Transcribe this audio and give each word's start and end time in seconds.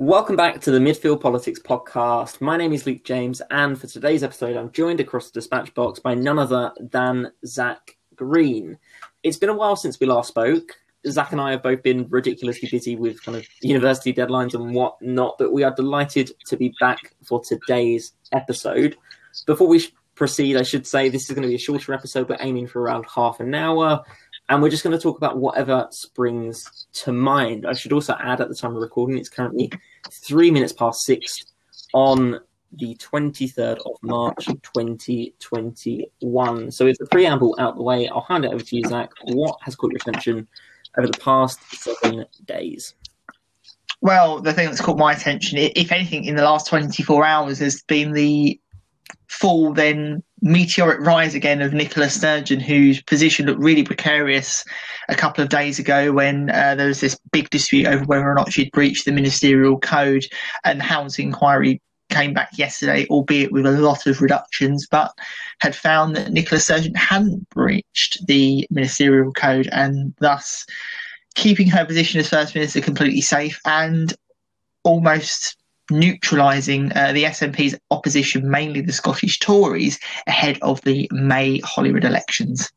Welcome 0.00 0.34
back 0.34 0.62
to 0.62 0.70
the 0.70 0.78
Midfield 0.78 1.20
Politics 1.20 1.60
Podcast. 1.60 2.40
My 2.40 2.56
name 2.56 2.72
is 2.72 2.86
Luke 2.86 3.04
James, 3.04 3.42
and 3.50 3.78
for 3.78 3.86
today's 3.86 4.22
episode, 4.22 4.56
I'm 4.56 4.72
joined 4.72 4.98
across 4.98 5.26
the 5.26 5.38
dispatch 5.38 5.74
box 5.74 6.00
by 6.00 6.14
none 6.14 6.38
other 6.38 6.72
than 6.80 7.30
Zach 7.44 7.98
Green. 8.16 8.78
It's 9.22 9.36
been 9.36 9.50
a 9.50 9.54
while 9.54 9.76
since 9.76 10.00
we 10.00 10.06
last 10.06 10.28
spoke. 10.28 10.78
Zach 11.06 11.32
and 11.32 11.40
I 11.40 11.50
have 11.50 11.62
both 11.62 11.82
been 11.82 12.08
ridiculously 12.08 12.66
busy 12.70 12.96
with 12.96 13.22
kind 13.22 13.36
of 13.36 13.44
university 13.60 14.14
deadlines 14.14 14.54
and 14.54 14.74
whatnot, 14.74 15.36
but 15.38 15.52
we 15.52 15.64
are 15.64 15.74
delighted 15.74 16.32
to 16.46 16.56
be 16.56 16.72
back 16.80 17.14
for 17.22 17.42
today's 17.42 18.14
episode. 18.32 18.96
Before 19.44 19.68
we 19.68 19.84
proceed, 20.14 20.56
I 20.56 20.62
should 20.62 20.86
say 20.86 21.10
this 21.10 21.28
is 21.28 21.34
going 21.34 21.42
to 21.42 21.48
be 21.48 21.56
a 21.56 21.58
shorter 21.58 21.92
episode. 21.92 22.26
We're 22.26 22.38
aiming 22.40 22.68
for 22.68 22.80
around 22.80 23.04
half 23.14 23.38
an 23.38 23.54
hour 23.54 24.02
and 24.50 24.60
we're 24.60 24.68
just 24.68 24.82
going 24.82 24.96
to 24.96 25.02
talk 25.02 25.16
about 25.16 25.38
whatever 25.38 25.86
springs 25.92 26.88
to 26.92 27.12
mind. 27.12 27.64
I 27.64 27.72
should 27.72 27.92
also 27.92 28.16
add 28.20 28.40
at 28.40 28.48
the 28.48 28.54
time 28.54 28.74
of 28.74 28.82
recording, 28.82 29.16
it's 29.16 29.28
currently 29.28 29.70
three 30.10 30.50
minutes 30.50 30.72
past 30.72 31.04
six 31.04 31.44
on 31.94 32.40
the 32.72 32.96
23rd 32.96 33.78
of 33.78 33.92
March 34.02 34.46
2021. 34.46 36.72
So, 36.72 36.84
with 36.84 36.98
the 36.98 37.06
preamble 37.06 37.54
out 37.60 37.76
the 37.76 37.82
way, 37.82 38.08
I'll 38.08 38.22
hand 38.22 38.44
it 38.44 38.52
over 38.52 38.62
to 38.62 38.76
you, 38.76 38.82
Zach. 38.84 39.10
What 39.22 39.56
has 39.62 39.76
caught 39.76 39.92
your 39.92 39.98
attention 39.98 40.48
over 40.98 41.06
the 41.06 41.18
past 41.18 41.60
seven 41.72 42.26
days? 42.44 42.94
Well, 44.00 44.40
the 44.40 44.52
thing 44.52 44.66
that's 44.66 44.80
caught 44.80 44.98
my 44.98 45.12
attention, 45.12 45.58
if 45.58 45.92
anything, 45.92 46.24
in 46.24 46.34
the 46.34 46.42
last 46.42 46.66
24 46.66 47.24
hours 47.24 47.60
has 47.60 47.82
been 47.82 48.12
the 48.12 48.58
full 49.28 49.72
then 49.72 50.24
meteoric 50.42 51.00
rise 51.00 51.34
again 51.34 51.60
of 51.60 51.72
Nicola 51.72 52.08
Sturgeon, 52.08 52.60
whose 52.60 53.02
position 53.02 53.46
looked 53.46 53.62
really 53.62 53.82
precarious 53.82 54.64
a 55.08 55.14
couple 55.14 55.42
of 55.42 55.50
days 55.50 55.78
ago 55.78 56.12
when 56.12 56.50
uh, 56.50 56.74
there 56.74 56.88
was 56.88 57.00
this 57.00 57.18
big 57.32 57.50
dispute 57.50 57.86
over 57.86 58.04
whether 58.04 58.28
or 58.28 58.34
not 58.34 58.52
she'd 58.52 58.72
breached 58.72 59.04
the 59.04 59.12
ministerial 59.12 59.78
code, 59.78 60.24
and 60.64 60.80
the 60.80 60.84
housing 60.84 61.26
inquiry 61.28 61.80
came 62.10 62.34
back 62.34 62.50
yesterday, 62.58 63.06
albeit 63.08 63.52
with 63.52 63.66
a 63.66 63.70
lot 63.70 64.06
of 64.06 64.20
reductions, 64.20 64.86
but 64.90 65.12
had 65.60 65.74
found 65.74 66.16
that 66.16 66.32
Nicola 66.32 66.60
Sturgeon 66.60 66.94
hadn't 66.94 67.48
breached 67.50 68.26
the 68.26 68.66
ministerial 68.70 69.32
code 69.32 69.68
and 69.72 70.12
thus 70.18 70.66
keeping 71.34 71.68
her 71.68 71.84
position 71.84 72.20
as 72.20 72.28
First 72.28 72.54
Minister 72.54 72.80
completely 72.80 73.20
safe 73.20 73.60
and 73.64 74.12
almost 74.82 75.56
neutralising 75.90 76.92
uh, 76.94 77.12
the 77.12 77.24
SNP's 77.24 77.78
opposition, 77.90 78.50
mainly 78.50 78.80
the 78.80 78.92
Scottish 78.92 79.38
Tories, 79.38 79.98
ahead 80.26 80.58
of 80.62 80.80
the 80.82 81.08
May 81.12 81.60
Holyrood 81.64 82.04
elections. 82.04 82.70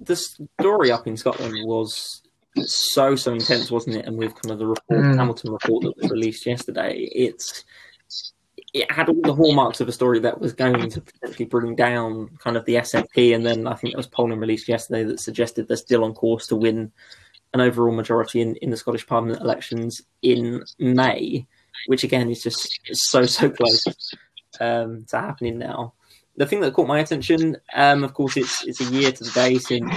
The 0.00 0.16
story 0.16 0.90
up 0.90 1.06
in 1.06 1.16
Scotland 1.16 1.54
was 1.66 2.22
so 2.66 3.16
so 3.16 3.32
intense, 3.32 3.70
wasn't 3.70 3.96
it? 3.96 4.06
And 4.06 4.16
with 4.16 4.34
kind 4.34 4.52
of 4.52 4.58
the 4.58 4.66
report, 4.66 5.00
mm. 5.00 5.16
Hamilton 5.16 5.52
report 5.52 5.82
that 5.82 5.96
was 5.96 6.10
released 6.10 6.46
yesterday, 6.46 7.08
it's 7.12 7.64
it 8.72 8.90
had 8.90 9.08
all 9.08 9.20
the 9.22 9.34
hallmarks 9.34 9.80
of 9.80 9.88
a 9.88 9.92
story 9.92 10.18
that 10.18 10.40
was 10.40 10.52
going 10.52 10.90
to 10.90 11.00
potentially 11.00 11.44
bring 11.44 11.76
down 11.76 12.28
kind 12.38 12.56
of 12.56 12.64
the 12.64 12.74
SNP. 12.74 13.34
And 13.34 13.46
then 13.46 13.68
I 13.68 13.74
think 13.74 13.94
there 13.94 13.98
was 13.98 14.08
polling 14.08 14.40
released 14.40 14.68
yesterday 14.68 15.04
that 15.04 15.20
suggested 15.20 15.68
they're 15.68 15.76
still 15.76 16.04
on 16.04 16.12
course 16.12 16.48
to 16.48 16.56
win 16.56 16.90
an 17.54 17.60
overall 17.60 17.94
majority 17.94 18.40
in, 18.40 18.56
in 18.56 18.70
the 18.70 18.76
Scottish 18.76 19.06
Parliament 19.06 19.40
elections 19.40 20.02
in 20.22 20.62
May, 20.78 21.46
which 21.86 22.04
again 22.04 22.28
is 22.28 22.42
just 22.42 22.80
so 22.92 23.24
so 23.24 23.48
close 23.48 23.84
um, 24.60 25.06
to 25.08 25.20
happening 25.20 25.58
now. 25.58 25.94
The 26.36 26.46
thing 26.46 26.60
that 26.60 26.74
caught 26.74 26.88
my 26.88 26.98
attention, 26.98 27.56
um, 27.74 28.02
of 28.02 28.12
course, 28.12 28.36
it's 28.36 28.66
it's 28.66 28.80
a 28.80 28.92
year 28.92 29.12
to 29.12 29.24
the 29.24 29.30
day 29.30 29.58
since 29.58 29.88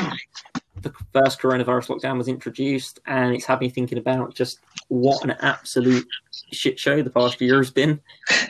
the 0.82 0.94
first 1.12 1.42
coronavirus 1.42 1.88
lockdown 1.88 2.18
was 2.20 2.28
introduced, 2.28 3.00
and 3.08 3.34
it's 3.34 3.46
had 3.46 3.60
me 3.60 3.70
thinking 3.70 3.98
about 3.98 4.36
just 4.36 4.60
what 4.88 5.24
an 5.24 5.32
absolute 5.42 6.08
shit 6.54 6.80
show 6.80 7.02
the 7.02 7.10
past 7.10 7.42
year 7.42 7.58
has 7.58 7.72
been. 7.72 8.00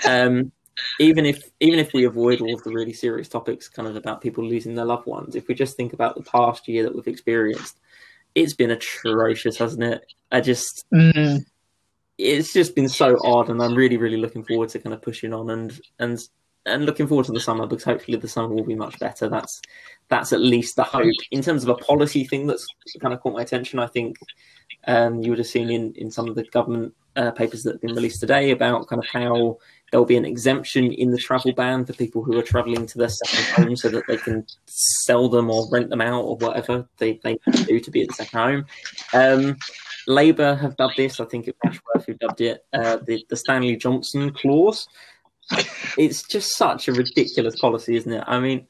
Um, 0.08 0.52
even 1.00 1.26
if 1.26 1.50
even 1.62 1.80
if 1.80 1.94
we 1.94 2.04
avoid 2.04 2.42
all 2.42 2.54
of 2.54 2.64
the 2.64 2.72
really 2.72 2.94
serious 2.94 3.30
topics, 3.30 3.70
kind 3.70 3.88
of 3.88 3.96
about 3.96 4.22
people 4.22 4.44
losing 4.44 4.76
their 4.76 4.86
loved 4.86 5.08
ones, 5.08 5.36
if 5.36 5.48
we 5.48 5.56
just 5.56 5.78
think 5.78 5.94
about 5.94 6.16
the 6.16 6.24
past 6.24 6.68
year 6.68 6.84
that 6.84 6.94
we've 6.94 7.08
experienced, 7.08 7.80
it's 8.38 8.54
been 8.54 8.72
atrocious, 8.72 9.58
hasn't 9.58 9.84
it? 9.84 10.06
I 10.32 10.42
just 10.42 10.86
mm. 10.94 11.44
it's 12.20 12.54
just 12.54 12.76
been 12.76 12.88
so 12.88 13.18
odd, 13.24 13.50
and 13.50 13.62
I'm 13.62 13.74
really, 13.74 13.98
really 13.98 14.18
looking 14.18 14.44
forward 14.44 14.70
to 14.70 14.80
kind 14.80 14.94
of 14.94 15.02
pushing 15.02 15.34
on 15.34 15.50
and 15.50 15.80
and 15.98 16.20
and 16.68 16.86
looking 16.86 17.08
forward 17.08 17.26
to 17.26 17.32
the 17.32 17.40
summer 17.40 17.66
because 17.66 17.86
hopefully 17.86 18.18
the 18.18 18.28
summer 18.28 18.54
will 18.54 18.64
be 18.64 18.76
much 18.76 19.00
better. 19.00 19.28
That's 19.28 19.60
that's 20.10 20.34
at 20.34 20.42
least 20.42 20.76
the 20.76 20.84
hope. 20.84 21.12
In 21.32 21.42
terms 21.42 21.64
of 21.64 21.70
a 21.70 21.76
policy 21.76 22.26
thing 22.26 22.46
that's 22.46 22.68
kind 23.02 23.14
of 23.14 23.22
caught 23.22 23.34
my 23.34 23.42
attention, 23.42 23.80
I 23.80 23.88
think 23.88 24.18
um, 24.86 25.22
you 25.22 25.32
would 25.32 25.40
have 25.40 25.48
seen 25.48 25.72
in 25.72 25.94
in 25.96 26.12
some 26.12 26.28
of 26.28 26.36
the 26.36 26.44
government 26.44 26.94
uh, 27.16 27.32
papers 27.32 27.64
that 27.64 27.74
have 27.74 27.82
been 27.82 27.96
released 27.96 28.20
today 28.20 28.52
about 28.52 28.88
kind 28.88 29.02
of 29.02 29.10
how 29.10 29.58
there'll 29.92 30.06
be 30.06 30.18
an 30.18 30.26
exemption 30.26 30.92
in 30.92 31.12
the 31.12 31.18
travel 31.18 31.54
ban 31.54 31.86
for 31.86 31.94
people 31.94 32.24
who 32.24 32.38
are 32.38 32.44
traveling 32.44 32.86
to 32.86 32.98
their 32.98 33.10
second 33.10 33.66
home 33.66 33.76
so 33.76 33.90
that 33.90 34.04
they 34.08 34.18
can 34.18 34.46
sell 34.66 35.30
them 35.30 35.50
or 35.50 35.68
rent 35.72 35.90
them 35.90 36.02
out 36.02 36.24
or 36.24 36.36
whatever 36.38 36.88
they, 36.98 37.20
they 37.24 37.40
do 37.66 37.80
to 37.80 37.92
be 37.92 38.02
at 38.02 38.10
the 38.10 38.14
second 38.14 38.40
home. 38.40 38.66
Um, 39.14 39.58
Labour 40.08 40.56
have 40.56 40.76
dubbed 40.78 40.98
this, 40.98 41.20
I 41.20 41.26
think 41.26 41.48
it's 41.48 41.58
Ashworth 41.66 42.06
who 42.06 42.14
dubbed 42.16 42.42
it, 42.42 42.66
uh, 42.74 42.98
the, 43.06 43.26
the 43.30 43.38
Stanley 43.38 43.76
Johnson 43.76 44.32
clause. 44.32 44.88
It's 45.98 46.24
just 46.24 46.58
such 46.58 46.88
a 46.88 46.94
ridiculous 46.94 47.60
policy, 47.60 47.96
isn't 47.96 48.12
it? 48.12 48.24
I 48.28 48.40
mean, 48.40 48.68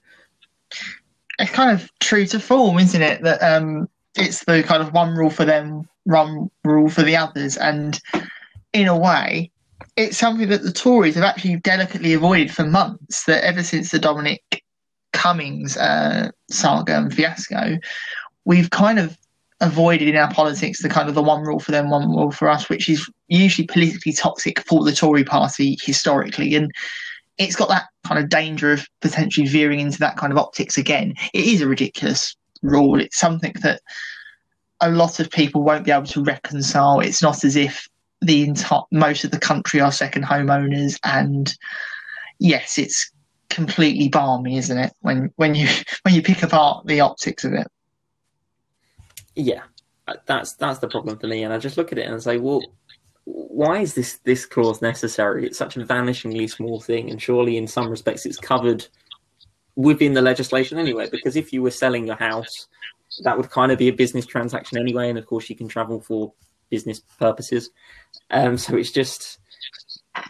it's 1.40 1.52
kind 1.52 1.72
of 1.72 1.90
true 2.00 2.26
to 2.28 2.40
form, 2.40 2.78
isn't 2.78 3.02
it? 3.02 3.24
That 3.24 3.42
um, 3.42 3.90
it's 4.16 4.46
the 4.46 4.64
kind 4.64 4.84
of 4.84 4.94
one 4.94 5.16
rule 5.16 5.30
for 5.30 5.46
them, 5.46 5.88
one 6.04 6.52
rule 6.64 6.90
for 6.90 7.02
the 7.04 7.16
others. 7.16 7.58
And 7.58 8.00
in 8.74 8.88
a 8.88 8.98
way, 8.98 9.52
it's 9.98 10.18
something 10.18 10.48
that 10.50 10.62
the 10.62 10.72
Tories 10.72 11.16
have 11.16 11.24
actually 11.24 11.58
delicately 11.58 12.14
avoided 12.14 12.54
for 12.54 12.64
months. 12.64 13.26
That 13.26 13.44
ever 13.44 13.64
since 13.64 13.90
the 13.90 14.00
Dominic 14.00 14.64
Cummings 15.12 15.76
uh, 15.76 16.30
saga 16.50 16.98
and 16.98 17.14
fiasco, 17.14 17.78
we've 18.46 18.70
kind 18.70 19.00
of 19.00 19.18
avoided 19.60 20.08
in 20.08 20.16
our 20.16 20.32
politics 20.32 20.84
the 20.84 20.90
kind 20.90 21.10
of 21.10 21.16
the 21.16 21.24
one 21.24 21.42
rule 21.42 21.60
for 21.60 21.72
them, 21.72 21.90
one 21.90 22.08
rule 22.10 22.32
for 22.32 22.48
us, 22.48 22.70
which 22.70 22.88
is 22.88 23.10
usually 23.28 23.66
politically 23.66 24.14
toxic 24.14 24.60
for 24.62 24.84
the 24.84 24.94
Tory 24.94 25.24
party 25.24 25.78
historically. 25.82 26.54
And 26.54 26.72
it's 27.40 27.56
got 27.56 27.70
that 27.70 27.86
kind 28.06 28.24
of 28.24 28.30
danger 28.30 28.72
of 28.72 28.88
potentially 29.02 29.48
veering 29.48 29.80
into 29.80 29.98
that 30.00 30.16
kind 30.16 30.32
of 30.32 30.38
optics 30.38 30.78
again. 30.78 31.16
It 31.34 31.46
is 31.46 31.62
a 31.62 31.68
ridiculous 31.68 32.36
rule. 32.62 33.02
It's 33.02 33.18
something 33.18 33.54
that 33.64 33.82
a 34.80 34.92
lot 34.92 35.20
of 35.20 35.32
people 35.32 35.64
won't 35.64 35.86
be 35.86 35.92
able 35.92 36.06
to 36.06 36.24
reconcile. 36.24 37.00
It's 37.00 37.24
not 37.24 37.44
as 37.44 37.56
if 37.56 37.90
the 38.22 38.44
entire 38.44 38.82
most 38.92 39.24
of 39.24 39.32
the 39.32 39.40
country 39.40 39.80
are 39.80 39.92
second 39.92 40.24
homeowners, 40.24 41.00
and 41.04 41.54
yes, 42.40 42.78
it's 42.78 43.12
completely 43.50 44.10
balmy, 44.10 44.58
isn't 44.58 44.78
it? 44.78 44.94
When 45.02 45.32
when 45.36 45.56
you 45.56 45.68
when 46.04 46.16
you 46.16 46.22
pick 46.22 46.44
apart 46.44 46.86
the 46.86 47.02
optics 47.02 47.44
of 47.44 47.54
it. 47.54 47.68
Yeah, 49.36 49.64
that's 50.26 50.54
that's 50.54 50.80
the 50.80 50.88
problem 50.88 51.20
for 51.20 51.28
me, 51.28 51.44
and 51.44 51.54
I 51.54 51.58
just 51.58 51.78
look 51.78 51.92
at 51.92 51.98
it 51.98 52.08
and 52.08 52.22
say, 52.22 52.38
well, 52.38 52.62
why 53.26 53.80
is 53.80 53.94
this 53.94 54.20
this 54.24 54.46
clause 54.46 54.82
necessary? 54.82 55.46
It's 55.46 55.58
such 55.58 55.78
a 55.78 55.82
vanishingly 55.82 56.50
small 56.50 56.80
thing, 56.80 57.10
and 57.10 57.22
surely 57.22 57.58
in 57.58 57.68
some 57.68 57.90
respects 57.90 58.26
it's 58.26 58.38
covered 58.38 58.88
within 59.76 60.14
the 60.14 60.22
legislation 60.22 60.80
anyway. 60.80 61.08
Because 61.12 61.36
if 61.36 61.54
you 61.54 61.62
were 61.62 61.72
selling 61.72 62.08
your 62.08 62.16
house, 62.16 62.68
that 63.24 63.38
would 63.38 63.50
kind 63.52 63.72
of 63.72 63.78
be 63.78 63.90
a 63.90 63.94
business 63.94 64.26
transaction 64.26 64.78
anyway, 64.78 65.10
and 65.10 65.20
of 65.20 65.26
course 65.26 65.50
you 65.50 65.56
can 65.56 65.68
travel 65.68 66.00
for 66.02 66.34
business 66.70 67.00
purposes. 67.00 67.70
Um, 68.32 68.58
so 68.58 68.76
it's 68.76 68.92
just 68.92 69.40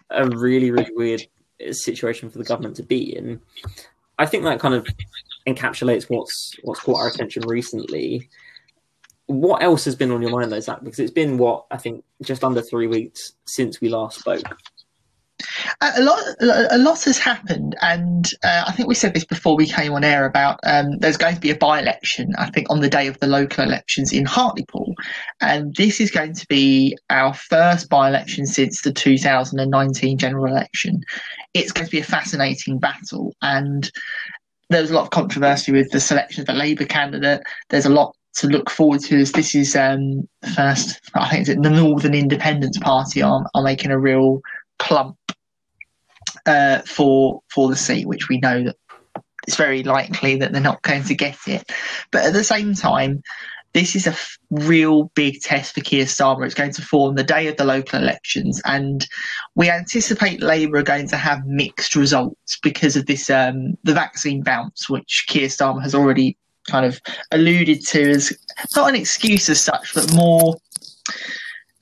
a 0.10 0.28
really, 0.28 0.72
really 0.72 0.92
weird 0.94 1.24
situation 1.72 2.30
for 2.30 2.38
the 2.38 2.44
government 2.44 2.76
to 2.78 2.84
be 2.84 3.16
in. 3.16 3.42
I 4.20 4.26
think 4.26 4.44
that 4.44 4.60
kind 4.60 4.74
of 4.74 4.88
encapsulates 5.48 6.10
what's 6.10 6.56
what's 6.64 6.82
caught 6.82 7.00
our 7.00 7.08
attention 7.08 7.44
recently. 7.48 8.30
What 9.28 9.62
else 9.62 9.86
has 9.86 9.96
been 9.96 10.12
on 10.12 10.22
your 10.22 10.32
mind 10.32 10.52
though, 10.52 10.60
Zach? 10.60 10.84
Because 10.84 11.00
it's 11.00 11.12
been 11.12 11.38
what 11.38 11.66
I 11.72 11.78
think 11.78 12.04
just 12.22 12.44
under 12.44 12.62
three 12.62 12.88
weeks 12.88 13.34
since 13.46 13.82
we 13.82 13.90
last 13.90 14.20
spoke 14.20 14.44
a 15.82 16.02
lot 16.02 16.20
a 16.42 16.78
lot 16.78 17.04
has 17.04 17.18
happened 17.18 17.76
and 17.82 18.32
uh, 18.44 18.64
i 18.68 18.72
think 18.72 18.88
we 18.88 18.96
said 18.96 19.14
this 19.14 19.26
before 19.26 19.56
we 19.56 19.68
came 19.68 19.94
on 19.94 20.04
air 20.04 20.26
about 20.26 20.60
um, 20.64 20.98
there's 21.00 21.18
going 21.18 21.36
to 21.36 21.42
be 21.42 21.50
a 21.50 21.56
by-election 21.56 22.34
i 22.38 22.50
think 22.50 22.70
on 22.70 22.80
the 22.80 22.90
day 22.90 23.08
of 23.08 23.20
the 23.20 23.28
local 23.28 23.64
elections 23.64 24.12
in 24.12 24.26
hartlepool. 24.26 24.94
And 25.42 25.76
this 25.76 26.00
is 26.00 26.12
going 26.12 26.34
to 26.34 26.48
be 26.48 26.98
our 27.10 27.34
first 27.34 27.90
by-election 27.90 28.46
since 28.46 28.82
the 28.82 28.92
2019 28.92 30.18
general 30.18 30.46
election. 30.46 31.02
It's 31.54 31.72
going 31.72 31.86
to 31.86 31.92
be 31.92 32.00
a 32.00 32.04
fascinating 32.04 32.80
battle 32.80 33.34
and 33.42 33.90
there 34.70 34.82
was 34.82 34.92
a 34.92 34.94
lot 34.94 35.04
of 35.04 35.12
controversy 35.12 35.72
with 35.72 35.92
the 35.92 36.00
selection 36.00 36.42
of 36.42 36.50
a 36.50 36.58
labour 36.58 36.86
candidate. 36.86 37.42
There's 37.70 37.86
a 37.86 37.90
lot 37.90 38.14
to 38.36 38.48
look 38.48 38.70
forward 38.70 39.00
to 39.00 39.18
as 39.18 39.32
this 39.32 39.56
is 39.56 39.76
um, 39.76 40.28
the 40.42 40.50
first 40.50 41.00
i 41.16 41.28
think 41.28 41.48
the 41.48 41.70
northern 41.72 42.14
independence 42.14 42.78
party 42.78 43.20
are, 43.20 43.44
are 43.56 43.64
making 43.64 43.90
a 43.90 43.98
real 43.98 44.42
plump 44.78 45.18
uh, 46.48 46.80
for 46.80 47.42
for 47.50 47.70
the 47.70 47.76
seat, 47.76 48.08
which 48.08 48.30
we 48.30 48.40
know 48.40 48.64
that 48.64 48.76
it's 49.48 49.58
very 49.58 49.84
likely 49.84 50.36
that 50.38 50.52
they're 50.52 50.62
not 50.62 50.82
going 50.82 51.04
to 51.04 51.16
get 51.16 51.38
it. 51.48 51.70
But 52.12 52.26
at 52.26 52.34
the 52.34 52.44
same 52.44 52.74
time, 52.74 53.22
this 53.74 53.96
is 53.96 54.08
a 54.08 54.12
f- 54.12 54.38
real 54.50 55.06
big 55.16 55.42
test 55.42 55.76
for 55.76 55.82
Keir 55.82 56.06
Starmer. 56.06 56.46
It's 56.46 56.56
going 56.56 56.74
to 56.74 56.82
fall 56.82 57.08
on 57.08 57.16
the 57.16 57.24
day 57.24 57.48
of 57.48 57.58
the 57.58 57.64
local 57.64 58.00
elections, 58.00 58.62
and 58.66 59.08
we 59.56 59.70
anticipate 59.70 60.42
Labour 60.42 60.78
are 60.78 60.84
going 60.84 61.08
to 61.10 61.18
have 61.18 61.46
mixed 61.46 61.96
results 61.96 62.58
because 62.62 62.96
of 62.96 63.06
this 63.06 63.30
um, 63.30 63.78
the 63.84 63.94
vaccine 63.94 64.42
bounce, 64.42 64.90
which 64.90 65.26
Keir 65.28 65.48
Starmer 65.48 65.82
has 65.82 65.94
already 65.94 66.38
kind 66.68 66.86
of 66.86 67.00
alluded 67.32 67.86
to 67.88 68.10
as 68.10 68.38
not 68.76 68.90
an 68.90 68.96
excuse 68.96 69.50
as 69.50 69.62
such, 69.62 69.94
but 69.94 70.12
more 70.14 70.56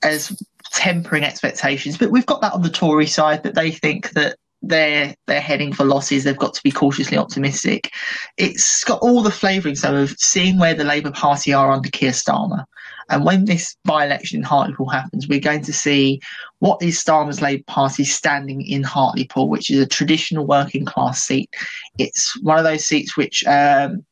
as 0.02 0.36
tempering 0.72 1.24
expectations. 1.24 1.98
But 1.98 2.10
we've 2.10 2.26
got 2.26 2.40
that 2.42 2.52
on 2.52 2.62
the 2.62 2.70
Tory 2.70 3.06
side 3.06 3.42
that 3.42 3.54
they 3.54 3.70
think 3.70 4.10
that 4.10 4.36
they're 4.68 5.14
they're 5.26 5.40
heading 5.40 5.72
for 5.72 5.84
losses. 5.84 6.24
They've 6.24 6.36
got 6.36 6.54
to 6.54 6.62
be 6.62 6.70
cautiously 6.70 7.16
optimistic. 7.16 7.92
It's 8.36 8.84
got 8.84 9.00
all 9.00 9.22
the 9.22 9.30
flavourings 9.30 9.84
of 9.84 10.10
seeing 10.18 10.58
where 10.58 10.74
the 10.74 10.84
Labour 10.84 11.10
Party 11.10 11.52
are 11.52 11.72
under 11.72 11.88
Keir 11.88 12.12
Starmer. 12.12 12.64
And 13.08 13.24
when 13.24 13.44
this 13.44 13.76
by-election 13.84 14.38
in 14.38 14.42
Hartlepool 14.42 14.88
happens, 14.88 15.28
we're 15.28 15.38
going 15.38 15.62
to 15.62 15.72
see 15.72 16.20
what 16.58 16.82
is 16.82 17.02
Starmer's 17.02 17.40
Labour 17.40 17.62
Party 17.68 18.04
standing 18.04 18.62
in 18.62 18.82
Hartlepool, 18.82 19.48
which 19.48 19.70
is 19.70 19.80
a 19.80 19.86
traditional 19.86 20.44
working 20.44 20.84
class 20.84 21.22
seat. 21.22 21.48
It's 21.98 22.36
one 22.42 22.58
of 22.58 22.64
those 22.64 22.84
seats 22.84 23.16
which 23.16 23.46
um, 23.46 24.04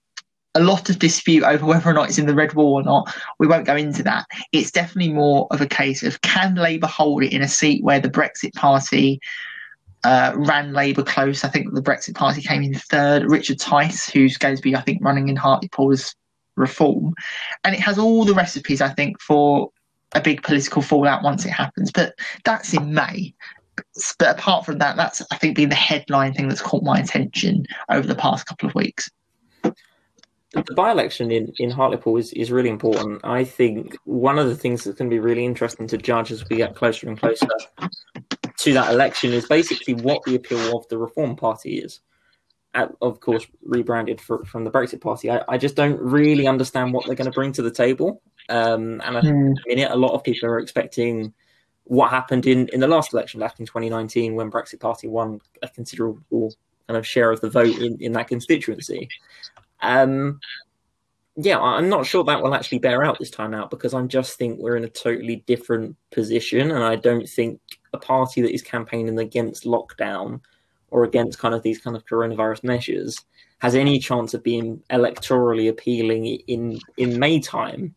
a 0.55 0.61
lot 0.61 0.89
of 0.89 1.01
dispute 1.01 1.43
over 1.43 1.67
whether 1.67 1.91
or 1.91 1.93
not 1.93 2.09
it's 2.09 2.19
in 2.19 2.27
the 2.27 2.35
red 2.35 2.55
wall 2.55 2.75
or 2.75 2.83
not. 2.85 3.13
We 3.39 3.49
won't 3.49 3.67
go 3.67 3.75
into 3.75 4.05
that. 4.05 4.27
It's 4.53 4.71
definitely 4.71 5.13
more 5.13 5.49
of 5.51 5.61
a 5.61 5.67
case 5.67 6.05
of 6.05 6.21
can 6.21 6.55
Labour 6.55 6.87
hold 6.87 7.25
it 7.25 7.33
in 7.33 7.43
a 7.43 7.49
seat 7.49 7.83
where 7.83 8.01
the 8.01 8.11
Brexit 8.11 8.55
Party 8.55 9.21
uh, 10.05 10.33
ran 10.37 10.73
Labour 10.73 11.03
close. 11.03 11.45
I 11.45 11.49
think 11.49 11.73
the 11.73 11.83
Brexit 11.83 12.15
Party 12.15 12.43
came 12.43 12.63
in 12.63 12.75
third. 12.75 13.25
Richard 13.31 13.59
Tice, 13.59 14.09
who's 14.09 14.37
going 14.37 14.57
to 14.57 14.63
be, 14.63 14.77
I 14.77 14.81
think, 14.81 15.03
running 15.03 15.29
in 15.29 15.37
Hartlepool's 15.37 16.15
reform. 16.57 17.15
And 17.65 17.75
it 17.75 17.81
has 17.81 17.99
all 17.99 18.25
the 18.25 18.35
recipes, 18.35 18.81
I 18.81 18.91
think, 18.91 19.21
for 19.21 19.71
a 20.15 20.21
big 20.21 20.43
political 20.43 20.83
fallout 20.83 21.23
once 21.23 21.45
it 21.45 21.51
happens. 21.51 21.91
But 21.91 22.15
that's 22.45 22.73
in 22.73 22.95
May. 22.95 23.35
But 24.19 24.39
apart 24.39 24.65
from 24.65 24.79
that, 24.79 24.97
that's, 24.97 25.23
I 25.33 25.37
think, 25.37 25.57
been 25.57 25.69
the 25.69 25.75
headline 25.75 26.33
thing 26.33 26.49
that's 26.49 26.63
caught 26.63 26.85
my 26.85 26.99
attention 26.99 27.67
over 27.89 28.07
the 28.07 28.15
past 28.15 28.47
couple 28.47 28.69
of 28.69 28.75
weeks. 28.75 29.11
The 29.63 30.63
by 30.77 30.93
election 30.93 31.33
in, 31.33 31.53
in 31.59 31.71
Hartlepool 31.71 32.17
is, 32.17 32.33
is 32.35 32.53
really 32.53 32.69
important. 32.69 33.21
I 33.25 33.43
think 33.43 33.97
one 34.05 34.39
of 34.39 34.47
the 34.47 34.55
things 34.55 34.85
that's 34.85 34.97
going 34.97 35.11
to 35.11 35.15
be 35.15 35.19
really 35.19 35.45
interesting 35.45 35.89
to 35.89 35.99
judge 35.99 36.31
as 36.31 36.49
we 36.49 36.57
get 36.57 36.77
closer 36.77 37.09
and 37.09 37.19
closer 37.19 37.49
to 38.59 38.73
that 38.75 38.93
election 38.93 39.33
is 39.33 39.47
basically 39.47 39.95
what 39.95 40.23
the 40.25 40.35
appeal 40.35 40.77
of 40.77 40.89
the 40.89 40.99
Reform 40.99 41.37
Party 41.37 41.79
is. 41.79 42.01
of 42.75 43.21
course, 43.21 43.47
rebranded 43.63 44.21
for, 44.21 44.45
from 44.45 44.65
the 44.65 44.71
Brexit 44.71 45.01
Party. 45.01 45.31
I, 45.31 45.43
I, 45.49 45.59
just 45.59 45.77
don't 45.77 46.01
really 46.01 46.47
understand 46.47 46.93
what 46.93 47.07
they're 47.07 47.15
going 47.15 47.31
to 47.31 47.35
bring 47.35 47.53
to 47.53 47.63
the 47.63 47.71
table. 47.71 48.23
Um, 48.49 49.01
and 49.05 49.17
I 49.17 49.21
think 49.21 49.35
mm. 49.35 49.55
in 49.67 49.79
it, 49.79 49.91
a 49.91 49.97
lot 49.97 50.13
of 50.13 50.25
people 50.25 50.49
are 50.49 50.59
expecting 50.59 51.33
what 51.85 52.11
happened 52.11 52.47
in, 52.47 52.69
in 52.73 52.81
the 52.81 52.89
last 52.89 53.13
election 53.13 53.41
back 53.41 53.61
in 53.61 53.67
2019 53.67 54.35
when 54.35 54.51
Brexit 54.51 54.81
Party 54.81 55.07
won 55.07 55.41
a 55.63 55.69
considerable 55.69 56.55
kind 56.89 56.97
of 56.97 57.07
share 57.07 57.31
of 57.31 57.41
the 57.41 57.51
vote 57.51 57.79
in, 57.79 57.97
in 58.01 58.13
that 58.13 58.29
constituency. 58.29 59.09
Um, 59.83 60.41
yeah, 61.37 61.59
I'm 61.59 61.89
not 61.89 62.07
sure 62.07 62.25
that 62.25 62.43
will 62.43 62.55
actually 62.55 62.79
bear 62.79 63.05
out 63.05 63.19
this 63.19 63.31
time 63.31 63.55
out 63.55 63.71
because 63.71 63.93
I 63.93 64.03
just 64.03 64.39
think 64.39 64.59
we're 64.59 64.77
in 64.77 64.85
a 64.85 64.89
totally 64.89 65.45
different 65.47 65.97
position, 66.13 66.71
and 66.71 66.85
I 66.85 66.97
don't 66.97 67.29
think 67.29 67.61
a 67.95 67.99
party 67.99 68.43
that 68.43 68.53
is 68.53 68.63
campaigning 68.63 69.19
against 69.19 69.65
lockdown 69.65 70.41
or 70.91 71.05
against 71.05 71.39
kind 71.39 71.55
of 71.55 71.63
these 71.63 71.79
kind 71.79 71.97
of 71.97 72.07
coronavirus 72.07 72.65
measures 72.65 73.17
has 73.59 73.75
any 73.75 73.99
chance 73.99 74.35
of 74.35 74.43
being 74.43 74.83
electorally 74.91 75.69
appealing 75.69 76.27
in 76.47 76.79
in 76.97 77.19
May 77.19 77.41
time. 77.41 77.95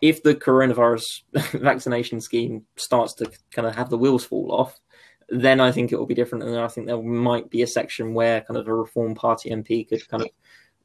If 0.00 0.22
the 0.22 0.34
coronavirus 0.34 1.22
vaccination 1.60 2.20
scheme 2.20 2.64
starts 2.76 3.14
to 3.14 3.30
kind 3.50 3.66
of 3.66 3.74
have 3.74 3.90
the 3.90 3.98
wheels 3.98 4.24
fall 4.24 4.52
off, 4.52 4.78
then 5.28 5.60
I 5.60 5.72
think 5.72 5.92
it 5.92 5.98
will 5.98 6.06
be 6.06 6.14
different, 6.14 6.44
and 6.44 6.56
I 6.56 6.68
think 6.68 6.86
there 6.86 7.02
might 7.02 7.50
be 7.50 7.62
a 7.62 7.66
section 7.66 8.14
where 8.14 8.40
kind 8.42 8.56
of 8.56 8.68
a 8.68 8.74
Reform 8.74 9.14
Party 9.14 9.50
MP 9.50 9.88
could 9.88 10.08
kind 10.08 10.22
of 10.22 10.30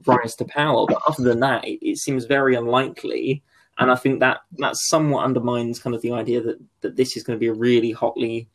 rise 0.06 0.36
to 0.36 0.46
power. 0.46 0.86
But 0.88 1.02
other 1.08 1.24
than 1.24 1.40
that, 1.40 1.64
it, 1.66 1.80
it, 1.82 1.98
seems 1.98 2.26
very 2.26 2.56
unlikely. 2.56 3.44
And 3.80 3.92
I 3.92 3.96
think 3.96 4.20
that 4.20 4.42
that 4.58 4.76
somewhat 4.76 5.26
undermines 5.26 5.80
kind 5.80 5.96
of 5.96 6.02
the 6.02 6.12
idea 6.12 6.42
that, 6.42 6.60
that 6.82 6.96
this 6.96 7.18
is 7.18 7.24
going 7.24 7.38
to 7.38 7.40
be 7.40 7.48
a 7.48 7.54
really 7.54 7.92
hotly 7.92 8.48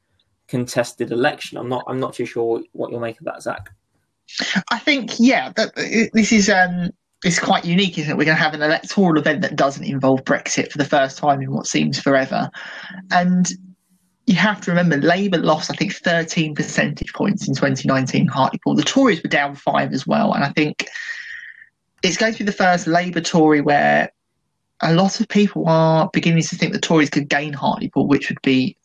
contested 0.46 1.10
election. 1.10 1.58
I'm 1.58 1.68
not 1.68 1.84
I'm 1.86 2.00
not 2.00 2.14
too 2.14 2.26
sure 2.26 2.62
what 2.72 2.90
you'll 2.90 3.00
make 3.00 3.18
of 3.18 3.26
that, 3.26 3.42
Zach. 3.42 3.70
I 4.70 4.78
think 4.78 5.12
yeah, 5.18 5.52
that, 5.56 5.74
this 6.12 6.32
is 6.32 6.48
um 6.48 6.90
it's 7.24 7.40
quite 7.40 7.64
unique, 7.64 7.98
isn't 7.98 8.10
it? 8.10 8.16
We're 8.16 8.24
going 8.24 8.36
to 8.36 8.42
have 8.42 8.54
an 8.54 8.62
electoral 8.62 9.18
event 9.18 9.42
that 9.42 9.56
doesn't 9.56 9.84
involve 9.84 10.22
Brexit 10.22 10.70
for 10.70 10.78
the 10.78 10.84
first 10.84 11.18
time 11.18 11.42
in 11.42 11.52
what 11.52 11.66
seems 11.66 12.00
forever, 12.00 12.50
and 13.10 13.50
you 14.26 14.36
have 14.36 14.60
to 14.60 14.70
remember 14.70 14.98
Labour 14.98 15.38
lost, 15.38 15.70
I 15.70 15.74
think, 15.74 15.94
13 15.94 16.54
percentage 16.54 17.12
points 17.14 17.48
in 17.48 17.54
2019 17.54 18.28
Hartlepool. 18.28 18.74
The 18.74 18.82
Tories 18.82 19.22
were 19.22 19.30
down 19.30 19.54
five 19.54 19.92
as 19.92 20.06
well, 20.06 20.32
and 20.34 20.44
I 20.44 20.50
think 20.50 20.86
it's 22.02 22.16
going 22.16 22.34
to 22.34 22.38
be 22.38 22.44
the 22.44 22.52
first 22.52 22.86
Labour 22.86 23.20
Tory 23.20 23.62
where 23.62 24.12
a 24.82 24.94
lot 24.94 25.20
of 25.20 25.28
people 25.28 25.68
are 25.68 26.08
beginning 26.12 26.42
to 26.42 26.56
think 26.56 26.72
the 26.72 26.80
Tories 26.80 27.10
could 27.10 27.28
gain 27.28 27.52
Hartlepool, 27.52 28.06
which 28.06 28.28
would 28.28 28.40
be, 28.42 28.76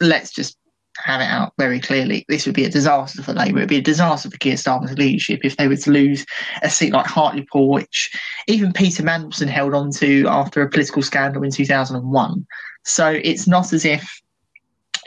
let's 0.00 0.32
just 0.32 0.56
have 0.98 1.20
it 1.20 1.24
out 1.24 1.52
very 1.58 1.78
clearly, 1.78 2.24
this 2.28 2.46
would 2.46 2.54
be 2.54 2.64
a 2.64 2.70
disaster 2.70 3.22
for 3.22 3.34
Labour. 3.34 3.58
It 3.58 3.62
would 3.62 3.68
be 3.68 3.76
a 3.76 3.82
disaster 3.82 4.30
for 4.30 4.38
Keir 4.38 4.54
Starmer's 4.54 4.96
leadership 4.96 5.40
if 5.44 5.56
they 5.56 5.68
were 5.68 5.76
to 5.76 5.90
lose 5.90 6.24
a 6.62 6.70
seat 6.70 6.92
like 6.92 7.06
Hartlepool, 7.06 7.68
which 7.68 8.10
even 8.46 8.72
Peter 8.72 9.02
Mandelson 9.02 9.48
held 9.48 9.74
on 9.74 9.90
to 9.92 10.26
after 10.28 10.62
a 10.62 10.70
political 10.70 11.02
scandal 11.02 11.42
in 11.42 11.50
2001. 11.50 12.46
So 12.84 13.20
it's 13.22 13.46
not 13.46 13.72
as 13.72 13.84
if 13.84 14.20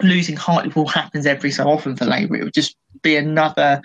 losing 0.02 0.36
Hartlepool 0.36 0.88
happens 0.88 1.26
every 1.26 1.52
so 1.52 1.68
often 1.68 1.96
for 1.96 2.06
Labour. 2.06 2.36
It 2.36 2.44
would 2.44 2.54
just 2.54 2.78
be 3.02 3.16
another 3.16 3.82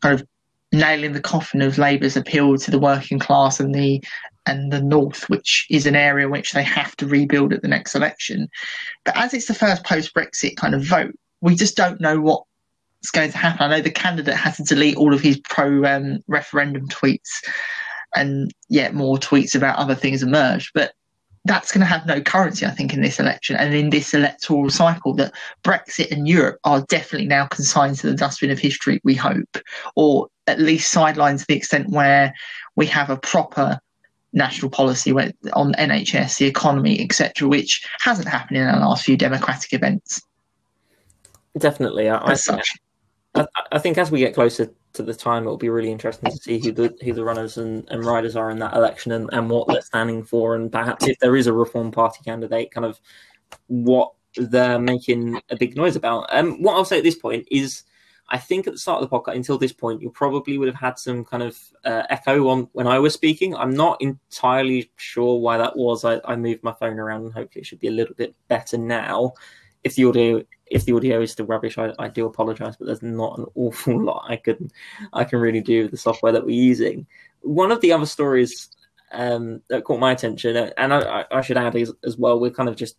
kind 0.00 0.18
of 0.18 0.26
nailing 0.72 1.12
the 1.12 1.20
coffin 1.20 1.60
of 1.60 1.76
Labour's 1.76 2.16
appeal 2.16 2.56
to 2.56 2.70
the 2.70 2.78
working 2.78 3.18
class 3.18 3.60
and 3.60 3.74
the 3.74 4.02
and 4.46 4.72
the 4.72 4.80
North, 4.80 5.28
which 5.28 5.66
is 5.70 5.86
an 5.86 5.96
area 5.96 6.28
which 6.28 6.52
they 6.52 6.62
have 6.62 6.96
to 6.96 7.06
rebuild 7.06 7.52
at 7.52 7.62
the 7.62 7.68
next 7.68 7.94
election. 7.94 8.48
But 9.04 9.16
as 9.16 9.34
it's 9.34 9.46
the 9.46 9.54
first 9.54 9.84
post 9.84 10.14
Brexit 10.14 10.56
kind 10.56 10.74
of 10.74 10.84
vote, 10.84 11.14
we 11.40 11.54
just 11.54 11.76
don't 11.76 12.00
know 12.00 12.20
what's 12.20 13.10
going 13.12 13.30
to 13.30 13.38
happen. 13.38 13.62
I 13.62 13.76
know 13.76 13.82
the 13.82 13.90
candidate 13.90 14.34
had 14.34 14.54
to 14.54 14.64
delete 14.64 14.96
all 14.96 15.14
of 15.14 15.20
his 15.20 15.38
pro 15.38 15.84
um, 15.84 16.20
referendum 16.26 16.88
tweets, 16.88 17.42
and 18.14 18.52
yet 18.68 18.94
more 18.94 19.16
tweets 19.16 19.54
about 19.54 19.78
other 19.78 19.94
things 19.94 20.22
emerged. 20.22 20.70
But 20.74 20.92
that's 21.44 21.72
going 21.72 21.80
to 21.80 21.86
have 21.86 22.06
no 22.06 22.20
currency, 22.20 22.64
I 22.64 22.70
think, 22.70 22.94
in 22.94 23.00
this 23.00 23.18
election 23.18 23.56
and 23.56 23.74
in 23.74 23.90
this 23.90 24.14
electoral 24.14 24.70
cycle. 24.70 25.14
That 25.14 25.34
Brexit 25.64 26.12
and 26.12 26.28
Europe 26.28 26.58
are 26.64 26.84
definitely 26.88 27.26
now 27.26 27.46
consigned 27.46 27.96
to 27.98 28.08
the 28.08 28.16
dustbin 28.16 28.50
of 28.50 28.58
history, 28.58 29.00
we 29.02 29.14
hope, 29.14 29.58
or 29.96 30.28
at 30.46 30.60
least 30.60 30.94
sidelined 30.94 31.40
to 31.40 31.46
the 31.46 31.56
extent 31.56 31.88
where 31.90 32.32
we 32.76 32.86
have 32.86 33.10
a 33.10 33.16
proper 33.16 33.80
national 34.32 34.70
policy 34.70 35.12
went 35.12 35.36
on 35.52 35.74
NHS, 35.74 36.38
the 36.38 36.46
economy, 36.46 37.00
etc., 37.00 37.48
which 37.48 37.86
hasn't 38.00 38.28
happened 38.28 38.58
in 38.58 38.66
the 38.66 38.78
last 38.78 39.04
few 39.04 39.16
democratic 39.16 39.72
events. 39.72 40.22
Definitely, 41.58 42.08
I, 42.08 42.16
I, 42.16 42.62
I, 43.34 43.46
I 43.72 43.78
think 43.78 43.98
as 43.98 44.10
we 44.10 44.20
get 44.20 44.34
closer 44.34 44.72
to 44.94 45.02
the 45.02 45.14
time, 45.14 45.44
it'll 45.44 45.56
be 45.56 45.68
really 45.68 45.90
interesting 45.90 46.30
to 46.30 46.36
see 46.36 46.58
who 46.58 46.72
the 46.72 46.94
who 47.02 47.12
the 47.12 47.24
runners 47.24 47.58
and, 47.58 47.88
and 47.90 48.04
riders 48.04 48.36
are 48.36 48.50
in 48.50 48.58
that 48.60 48.74
election 48.74 49.12
and, 49.12 49.28
and 49.32 49.50
what 49.50 49.68
they're 49.68 49.82
standing 49.82 50.22
for, 50.24 50.54
and 50.54 50.72
perhaps 50.72 51.06
if 51.06 51.18
there 51.18 51.36
is 51.36 51.46
a 51.46 51.52
Reform 51.52 51.90
Party 51.90 52.20
candidate, 52.24 52.70
kind 52.70 52.86
of 52.86 53.00
what 53.66 54.12
they're 54.36 54.78
making 54.78 55.40
a 55.50 55.56
big 55.56 55.76
noise 55.76 55.96
about. 55.96 56.26
Um, 56.30 56.62
what 56.62 56.74
I'll 56.74 56.84
say 56.84 56.98
at 56.98 57.04
this 57.04 57.16
point 57.16 57.46
is, 57.50 57.84
I 58.28 58.38
think 58.38 58.66
at 58.66 58.72
the 58.72 58.78
start 58.78 59.02
of 59.02 59.10
the 59.10 59.16
podcast, 59.16 59.36
until 59.36 59.58
this 59.58 59.72
point, 59.72 60.00
you 60.00 60.10
probably 60.10 60.56
would 60.56 60.68
have 60.68 60.80
had 60.80 60.98
some 60.98 61.24
kind 61.24 61.42
of 61.42 61.58
uh, 61.84 62.04
echo 62.08 62.48
on 62.48 62.68
when 62.72 62.86
I 62.86 62.98
was 62.98 63.12
speaking. 63.12 63.54
I'm 63.54 63.74
not 63.74 64.00
entirely 64.00 64.90
sure 64.96 65.38
why 65.38 65.58
that 65.58 65.76
was. 65.76 66.04
I, 66.04 66.20
I 66.24 66.36
moved 66.36 66.62
my 66.62 66.72
phone 66.72 66.98
around, 66.98 67.24
and 67.24 67.32
hopefully 67.34 67.60
it 67.60 67.66
should 67.66 67.80
be 67.80 67.88
a 67.88 67.92
little 67.92 68.14
bit 68.14 68.34
better 68.48 68.78
now. 68.78 69.34
If 69.84 69.96
the 69.96 70.04
audio 70.04 70.42
if 70.72 70.86
the 70.86 70.94
audio 70.94 71.20
is 71.20 71.32
still 71.32 71.46
rubbish, 71.46 71.76
I, 71.76 71.92
I 71.98 72.08
do 72.08 72.24
apologize, 72.24 72.76
but 72.76 72.86
there's 72.86 73.02
not 73.02 73.38
an 73.38 73.46
awful 73.54 74.02
lot 74.02 74.26
I 74.28 74.36
can 74.36 74.70
I 75.12 75.24
can 75.24 75.38
really 75.38 75.60
do 75.60 75.82
with 75.82 75.90
the 75.90 75.96
software 75.98 76.32
that 76.32 76.44
we're 76.44 76.50
using. 76.50 77.06
One 77.42 77.70
of 77.70 77.80
the 77.80 77.92
other 77.92 78.06
stories 78.06 78.70
um, 79.12 79.60
that 79.68 79.84
caught 79.84 80.00
my 80.00 80.12
attention, 80.12 80.56
and 80.56 80.94
I, 80.94 81.26
I 81.30 81.42
should 81.42 81.58
add 81.58 81.76
as, 81.76 81.92
as, 82.02 82.16
well, 82.16 82.40
we're 82.40 82.50
kind 82.50 82.68
of 82.68 82.76
just 82.76 82.96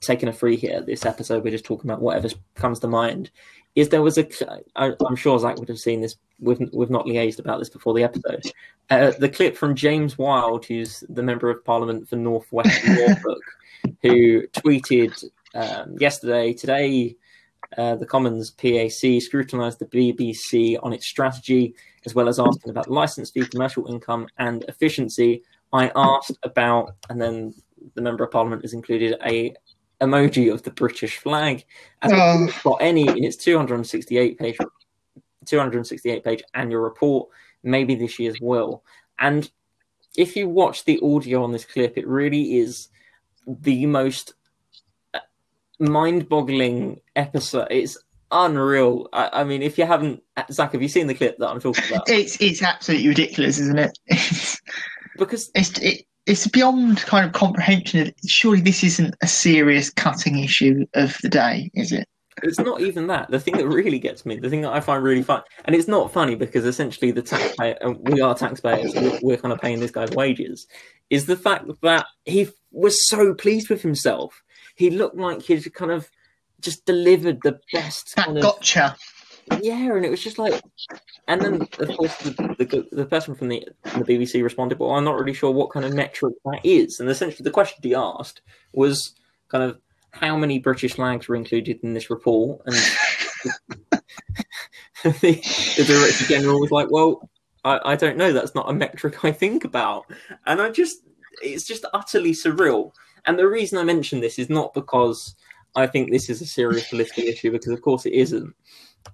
taking 0.00 0.28
a 0.28 0.32
free 0.32 0.56
here. 0.56 0.80
This 0.80 1.06
episode, 1.06 1.44
we're 1.44 1.50
just 1.50 1.64
talking 1.64 1.90
about 1.90 2.02
whatever 2.02 2.28
comes 2.54 2.80
to 2.80 2.88
mind. 2.88 3.30
Is 3.74 3.88
there 3.88 4.02
was 4.02 4.18
a? 4.18 4.28
I, 4.76 4.92
I'm 5.06 5.16
sure 5.16 5.38
Zach 5.38 5.58
would 5.58 5.68
have 5.68 5.78
seen 5.78 6.00
this. 6.00 6.16
We've 6.40 6.60
we've 6.72 6.90
not 6.90 7.06
liaised 7.06 7.38
about 7.38 7.58
this 7.58 7.70
before 7.70 7.94
the 7.94 8.04
episode. 8.04 8.44
Uh, 8.90 9.12
the 9.18 9.28
clip 9.28 9.56
from 9.56 9.74
James 9.74 10.18
Wild, 10.18 10.66
who's 10.66 11.02
the 11.08 11.22
member 11.22 11.48
of 11.48 11.64
Parliament 11.64 12.08
for 12.08 12.16
North 12.16 12.46
West 12.52 12.80
Norfolk, 12.86 13.42
who 14.02 14.46
tweeted 14.48 15.24
um, 15.54 15.96
yesterday. 15.98 16.52
Today, 16.52 17.16
uh, 17.78 17.96
the 17.96 18.06
Commons 18.06 18.50
PAC 18.50 19.22
scrutinised 19.22 19.78
the 19.78 19.86
BBC 19.86 20.78
on 20.82 20.92
its 20.92 21.06
strategy, 21.06 21.74
as 22.04 22.14
well 22.14 22.28
as 22.28 22.38
asking 22.38 22.70
about 22.70 22.90
license 22.90 23.30
fee, 23.30 23.46
commercial 23.46 23.86
income, 23.86 24.28
and 24.38 24.64
efficiency. 24.68 25.42
I 25.72 25.90
asked 25.96 26.36
about, 26.42 26.96
and 27.08 27.20
then 27.20 27.54
the 27.94 28.02
member 28.02 28.24
of 28.24 28.30
parliament 28.30 28.62
has 28.62 28.72
included 28.72 29.16
a 29.24 29.54
emoji 30.00 30.52
of 30.52 30.62
the 30.62 30.70
British 30.70 31.18
flag. 31.18 31.64
As 32.02 32.12
Oh. 32.12 32.48
got 32.64 32.82
any 32.82 33.06
in 33.06 33.24
its 33.24 33.36
268 33.36 34.38
page 34.38 34.56
268 35.46 36.24
page 36.24 36.42
annual 36.54 36.80
report, 36.82 37.28
maybe 37.62 37.94
this 37.94 38.18
year's 38.18 38.40
will. 38.40 38.84
And 39.18 39.48
if 40.16 40.36
you 40.36 40.48
watch 40.48 40.84
the 40.84 41.00
audio 41.02 41.42
on 41.44 41.52
this 41.52 41.64
clip, 41.64 41.96
it 41.96 42.06
really 42.06 42.58
is 42.58 42.88
the 43.46 43.86
most 43.86 44.34
uh, 45.14 45.20
mind 45.78 46.28
boggling 46.28 47.00
episode. 47.16 47.68
It's 47.70 47.96
unreal. 48.30 49.08
I, 49.12 49.30
I 49.40 49.44
mean, 49.44 49.62
if 49.62 49.78
you 49.78 49.86
haven't, 49.86 50.22
Zach, 50.50 50.72
have 50.72 50.82
you 50.82 50.88
seen 50.88 51.06
the 51.06 51.14
clip 51.14 51.38
that 51.38 51.48
I'm 51.48 51.60
talking 51.60 51.84
about? 51.90 52.08
It's 52.08 52.40
it's 52.40 52.62
absolutely 52.62 53.08
ridiculous, 53.08 53.58
isn't 53.58 53.78
it? 53.78 53.98
Because 55.18 55.50
it's 55.54 55.78
it, 55.78 56.06
it's 56.26 56.46
beyond 56.46 56.98
kind 56.98 57.26
of 57.26 57.32
comprehension. 57.32 58.08
Of, 58.08 58.14
surely 58.26 58.60
this 58.60 58.84
isn't 58.84 59.14
a 59.22 59.26
serious 59.26 59.90
cutting 59.90 60.38
issue 60.38 60.86
of 60.94 61.16
the 61.22 61.28
day, 61.28 61.70
is 61.74 61.92
it? 61.92 62.08
it's 62.42 62.58
not 62.58 62.80
even 62.80 63.06
that. 63.08 63.30
The 63.30 63.40
thing 63.40 63.56
that 63.58 63.68
really 63.68 63.98
gets 63.98 64.24
me, 64.24 64.38
the 64.38 64.48
thing 64.48 64.62
that 64.62 64.72
I 64.72 64.80
find 64.80 65.02
really 65.02 65.22
fun, 65.22 65.42
and 65.64 65.76
it's 65.76 65.88
not 65.88 66.12
funny 66.12 66.34
because 66.34 66.64
essentially 66.64 67.10
the 67.10 67.22
taxpayer, 67.22 67.76
and 67.80 67.98
we 68.08 68.20
are 68.20 68.34
taxpayers, 68.34 68.94
we're, 68.94 69.18
we're 69.22 69.36
kind 69.36 69.52
of 69.52 69.60
paying 69.60 69.80
this 69.80 69.90
guy's 69.90 70.10
wages, 70.12 70.66
is 71.10 71.26
the 71.26 71.36
fact 71.36 71.66
that 71.82 72.06
he 72.24 72.48
was 72.70 73.08
so 73.08 73.34
pleased 73.34 73.68
with 73.68 73.82
himself. 73.82 74.42
He 74.76 74.90
looked 74.90 75.16
like 75.16 75.42
he'd 75.42 75.72
kind 75.74 75.90
of 75.90 76.10
just 76.60 76.86
delivered 76.86 77.40
the 77.42 77.60
best 77.72 78.14
That 78.16 78.26
kind 78.26 78.38
of 78.38 78.42
gotcha. 78.42 78.96
Yeah, 79.60 79.94
and 79.94 80.04
it 80.04 80.10
was 80.10 80.22
just 80.22 80.38
like, 80.38 80.60
and 81.28 81.40
then 81.40 81.54
of 81.62 81.96
course 81.96 82.16
the 82.18 82.32
the, 82.58 82.88
the 82.92 83.06
person 83.06 83.34
from 83.34 83.48
the 83.48 83.66
the 83.84 84.04
BBC 84.04 84.42
responded, 84.42 84.78
"Well, 84.78 84.92
I'm 84.92 85.04
not 85.04 85.18
really 85.18 85.34
sure 85.34 85.50
what 85.50 85.70
kind 85.70 85.84
of 85.84 85.94
metric 85.94 86.34
that 86.44 86.60
is." 86.64 87.00
And 87.00 87.08
essentially, 87.08 87.44
the 87.44 87.50
question 87.50 87.78
he 87.82 87.94
asked 87.94 88.42
was 88.72 89.14
kind 89.48 89.64
of 89.64 89.78
how 90.12 90.36
many 90.36 90.58
British 90.58 90.94
flags 90.94 91.28
were 91.28 91.36
included 91.36 91.80
in 91.82 91.94
this 91.94 92.10
report, 92.10 92.62
and 92.66 92.74
the, 95.04 95.40
the 95.76 95.84
director 95.86 96.24
general 96.26 96.60
was 96.60 96.70
like, 96.70 96.90
"Well, 96.90 97.28
I, 97.64 97.80
I 97.84 97.96
don't 97.96 98.16
know. 98.16 98.32
That's 98.32 98.54
not 98.54 98.70
a 98.70 98.74
metric 98.74 99.24
I 99.24 99.32
think 99.32 99.64
about," 99.64 100.04
and 100.46 100.60
I 100.60 100.70
just 100.70 100.98
it's 101.42 101.66
just 101.66 101.84
utterly 101.92 102.32
surreal. 102.32 102.92
And 103.24 103.38
the 103.38 103.48
reason 103.48 103.78
I 103.78 103.84
mention 103.84 104.20
this 104.20 104.38
is 104.38 104.50
not 104.50 104.74
because 104.74 105.34
I 105.74 105.86
think 105.86 106.10
this 106.10 106.28
is 106.28 106.40
a 106.42 106.46
serious 106.46 106.88
political 106.90 107.24
issue, 107.24 107.50
because 107.50 107.72
of 107.72 107.82
course 107.82 108.06
it 108.06 108.12
isn't 108.12 108.54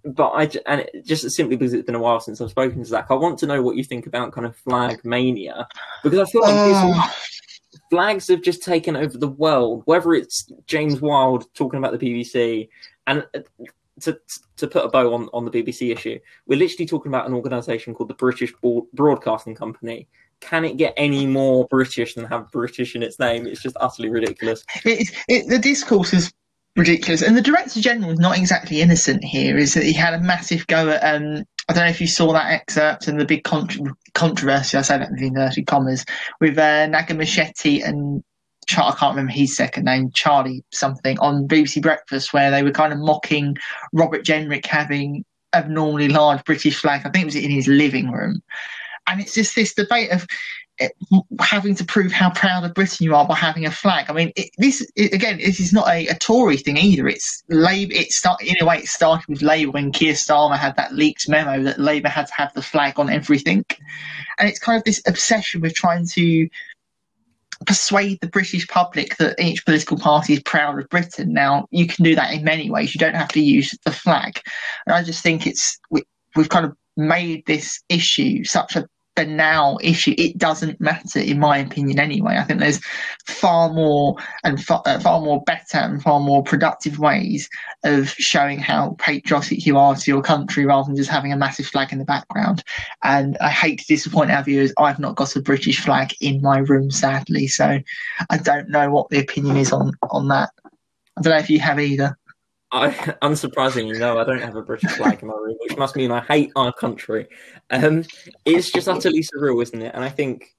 but 0.05 0.29
I 0.31 0.51
and 0.67 0.83
it, 0.83 1.05
just 1.05 1.29
simply 1.31 1.57
because 1.57 1.73
it's 1.73 1.87
been 1.87 1.95
a 1.95 2.01
while 2.01 2.21
since 2.21 2.41
I've 2.41 2.51
spoken 2.51 2.79
to 2.79 2.85
Zach, 2.85 3.07
I 3.11 3.15
want 3.15 3.39
to 3.41 3.47
know 3.47 3.63
what 3.63 3.77
you 3.77 3.85
think 3.85 4.07
about 4.07 4.33
kind 4.33 4.47
of 4.47 4.57
flag 4.57 5.05
mania 5.05 5.67
because 6.03 6.19
I 6.19 6.25
feel 6.31 6.43
like 6.43 6.55
this 6.55 6.79
Oh, 6.81 7.15
flags 7.91 8.29
have 8.29 8.43
just 8.43 8.63
taken 8.63 8.97
over 8.97 9.19
the 9.19 9.29
world. 9.29 9.83
Whether 9.87 10.15
it's 10.15 10.51
James 10.67 11.01
Wild 11.01 11.53
talking 11.55 11.79
about 11.79 11.99
the 11.99 11.99
BBC 11.99 12.69
and 13.07 13.27
uh, 13.35 13.41
to 14.01 14.19
to 14.57 14.67
put 14.67 14.85
a 14.85 14.89
bow 14.89 15.15
on 15.15 15.29
on 15.33 15.45
the 15.45 15.51
BBC 15.51 15.93
issue, 15.93 16.19
we're 16.47 16.59
literally 16.59 16.87
talking 16.87 17.11
about 17.11 17.27
an 17.27 17.35
organisation 17.35 17.95
called 17.95 18.11
the 18.11 18.15
British 18.15 18.53
Broadcasting 18.95 19.55
Company. 19.55 20.09
Can 20.41 20.65
it 20.65 20.77
get 20.77 20.95
any 20.97 21.27
more 21.27 21.67
British 21.67 22.15
than 22.15 22.25
have 22.27 22.51
British 22.53 22.95
in 22.95 23.03
its 23.03 23.19
name? 23.19 23.47
It's 23.47 23.63
just 23.63 23.77
utterly 23.81 24.09
ridiculous. 24.09 24.65
it, 24.85 25.11
it, 25.29 25.49
the 25.49 25.59
discourse 25.59 26.13
is 26.13 26.33
ridiculous, 26.79 27.23
and 27.23 27.37
the 27.37 27.43
director 27.43 27.81
general 27.81 28.13
is 28.13 28.19
not 28.19 28.39
exactly 28.39 28.81
innocent 28.81 29.25
here. 29.25 29.59
Is 29.59 29.75
that 29.75 29.85
he 29.85 29.93
had 29.93 30.15
a 30.15 30.21
massive 30.21 30.67
go 30.69 30.91
at? 30.91 31.03
Um, 31.03 31.45
I 31.69 31.75
don't 31.75 31.85
know 31.85 31.91
if 31.91 32.01
you 32.01 32.07
saw 32.07 32.33
that 32.33 32.51
excerpt 32.51 33.09
and 33.09 33.21
the 33.21 33.27
big 33.27 33.45
contr 33.45 33.91
controversy. 34.15 34.79
I 34.79 34.83
say 34.83 34.99
that 34.99 35.11
in 35.11 35.19
inverted 35.23 35.67
commas 35.67 36.07
with 36.41 36.57
uh, 36.57 36.87
Naga 36.87 37.15
Munchetty 37.15 37.85
and 37.85 38.23
Char- 38.67 38.93
I 38.93 38.97
can't 38.97 39.13
remember 39.13 39.33
his 39.33 39.57
second 39.57 39.85
name, 39.85 40.11
Charlie 40.15 40.63
something, 40.73 41.19
on 41.19 41.49
BBC 41.49 41.83
Breakfast, 41.83 42.33
where 42.33 42.51
they 42.51 42.63
were 42.63 42.71
kind 42.71 42.93
of 42.93 42.99
mocking 42.99 43.57
Robert 43.93 44.25
Jenrick 44.25 44.67
having 44.67 45.25
abnormally 45.55 46.09
large 46.09 46.45
British 46.45 46.77
flag. 46.77 47.03
I 47.05 47.11
think 47.11 47.23
it 47.23 47.27
was 47.27 47.37
in 47.37 47.51
his 47.51 47.67
living 47.67 48.11
room, 48.11 48.41
and 49.07 49.21
it's 49.21 49.35
just 49.35 49.55
this 49.55 49.75
debate 49.75 50.11
of 50.11 50.27
having 51.41 51.75
to 51.75 51.85
prove 51.85 52.13
how 52.13 52.31
proud 52.31 52.65
of 52.65 52.75
Britain 52.75 53.05
you 53.05 53.15
are 53.15 53.27
by 53.27 53.35
having 53.35 53.67
a 53.67 53.71
flag. 53.71 54.07
I 54.09 54.13
mean, 54.13 54.33
it, 54.37 54.51
this 54.59 54.87
it, 54.97 55.13
again, 55.13 55.39
this 55.39 55.61
is 55.61 55.73
not 55.73 55.89
a, 55.89 56.07
a 56.09 56.15
Tory 56.15 56.57
thing 56.57 56.77
either. 56.77 57.09
It's 57.09 57.43
Labour. 57.49 57.93
It 57.95 58.13
start 58.13 58.43
in 58.43 58.57
a 58.61 58.65
way. 58.65 58.79
It 58.79 58.89
started 58.89 59.29
with 59.29 59.43
Labour 59.43 59.73
when 59.73 59.93
Keir 59.93 60.15
Starmer 60.15 60.59
had 60.59 60.77
that 60.77 60.95
leaked 60.95 61.29
memo 61.29 61.63
that 61.65 61.81
Labour 61.81 62.09
had 62.09 62.27
to 62.29 62.35
have 62.35 62.53
the 62.55 62.63
flag 62.63 62.99
on 62.99 63.11
everything, 63.11 63.65
and 64.39 64.49
it's 64.49 64.59
kind 64.59 64.79
of 64.79 64.85
this 64.85 65.03
obsession 65.07 65.61
with 65.61 65.75
trying 65.75 66.07
to 66.09 66.49
persuade 67.67 68.19
the 68.21 68.29
British 68.29 68.69
public 68.69 69.17
that 69.17 69.41
each 69.41 69.65
political 69.65 69.99
party 69.99 70.35
is 70.35 70.43
proud 70.43 70.79
of 70.79 70.89
Britain. 70.89 71.33
Now, 71.33 71.67
you 71.73 71.89
can 71.89 72.05
do 72.05 72.15
that 72.15 72.33
in 72.33 72.45
many 72.45 72.71
ways. 72.71 72.95
You 72.95 73.01
don't 73.01 73.17
have 73.17 73.29
to 73.31 73.41
use 73.41 73.77
the 73.85 73.93
flag, 73.93 74.41
and 74.87 74.95
I 74.95 75.03
just 75.03 75.23
think 75.23 75.47
it's 75.47 75.79
we, 75.91 76.03
we've 76.37 76.49
kind 76.49 76.67
of 76.67 76.77
made 76.97 77.47
this 77.47 77.81
issue 77.89 78.45
such 78.45 78.77
a 78.77 78.87
banal 79.19 79.81
issue. 79.83 80.15
It 80.17 80.39
doesn't 80.39 80.81
matter, 80.81 81.19
in 81.19 81.41
my 81.41 81.59
opinion, 81.59 81.99
anyway. 81.99 82.37
I 82.37 82.45
think 82.45 82.61
there's 82.61 82.81
far 83.27 83.69
more 83.69 84.15
and 84.45 84.63
far, 84.63 84.81
uh, 84.87 85.01
far 85.01 85.21
more 85.21 85.43
better 85.43 85.79
and 85.79 86.01
far 86.01 86.21
more 86.21 86.45
productive 86.45 87.01
ways 87.01 87.51
of 87.83 88.11
showing 88.11 88.61
how 88.61 88.95
patriotic 89.01 89.67
you 89.67 89.77
are 89.77 89.97
to 89.97 90.11
your 90.11 90.23
country 90.23 90.65
rather 90.65 90.87
than 90.87 90.95
just 90.97 91.11
having 91.11 91.33
a 91.33 91.37
massive 91.37 91.67
flag 91.67 91.93
in 91.93 91.99
the 91.99 92.05
background. 92.05 92.63
And 93.03 93.37
I 93.41 93.51
hate 93.51 93.81
to 93.81 93.87
disappoint 93.89 94.31
our 94.31 94.45
viewers. 94.45 94.73
I've 94.79 95.01
not 95.01 95.17
got 95.17 95.35
a 95.35 95.43
British 95.43 95.81
flag 95.81 96.15
in 96.21 96.41
my 96.41 96.59
room, 96.59 96.89
sadly. 96.93 97.49
So 97.49 97.81
I 98.31 98.37
don't 98.37 98.69
know 98.69 98.89
what 98.91 99.11
the 99.11 99.19
opinion 99.19 99.57
is 99.57 99.73
on 99.73 99.91
on 100.11 100.29
that. 100.29 100.51
I 101.17 101.23
don't 101.23 101.33
know 101.33 101.39
if 101.39 101.51
you 101.51 101.59
have 101.59 101.81
either. 101.81 102.17
I, 102.71 102.91
unsurprisingly, 103.23 103.99
no, 103.99 104.19
I 104.19 104.25
don't 104.25 104.41
have 104.41 104.57
a 104.57 104.63
British 104.63 104.91
flag 104.93 105.23
in 105.23 105.29
my 105.29 105.35
room, 105.35 105.57
which 105.61 105.77
must 105.79 105.97
mean 105.97 106.11
I 106.11 106.21
hate 106.21 106.53
our 106.57 106.73
country. 106.73 107.27
Um, 107.71 108.05
it's 108.45 108.71
just 108.71 108.89
utterly 108.89 109.23
surreal, 109.23 109.63
isn't 109.63 109.83
it? 109.83 109.95
And 109.95 110.05
I 110.05 110.09
think 110.09 110.55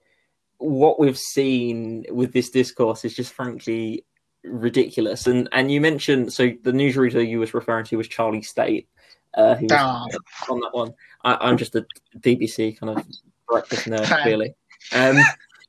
what 0.57 0.99
we've 0.99 1.17
seen 1.17 2.05
with 2.09 2.33
this 2.33 2.49
discourse 2.49 3.05
is 3.05 3.15
just 3.15 3.33
frankly 3.33 4.05
ridiculous. 4.43 5.27
And 5.27 5.49
and 5.51 5.71
you 5.71 5.81
mentioned 5.81 6.33
so 6.33 6.51
the 6.63 6.71
newsreader 6.71 7.27
you 7.27 7.39
was 7.39 7.53
referring 7.53 7.85
to 7.85 7.97
was 7.97 8.07
Charlie 8.07 8.41
Stayt, 8.41 8.87
uh, 9.35 9.55
who 9.55 9.65
was 9.65 9.71
Ah. 9.73 10.05
on 10.49 10.59
that 10.61 10.73
one. 10.73 10.93
I, 11.23 11.35
I'm 11.35 11.57
just 11.57 11.75
a 11.75 11.85
BBC 12.19 12.77
kind 12.79 12.97
of 12.97 13.05
breakfast 13.47 13.85
nerd, 13.87 14.21
clearly. 14.23 14.53
Um, 14.93 15.17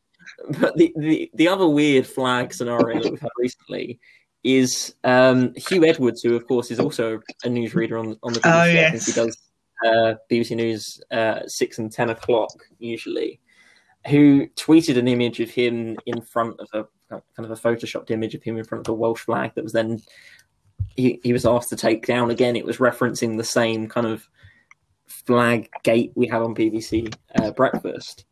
but 0.61 0.77
the, 0.77 0.93
the 0.97 1.31
the 1.35 1.49
other 1.49 1.69
weird 1.69 2.07
flag 2.07 2.55
scenario 2.55 3.03
that 3.03 3.11
we've 3.11 3.21
had 3.21 3.31
recently 3.39 3.99
is 4.43 4.95
um, 5.05 5.51
Huw 5.51 5.87
Edwards, 5.87 6.23
who 6.23 6.35
of 6.35 6.47
course 6.47 6.71
is 6.71 6.81
also 6.81 7.21
a 7.45 7.49
newsreader 7.49 7.99
on 7.99 8.17
on 8.23 8.33
the 8.33 8.41
BBC. 8.41 8.63
Oh, 8.63 8.65
yes. 8.65 9.07
he 9.07 9.13
does 9.13 9.39
uh, 9.85 10.15
BBC 10.31 10.57
News 10.57 11.01
uh, 11.11 11.41
six 11.47 11.79
and 11.79 11.93
ten 11.93 12.11
o'clock 12.11 12.53
usually. 12.79 13.41
Who 14.09 14.47
tweeted 14.57 14.97
an 14.97 15.09
image 15.09 15.41
of 15.41 15.51
him 15.51 15.99
in 16.07 16.23
front 16.23 16.59
of 16.59 16.69
a 16.73 16.87
kind 17.11 17.23
of 17.39 17.51
a 17.51 17.55
photoshopped 17.55 18.11
image 18.11 18.35
of 18.35 18.43
him 18.43 18.57
in 18.57 18.65
front 18.65 18.87
of 18.87 18.93
a 18.93 18.97
Welsh 18.97 19.21
flag 19.21 19.53
that 19.55 19.65
was 19.65 19.73
then 19.73 20.01
he, 20.97 21.21
he 21.23 21.33
was 21.33 21.45
asked 21.45 21.69
to 21.71 21.77
take 21.77 22.07
down 22.07 22.31
again. 22.31 22.57
It 22.57 22.65
was 22.65 22.79
referencing 22.79 23.37
the 23.37 23.45
same 23.45 23.89
kind 23.89 24.07
of 24.07 24.29
flag 25.07 25.69
gate 25.83 26.13
we 26.15 26.29
had 26.29 26.43
on 26.43 26.55
BBC 26.55 27.15
uh, 27.37 27.51
Breakfast. 27.51 28.25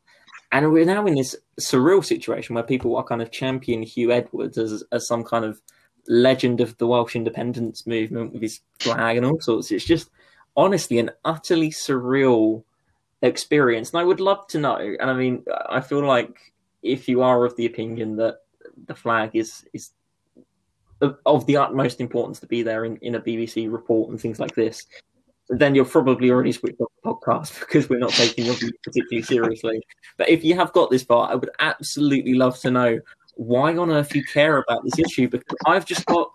And 0.53 0.73
we're 0.73 0.87
now 0.87 1.07
in 1.07 1.15
this 1.15 1.37
surreal 1.61 2.05
situation 2.05 2.55
where 2.55 2.65
people 2.65 2.97
are 2.97 3.05
kind 3.05 3.21
of 3.21 3.31
championing 3.31 3.87
Huw 3.87 4.11
Edwards 4.11 4.57
as, 4.57 4.83
as 4.93 5.07
some 5.07 5.23
kind 5.23 5.45
of 5.45 5.61
legend 6.09 6.61
of 6.61 6.77
the 6.79 6.87
Welsh 6.87 7.15
independence 7.15 7.87
movement 7.87 8.33
with 8.33 8.43
his 8.43 8.61
flag 8.81 9.17
and 9.17 9.27
all 9.27 9.41
sorts. 9.41 9.71
It's 9.71 9.85
just 9.85 10.11
honestly 10.57 10.99
an 10.99 11.11
utterly 11.25 11.71
surreal 11.71 12.65
experience. 13.23 13.91
And 13.91 14.01
I 14.01 14.05
would 14.05 14.21
love 14.21 14.47
to 14.49 14.59
know. 14.59 14.77
And 14.79 15.11
I 15.11 15.15
mean, 15.15 15.45
I 15.69 15.81
feel 15.81 16.05
like 16.05 16.53
if 16.83 17.09
you 17.09 17.23
are 17.23 17.45
of 17.45 17.57
the 17.57 17.67
opinion 17.67 18.17
that 18.17 18.39
the 18.87 18.95
flag 18.95 19.31
is 19.35 19.67
is 19.73 19.91
of- 21.01 21.47
the 21.47 21.57
utmost 21.57 22.01
importance 22.01 22.41
to 22.41 22.47
be 22.47 22.63
there 22.63 22.85
in, 22.85 22.97
in 22.99 23.15
a 23.15 23.21
BBC 23.21 23.71
report 23.71 24.11
and 24.11 24.21
things 24.21 24.41
like 24.41 24.55
this, 24.55 24.87
then 25.49 25.75
you're 25.75 25.85
probably 25.85 26.31
already 26.31 26.53
switched 26.53 26.81
off 26.81 26.93
the 27.03 27.11
podcast 27.11 27.61
because 27.61 27.89
we're 27.89 27.99
not 27.99 28.11
taking 28.11 28.47
your 28.47 28.55
view 28.55 28.73
particularly 28.83 29.23
seriously. 29.23 29.81
But 30.17 30.29
if 30.29 30.45
you 30.45 30.55
have 30.57 30.73
got 30.73 30.91
this 30.91 31.03
far, 31.03 31.31
I 31.31 31.35
would 31.35 31.51
absolutely 31.59 32.35
love 32.35 32.59
to 32.61 32.71
know 32.71 32.99
why 33.39 33.77
on 33.77 33.91
earth 33.91 34.15
you 34.17 34.25
care 34.25 34.59
about 34.59 34.83
this 34.85 34.99
issue 34.99 35.29
because 35.29 35.57
I've 35.65 35.87
just 35.87 36.05
got. 36.07 36.33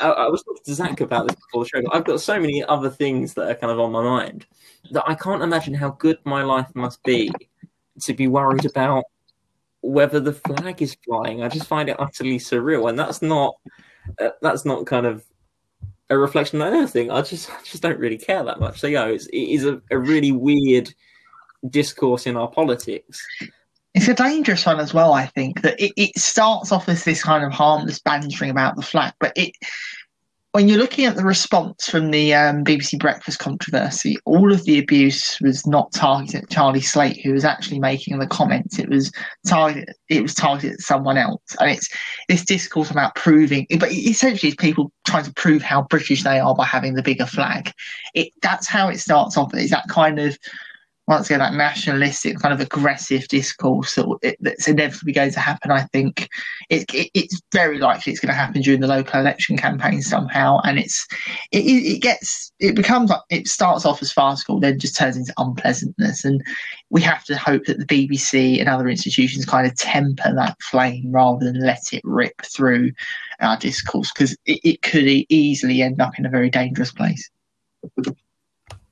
I, 0.00 0.10
I 0.10 0.28
was 0.28 0.44
talking 0.44 0.62
to 0.64 0.74
Zach 0.74 1.00
about 1.00 1.26
this 1.26 1.34
before 1.34 1.64
the 1.64 1.68
show. 1.68 1.82
I've 1.92 2.04
got 2.04 2.20
so 2.20 2.38
many 2.38 2.62
other 2.62 2.88
things 2.88 3.34
that 3.34 3.50
are 3.50 3.54
kind 3.54 3.72
of 3.72 3.80
on 3.80 3.90
my 3.90 4.02
mind 4.02 4.46
that 4.92 5.02
I 5.08 5.14
can't 5.14 5.42
imagine 5.42 5.74
how 5.74 5.90
good 5.90 6.18
my 6.24 6.42
life 6.44 6.68
must 6.74 7.02
be 7.02 7.32
to 8.02 8.14
be 8.14 8.28
worried 8.28 8.64
about 8.64 9.04
whether 9.80 10.20
the 10.20 10.34
flag 10.34 10.82
is 10.82 10.96
flying. 11.04 11.42
I 11.42 11.48
just 11.48 11.66
find 11.66 11.88
it 11.88 11.96
utterly 11.98 12.38
surreal, 12.38 12.88
and 12.88 12.98
that's 12.98 13.22
not 13.22 13.56
uh, 14.20 14.30
that's 14.42 14.64
not 14.64 14.86
kind 14.86 15.06
of 15.06 15.24
a 16.10 16.18
reflection 16.18 16.60
on 16.60 16.74
anything. 16.74 17.10
I 17.10 17.22
just 17.22 17.50
I 17.50 17.58
just 17.64 17.82
don't 17.82 17.98
really 17.98 18.18
care 18.18 18.44
that 18.44 18.60
much. 18.60 18.78
So 18.78 18.86
yeah, 18.86 19.06
it's, 19.06 19.26
it 19.28 19.38
is 19.38 19.64
a, 19.64 19.80
a 19.90 19.98
really 19.98 20.32
weird 20.32 20.94
discourse 21.70 22.26
in 22.26 22.36
our 22.36 22.48
politics. 22.48 23.26
It's 23.96 24.08
a 24.08 24.14
dangerous 24.14 24.66
one 24.66 24.78
as 24.78 24.92
well. 24.92 25.14
I 25.14 25.24
think 25.24 25.62
that 25.62 25.80
it, 25.80 25.92
it 25.96 26.18
starts 26.18 26.70
off 26.70 26.86
as 26.86 27.04
this 27.04 27.22
kind 27.22 27.42
of 27.42 27.50
harmless 27.50 27.98
bantering 27.98 28.50
about 28.50 28.76
the 28.76 28.82
flag, 28.82 29.14
but 29.18 29.32
it 29.36 29.52
when 30.52 30.68
you're 30.68 30.78
looking 30.78 31.04
at 31.04 31.16
the 31.16 31.24
response 31.24 31.88
from 31.88 32.10
the 32.10 32.32
um, 32.34 32.64
BBC 32.64 32.98
Breakfast 32.98 33.38
controversy, 33.38 34.16
all 34.24 34.52
of 34.52 34.64
the 34.64 34.78
abuse 34.78 35.38
was 35.42 35.66
not 35.66 35.92
targeted 35.92 36.44
at 36.44 36.50
Charlie 36.50 36.80
Slate, 36.80 37.20
who 37.22 37.32
was 37.32 37.44
actually 37.44 37.78
making 37.78 38.18
the 38.18 38.26
comments. 38.26 38.78
It 38.78 38.88
was 38.88 39.12
targeted. 39.46 39.94
It 40.08 40.22
was 40.22 40.34
targeted 40.34 40.74
at 40.74 40.80
someone 40.80 41.16
else, 41.16 41.56
and 41.58 41.70
it's 41.70 41.88
this 42.28 42.44
discourse 42.44 42.90
about 42.90 43.14
proving. 43.16 43.66
But 43.78 43.92
essentially, 43.92 44.52
it's 44.52 44.62
people 44.62 44.92
trying 45.06 45.24
to 45.24 45.32
prove 45.34 45.62
how 45.62 45.82
British 45.82 46.22
they 46.22 46.38
are 46.38 46.54
by 46.54 46.64
having 46.64 46.94
the 46.94 47.02
bigger 47.02 47.26
flag. 47.26 47.72
It 48.14 48.32
that's 48.42 48.66
how 48.66 48.88
it 48.88 48.98
starts 48.98 49.38
off. 49.38 49.54
Is 49.54 49.70
that 49.70 49.88
kind 49.88 50.18
of 50.18 50.38
once 51.06 51.26
again 51.26 51.38
that 51.38 51.54
nationalistic 51.54 52.38
kind 52.38 52.52
of 52.52 52.60
aggressive 52.60 53.28
discourse 53.28 53.94
that, 53.94 54.36
that's 54.40 54.66
inevitably 54.66 55.12
going 55.12 55.30
to 55.30 55.38
happen. 55.38 55.70
I 55.70 55.82
think 55.82 56.28
it, 56.68 56.92
it, 56.92 57.10
it's 57.14 57.40
very 57.52 57.78
likely 57.78 58.12
it's 58.12 58.20
going 58.20 58.32
to 58.32 58.34
happen 58.34 58.60
during 58.60 58.80
the 58.80 58.88
local 58.88 59.20
election 59.20 59.56
campaign 59.56 60.02
somehow, 60.02 60.60
and 60.64 60.78
it's 60.78 61.06
it, 61.52 61.58
it 61.58 62.02
gets 62.02 62.52
it 62.58 62.74
becomes 62.74 63.10
like 63.10 63.20
it 63.30 63.46
starts 63.46 63.84
off 63.84 64.02
as 64.02 64.12
farcical, 64.12 64.58
then 64.58 64.80
just 64.80 64.96
turns 64.96 65.16
into 65.16 65.32
unpleasantness, 65.38 66.24
and 66.24 66.42
we 66.90 67.00
have 67.02 67.24
to 67.24 67.36
hope 67.36 67.66
that 67.66 67.78
the 67.78 67.86
BBC 67.86 68.58
and 68.58 68.68
other 68.68 68.88
institutions 68.88 69.44
kind 69.44 69.66
of 69.66 69.76
temper 69.76 70.34
that 70.34 70.60
flame 70.60 71.12
rather 71.12 71.44
than 71.44 71.64
let 71.64 71.92
it 71.92 72.02
rip 72.04 72.42
through 72.42 72.90
our 73.40 73.56
discourse 73.56 74.10
because 74.12 74.32
it, 74.46 74.60
it 74.64 74.82
could 74.82 75.04
easily 75.28 75.82
end 75.82 76.00
up 76.00 76.18
in 76.18 76.26
a 76.26 76.30
very 76.30 76.50
dangerous 76.50 76.90
place. 76.90 77.30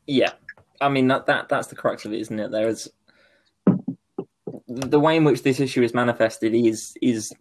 Yeah, 0.07 0.33
I 0.85 0.89
mean 0.89 1.09
that 1.09 1.27
that 1.27 1.49
that's 1.49 1.69
the 1.69 1.77
crux 1.77 2.05
of 2.05 2.13
it, 2.13 2.21
isn't 2.21 2.39
it? 2.39 2.51
There 2.51 2.69
is 2.69 2.91
the 4.67 5.01
way 5.01 5.17
in 5.17 5.25
which 5.25 5.43
this 5.43 5.61
issue 5.61 5.83
is 5.83 5.95
manifested 5.95 6.55
is 6.55 6.95
is 7.01 7.33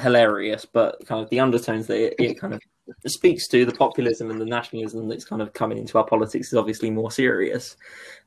hilarious, 0.00 0.64
but 0.64 1.04
kind 1.06 1.22
of 1.22 1.28
the 1.30 1.40
undertones 1.40 1.88
that 1.88 1.98
it, 1.98 2.14
it 2.18 2.38
kind 2.38 2.54
of 2.54 2.60
speaks 3.06 3.48
to 3.48 3.64
the 3.64 3.72
populism 3.72 4.30
and 4.30 4.40
the 4.40 4.46
nationalism 4.46 5.08
that's 5.08 5.24
kind 5.24 5.42
of 5.42 5.52
coming 5.52 5.78
into 5.78 5.98
our 5.98 6.06
politics 6.06 6.48
is 6.48 6.58
obviously 6.58 6.90
more 6.90 7.10
serious. 7.10 7.76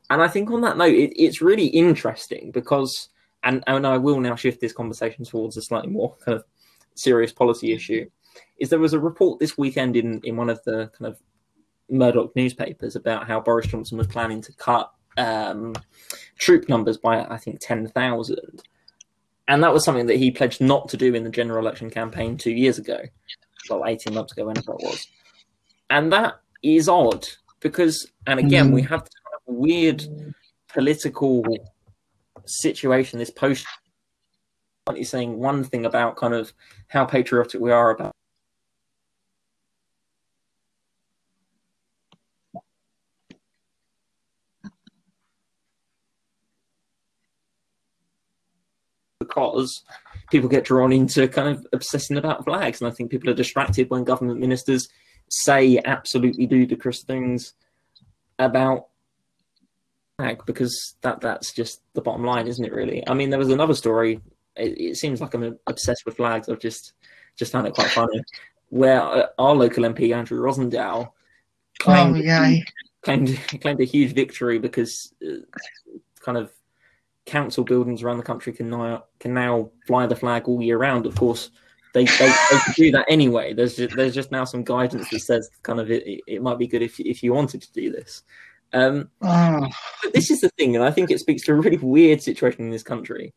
And 0.09 0.21
I 0.21 0.27
think 0.27 0.51
on 0.51 0.61
that 0.61 0.77
note, 0.77 0.93
it, 0.93 1.13
it's 1.15 1.41
really 1.41 1.67
interesting 1.67 2.51
because, 2.51 3.09
and, 3.43 3.63
and 3.67 3.87
I 3.87 3.97
will 3.97 4.19
now 4.19 4.35
shift 4.35 4.61
this 4.61 4.73
conversation 4.73 5.25
towards 5.25 5.57
a 5.57 5.61
slightly 5.61 5.89
more 5.89 6.15
kind 6.23 6.37
of 6.37 6.45
serious 6.93 7.31
policy 7.31 7.73
issue. 7.73 8.09
Is 8.59 8.69
there 8.69 8.79
was 8.79 8.93
a 8.93 8.99
report 8.99 9.39
this 9.39 9.57
weekend 9.57 9.95
in, 9.95 10.21
in 10.23 10.35
one 10.35 10.49
of 10.49 10.61
the 10.65 10.91
kind 10.97 11.11
of 11.11 11.19
Murdoch 11.89 12.35
newspapers 12.35 12.95
about 12.95 13.27
how 13.27 13.39
Boris 13.39 13.67
Johnson 13.67 13.97
was 13.97 14.07
planning 14.07 14.41
to 14.41 14.53
cut 14.53 14.91
um, 15.17 15.73
troop 16.37 16.67
numbers 16.67 16.97
by, 16.97 17.23
I 17.23 17.37
think, 17.37 17.59
10,000. 17.61 18.63
And 19.47 19.63
that 19.63 19.73
was 19.73 19.83
something 19.83 20.07
that 20.07 20.17
he 20.17 20.31
pledged 20.31 20.61
not 20.61 20.89
to 20.89 20.97
do 20.97 21.13
in 21.13 21.23
the 21.23 21.29
general 21.29 21.59
election 21.59 21.89
campaign 21.89 22.37
two 22.37 22.51
years 22.51 22.79
ago, 22.79 22.99
well, 23.69 23.85
18 23.85 24.13
months 24.13 24.33
ago, 24.33 24.45
whenever 24.45 24.71
it 24.73 24.83
was. 24.83 25.07
And 25.89 26.11
that 26.11 26.41
is 26.63 26.89
odd 26.89 27.27
because, 27.59 28.07
and 28.25 28.39
again, 28.39 28.71
mm. 28.71 28.73
we 28.73 28.81
have 28.81 29.03
this 29.03 29.13
kind 29.13 29.35
of 29.47 29.55
weird 29.55 30.33
political 30.67 31.43
situation, 32.45 33.19
this 33.19 33.29
post 33.29 33.65
is 34.95 35.09
saying 35.09 35.37
one 35.37 35.63
thing 35.63 35.85
about 35.85 36.15
kind 36.15 36.33
of 36.33 36.53
how 36.87 37.05
patriotic 37.05 37.59
we 37.59 37.71
are 37.71 37.91
about 37.91 38.13
because 49.35 49.83
people 50.31 50.49
get 50.49 50.65
drawn 50.65 50.91
into 50.91 51.27
kind 51.27 51.49
of 51.49 51.65
obsessing 51.73 52.17
about 52.17 52.45
flags. 52.45 52.81
And 52.81 52.87
I 52.87 52.93
think 52.93 53.11
people 53.11 53.29
are 53.29 53.35
distracted 53.35 53.89
when 53.89 54.03
government 54.03 54.39
ministers 54.39 54.87
say 55.29 55.79
absolutely 55.85 56.47
ludicrous 56.47 57.03
things 57.03 57.53
about 58.39 58.87
flag 60.17 60.41
because 60.45 60.95
that 61.01 61.21
that's 61.21 61.53
just 61.53 61.81
the 61.93 62.01
bottom 62.01 62.23
line, 62.23 62.47
isn't 62.47 62.65
it? 62.65 62.73
Really. 62.73 63.07
I 63.07 63.13
mean, 63.13 63.29
there 63.29 63.39
was 63.39 63.49
another 63.49 63.75
story. 63.75 64.21
It, 64.55 64.79
it 64.79 64.97
seems 64.97 65.21
like 65.21 65.33
I'm 65.33 65.57
obsessed 65.67 66.03
with 66.05 66.17
flags. 66.17 66.49
I've 66.49 66.59
just 66.59 66.93
just 67.37 67.51
found 67.51 67.67
it 67.67 67.73
quite 67.73 67.89
funny, 67.89 68.23
where 68.69 69.01
uh, 69.01 69.27
our 69.37 69.53
local 69.53 69.83
MP 69.83 70.15
Andrew 70.15 70.39
Rosindell 70.39 71.11
claimed, 71.79 72.17
oh, 72.17 72.19
yeah. 72.19 72.55
claimed 73.03 73.39
claimed 73.61 73.81
a 73.81 73.85
huge 73.85 74.13
victory 74.13 74.57
because 74.57 75.13
uh, 75.25 75.37
kind 76.21 76.37
of 76.37 76.51
council 77.25 77.63
buildings 77.63 78.03
around 78.03 78.17
the 78.17 78.23
country 78.23 78.53
can 78.53 78.69
now 78.69 79.05
can 79.19 79.33
now 79.33 79.69
fly 79.87 80.05
the 80.05 80.15
flag 80.15 80.47
all 80.47 80.61
year 80.61 80.77
round. 80.77 81.05
Of 81.05 81.15
course, 81.15 81.51
they 81.93 82.05
they, 82.05 82.33
they 82.51 82.59
do 82.75 82.91
that 82.91 83.05
anyway. 83.09 83.53
There's 83.53 83.75
just, 83.75 83.95
there's 83.95 84.13
just 84.13 84.31
now 84.31 84.43
some 84.45 84.63
guidance 84.63 85.09
that 85.09 85.19
says 85.19 85.49
kind 85.63 85.79
of 85.79 85.89
it, 85.91 86.21
it 86.27 86.41
might 86.41 86.59
be 86.59 86.67
good 86.67 86.81
if 86.81 86.99
if 86.99 87.23
you 87.23 87.33
wanted 87.33 87.61
to 87.61 87.71
do 87.73 87.91
this. 87.91 88.23
Um, 88.73 89.09
oh. 89.21 89.67
But 90.03 90.13
this 90.13 90.29
is 90.29 90.41
the 90.41 90.49
thing, 90.57 90.75
and 90.75 90.83
I 90.83 90.91
think 90.91 91.09
it 91.09 91.19
speaks 91.19 91.43
to 91.43 91.53
a 91.53 91.55
really 91.55 91.77
weird 91.77 92.21
situation 92.21 92.65
in 92.65 92.71
this 92.71 92.83
country. 92.83 93.33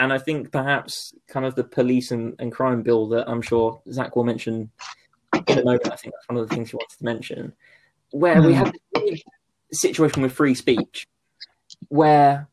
And 0.00 0.12
I 0.12 0.18
think 0.18 0.52
perhaps 0.52 1.12
kind 1.26 1.44
of 1.44 1.56
the 1.56 1.64
police 1.64 2.12
and, 2.12 2.34
and 2.38 2.52
crime 2.52 2.82
bill 2.82 3.08
that 3.08 3.28
I'm 3.28 3.42
sure 3.42 3.80
Zach 3.90 4.14
will 4.14 4.24
mention 4.24 4.70
in 5.46 5.58
a 5.58 5.64
moment. 5.64 5.88
I 5.92 5.96
think 5.96 6.14
that's 6.14 6.28
one 6.28 6.38
of 6.38 6.48
the 6.48 6.54
things 6.54 6.70
he 6.70 6.76
wanted 6.76 6.98
to 6.98 7.04
mention, 7.04 7.52
where 8.10 8.36
mm. 8.36 8.46
we 8.46 8.52
hmm. 8.52 8.58
have 8.58 8.72
this 8.94 9.22
situation 9.72 10.22
with 10.22 10.32
free 10.32 10.54
speech, 10.54 11.06
where 11.88 12.48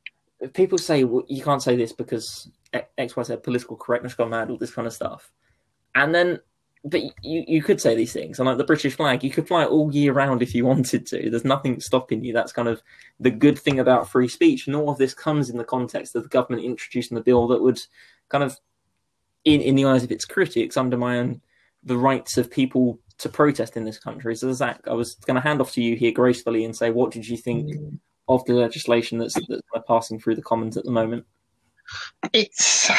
people 0.54 0.78
say 0.78 1.04
well, 1.04 1.24
you 1.28 1.44
can't 1.44 1.64
say 1.64 1.76
this 1.76 1.94
because 1.94 2.50
X, 2.98 3.16
Y, 3.16 3.24
Z, 3.24 3.38
political 3.38 3.78
correctness 3.78 4.14
gone 4.14 4.30
mad, 4.30 4.50
all 4.50 4.58
this 4.58 4.74
kind 4.74 4.88
of 4.88 4.94
stuff, 4.94 5.32
and 5.94 6.14
then 6.14 6.40
but 6.84 7.02
you 7.24 7.44
you 7.48 7.64
could 7.64 7.82
say 7.82 7.96
these 7.96 8.14
things, 8.14 8.38
and 8.38 8.48
like 8.48 8.58
the 8.58 8.64
British 8.64 8.96
flag, 8.96 9.24
you 9.24 9.32
could 9.32 9.48
fly 9.48 9.64
it 9.64 9.70
all 9.70 9.94
year 9.94 10.14
round 10.14 10.42
if 10.42 10.54
you 10.54 10.66
wanted 10.66 11.06
to. 11.08 11.30
There's 11.30 11.46
nothing 11.46 11.80
stopping 11.80 12.24
you. 12.24 12.32
That's 12.32 12.52
kind 12.52 12.68
of 12.68 12.82
the 13.20 13.32
good 13.32 13.58
thing 13.58 13.80
about 13.80 14.10
free 14.10 14.28
speech, 14.28 14.68
and 14.68 14.76
all 14.76 14.90
of 14.90 14.98
this 14.98 15.14
comes 15.14 15.50
in 15.50 15.58
the 15.58 15.64
context 15.64 16.16
of 16.16 16.24
the 16.24 16.30
government 16.30 16.64
introducing 16.64 17.16
the 17.16 17.24
bill 17.24 17.48
that 17.48 17.62
would 17.62 17.82
kind 18.30 18.44
of, 18.44 18.60
in 19.46 19.62
in 19.62 19.76
the 19.76 19.86
eyes 19.86 20.04
of 20.04 20.12
its 20.12 20.26
critics, 20.26 20.78
undermine 20.78 21.42
the 21.84 21.98
rights 21.98 22.38
of 22.38 22.52
people 22.52 23.00
to 23.18 23.30
protest 23.30 23.78
in 23.78 23.86
this 23.86 24.00
country. 24.00 24.36
So 24.36 24.52
Zach, 24.54 24.82
I 24.88 24.94
was 24.94 25.16
going 25.16 25.36
to 25.36 25.42
hand 25.42 25.62
off 25.62 25.72
to 25.74 25.82
you 25.82 25.96
here 25.96 26.12
gracefully 26.12 26.66
and 26.66 26.76
say, 26.76 26.92
what 26.92 27.12
did 27.12 27.28
you 27.28 27.38
think 27.38 27.74
mm 27.74 27.98
of 28.28 28.44
the 28.46 28.54
legislation 28.54 29.18
that's, 29.18 29.36
that's 29.48 29.62
passing 29.88 30.20
through 30.20 30.36
the 30.36 30.42
Commons 30.42 30.78
at 30.78 30.84
the 30.84 30.92
moment? 30.92 31.26
It's 32.34 32.90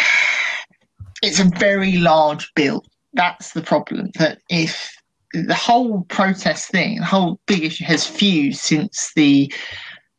it's 1.22 1.40
a 1.40 1.50
very 1.58 1.96
large 1.98 2.52
bill. 2.54 2.84
That's 3.14 3.52
the 3.52 3.62
problem. 3.62 4.10
That 4.18 4.38
if 4.48 4.96
the 5.32 5.54
whole 5.54 6.02
protest 6.02 6.70
thing, 6.70 6.98
the 6.98 7.04
whole 7.04 7.40
big 7.46 7.64
issue 7.64 7.84
has 7.84 8.06
fused 8.06 8.60
since 8.60 9.12
the 9.14 9.52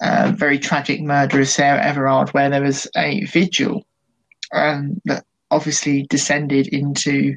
uh, 0.02 0.34
very 0.36 0.60
tragic 0.60 1.02
murder 1.02 1.40
of 1.40 1.48
Sarah 1.48 1.84
Everard, 1.84 2.30
where 2.30 2.50
there 2.50 2.62
was 2.62 2.88
a 2.96 3.24
vigil 3.26 3.86
um, 4.54 5.02
that 5.06 5.26
obviously 5.52 6.04
descended 6.10 6.68
into, 6.68 7.36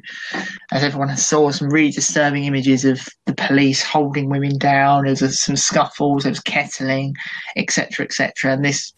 as 0.71 0.83
everyone 0.83 1.15
saw, 1.17 1.51
some 1.51 1.69
really 1.69 1.91
disturbing 1.91 2.45
images 2.45 2.85
of 2.85 3.07
the 3.25 3.33
police 3.33 3.83
holding 3.83 4.29
women 4.29 4.57
down. 4.57 5.05
There 5.05 5.11
was 5.11 5.41
some 5.41 5.55
scuffles, 5.55 6.23
there 6.23 6.31
was 6.31 6.39
kettling, 6.41 7.15
etc., 7.55 8.05
etc. 8.05 8.53
And 8.53 8.65
this 8.65 8.93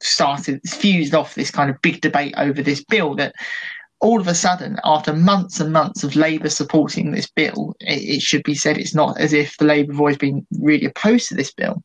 started, 0.00 0.60
fused 0.68 1.14
off 1.14 1.34
this 1.34 1.50
kind 1.50 1.70
of 1.70 1.82
big 1.82 2.00
debate 2.00 2.34
over 2.36 2.62
this 2.62 2.84
bill 2.84 3.14
that 3.16 3.34
all 4.00 4.20
of 4.20 4.28
a 4.28 4.34
sudden, 4.34 4.78
after 4.84 5.12
months 5.12 5.58
and 5.58 5.72
months 5.72 6.04
of 6.04 6.14
Labour 6.14 6.48
supporting 6.48 7.10
this 7.10 7.28
bill, 7.28 7.74
it, 7.80 8.16
it 8.16 8.22
should 8.22 8.44
be 8.44 8.54
said 8.54 8.78
it's 8.78 8.94
not 8.94 9.18
as 9.18 9.32
if 9.32 9.56
the 9.56 9.64
Labour 9.64 9.92
have 9.92 10.00
always 10.00 10.18
been 10.18 10.46
really 10.60 10.84
opposed 10.84 11.28
to 11.28 11.34
this 11.34 11.52
bill. 11.52 11.82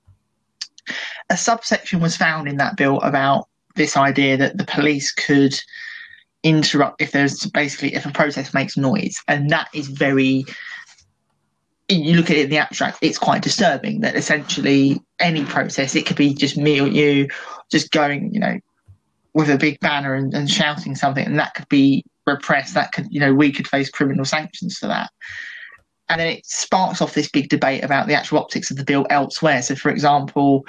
A 1.30 1.38
subsection 1.38 2.02
was 2.02 2.16
found 2.16 2.48
in 2.48 2.58
that 2.58 2.78
bill 2.78 3.00
about 3.00 3.48
this 3.76 3.98
idea 3.98 4.38
that 4.38 4.58
the 4.58 4.66
police 4.66 5.12
could 5.12 5.56
interrupt 6.44 7.02
if 7.02 7.12
there's 7.12 7.46
basically 7.48 7.96
if 7.96 8.06
a 8.06 8.12
process 8.12 8.54
makes 8.54 8.78
noise, 8.78 9.22
and 9.28 9.50
that 9.50 9.70
is 9.74 9.88
very. 9.88 10.46
You 11.90 12.16
look 12.16 12.32
at 12.32 12.38
it 12.38 12.46
in 12.46 12.50
the 12.50 12.58
abstract; 12.58 13.00
it's 13.02 13.18
quite 13.18 13.42
disturbing 13.42 14.02
that 14.02 14.16
essentially 14.16 15.02
any 15.20 15.44
process 15.46 15.96
it 15.96 16.06
could 16.06 16.18
be 16.18 16.34
just 16.34 16.58
me 16.58 16.80
or 16.80 16.88
you, 16.88 17.28
just 17.70 17.92
going, 17.92 18.34
you 18.34 18.40
know, 18.40 18.60
with 19.34 19.50
a 19.50 19.58
big 19.58 19.80
banner 19.82 20.14
and, 20.14 20.34
and 20.34 20.50
shouting 20.50 20.96
something, 20.96 21.26
and 21.26 21.38
that 21.38 21.54
could 21.56 21.68
be 21.70 22.04
repressed. 22.26 22.74
That 22.74 22.94
could, 22.94 23.08
you 23.10 23.20
know, 23.20 23.34
we 23.34 23.52
could 23.52 23.68
face 23.68 23.90
criminal 23.90 24.26
sanctions 24.26 24.78
for 24.78 24.88
that 24.88 25.12
and 26.10 26.20
then 26.20 26.28
it 26.28 26.46
sparks 26.46 27.02
off 27.02 27.14
this 27.14 27.30
big 27.30 27.50
debate 27.50 27.84
about 27.84 28.08
the 28.08 28.14
actual 28.14 28.38
optics 28.38 28.70
of 28.70 28.78
the 28.78 28.84
bill 28.84 29.08
elsewhere. 29.10 29.62
So, 29.62 29.76
for 29.76 29.90
example, 29.90 30.66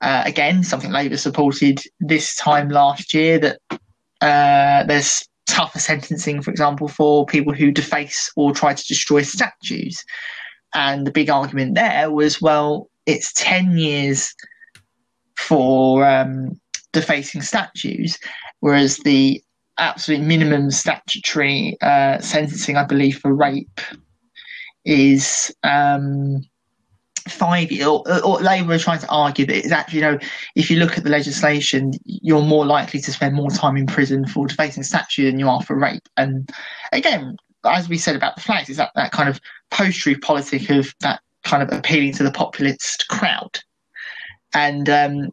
uh, 0.00 0.22
again, 0.24 0.62
something 0.62 0.90
Labour 0.90 1.16
supported 1.16 1.80
this 2.00 2.34
time 2.36 2.68
last 2.68 3.12
year 3.12 3.38
that 3.38 3.60
uh, 4.20 4.84
there's 4.84 5.22
tougher 5.46 5.78
sentencing, 5.78 6.42
for 6.42 6.50
example, 6.50 6.88
for 6.88 7.26
people 7.26 7.52
who 7.52 7.70
deface 7.70 8.30
or 8.36 8.52
try 8.52 8.74
to 8.74 8.86
destroy 8.86 9.22
statues. 9.22 10.04
And 10.74 11.06
the 11.06 11.10
big 11.10 11.30
argument 11.30 11.74
there 11.74 12.10
was, 12.10 12.40
well, 12.40 12.88
it's 13.06 13.32
10 13.34 13.78
years 13.78 14.34
for 15.36 16.06
um, 16.06 16.60
defacing 16.92 17.42
statues. 17.42 18.18
whereas 18.60 18.98
the 18.98 19.42
absolute 19.78 20.20
minimum 20.20 20.70
statutory 20.70 21.76
uh, 21.80 22.18
sentencing, 22.18 22.76
I 22.76 22.84
believe, 22.84 23.18
for 23.18 23.32
rape 23.32 23.80
is 24.84 25.54
um, 25.62 26.42
five 27.28 27.70
years. 27.70 27.86
Or, 27.86 28.02
or 28.24 28.40
Labour 28.40 28.74
are 28.74 28.78
trying 28.78 29.00
to 29.00 29.08
argue 29.08 29.46
that 29.46 29.56
it's 29.56 29.72
actually, 29.72 30.00
you 30.00 30.04
know, 30.04 30.18
if 30.54 30.70
you 30.70 30.78
look 30.78 30.98
at 30.98 31.04
the 31.04 31.10
legislation, 31.10 31.92
you're 32.04 32.42
more 32.42 32.66
likely 32.66 33.00
to 33.00 33.12
spend 33.12 33.34
more 33.34 33.50
time 33.50 33.76
in 33.76 33.86
prison 33.86 34.26
for 34.26 34.46
defacing 34.46 34.82
statute 34.82 35.30
than 35.30 35.38
you 35.38 35.48
are 35.48 35.62
for 35.62 35.78
rape. 35.78 36.08
And 36.16 36.50
again, 36.92 37.36
as 37.64 37.88
we 37.88 37.98
said 37.98 38.16
about 38.16 38.36
the 38.36 38.42
flags, 38.42 38.68
is 38.68 38.76
that 38.76 38.92
that 38.94 39.12
kind 39.12 39.28
of 39.28 39.40
post-truth 39.70 40.20
politic 40.20 40.70
of 40.70 40.94
that 41.00 41.20
kind 41.44 41.62
of 41.62 41.72
appealing 41.76 42.12
to 42.14 42.22
the 42.22 42.30
populist 42.30 43.06
crowd. 43.08 43.58
And 44.54 44.88
um, 44.88 45.28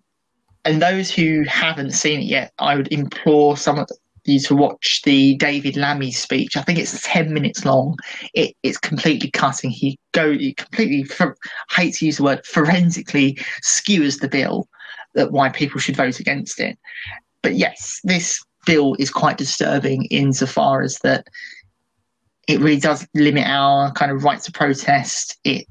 and 0.66 0.82
those 0.82 1.12
who 1.12 1.44
haven't 1.44 1.92
seen 1.92 2.22
it 2.22 2.26
yet, 2.26 2.52
I 2.58 2.76
would 2.76 2.92
implore 2.92 3.56
some 3.56 3.80
of 3.80 3.88
you 4.26 4.40
to 4.42 4.56
watch 4.56 5.02
the 5.04 5.36
David 5.36 5.76
Lammy 5.76 6.12
speech. 6.12 6.58
I 6.58 6.62
think 6.62 6.80
it's 6.80 7.02
ten 7.04 7.34
minutes 7.34 7.66
long. 7.66 7.98
It, 8.34 8.56
it's 8.64 8.78
completely 8.78 9.30
cutting. 9.32 9.70
He 9.70 10.00
go 10.12 10.32
he 10.32 10.54
completely 10.54 11.04
for, 11.04 11.36
I 11.72 11.82
hate 11.82 11.96
to 11.96 12.06
use 12.06 12.18
the 12.18 12.24
word 12.24 12.46
forensically 12.46 13.38
skewers 13.62 14.18
the 14.18 14.28
bill 14.28 14.68
that 15.14 15.32
why 15.32 15.50
people 15.50 15.80
should 15.80 15.96
vote 15.96 16.20
against 16.20 16.60
it. 16.60 16.78
But 17.42 17.56
yes, 17.56 18.00
this 18.04 18.44
bill 18.66 18.96
is 19.00 19.10
quite 19.12 19.38
disturbing 19.38 20.06
insofar 20.06 20.82
as 20.82 20.98
that 21.04 21.28
it 22.48 22.60
really 22.60 22.80
does 22.80 23.08
limit 23.14 23.46
our 23.48 23.92
kind 23.94 24.12
of 24.12 24.24
right 24.24 24.42
to 24.42 24.52
protest. 24.52 25.38
It 25.44 25.68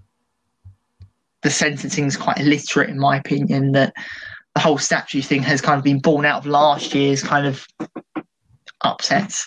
the 1.43 1.51
sentencing 1.51 2.07
is 2.07 2.17
quite 2.17 2.41
illiterate, 2.41 2.89
in 2.89 2.99
my 2.99 3.17
opinion. 3.19 3.73
That 3.73 3.93
the 4.55 4.61
whole 4.61 4.79
statue 4.79 5.21
thing 5.21 5.43
has 5.43 5.61
kind 5.61 5.79
of 5.79 5.85
been 5.85 6.01
born 6.01 6.25
out 6.25 6.39
of 6.39 6.47
last 6.47 6.95
year's 6.95 7.23
kind 7.23 7.47
of 7.47 7.67
upsets. 8.85 9.47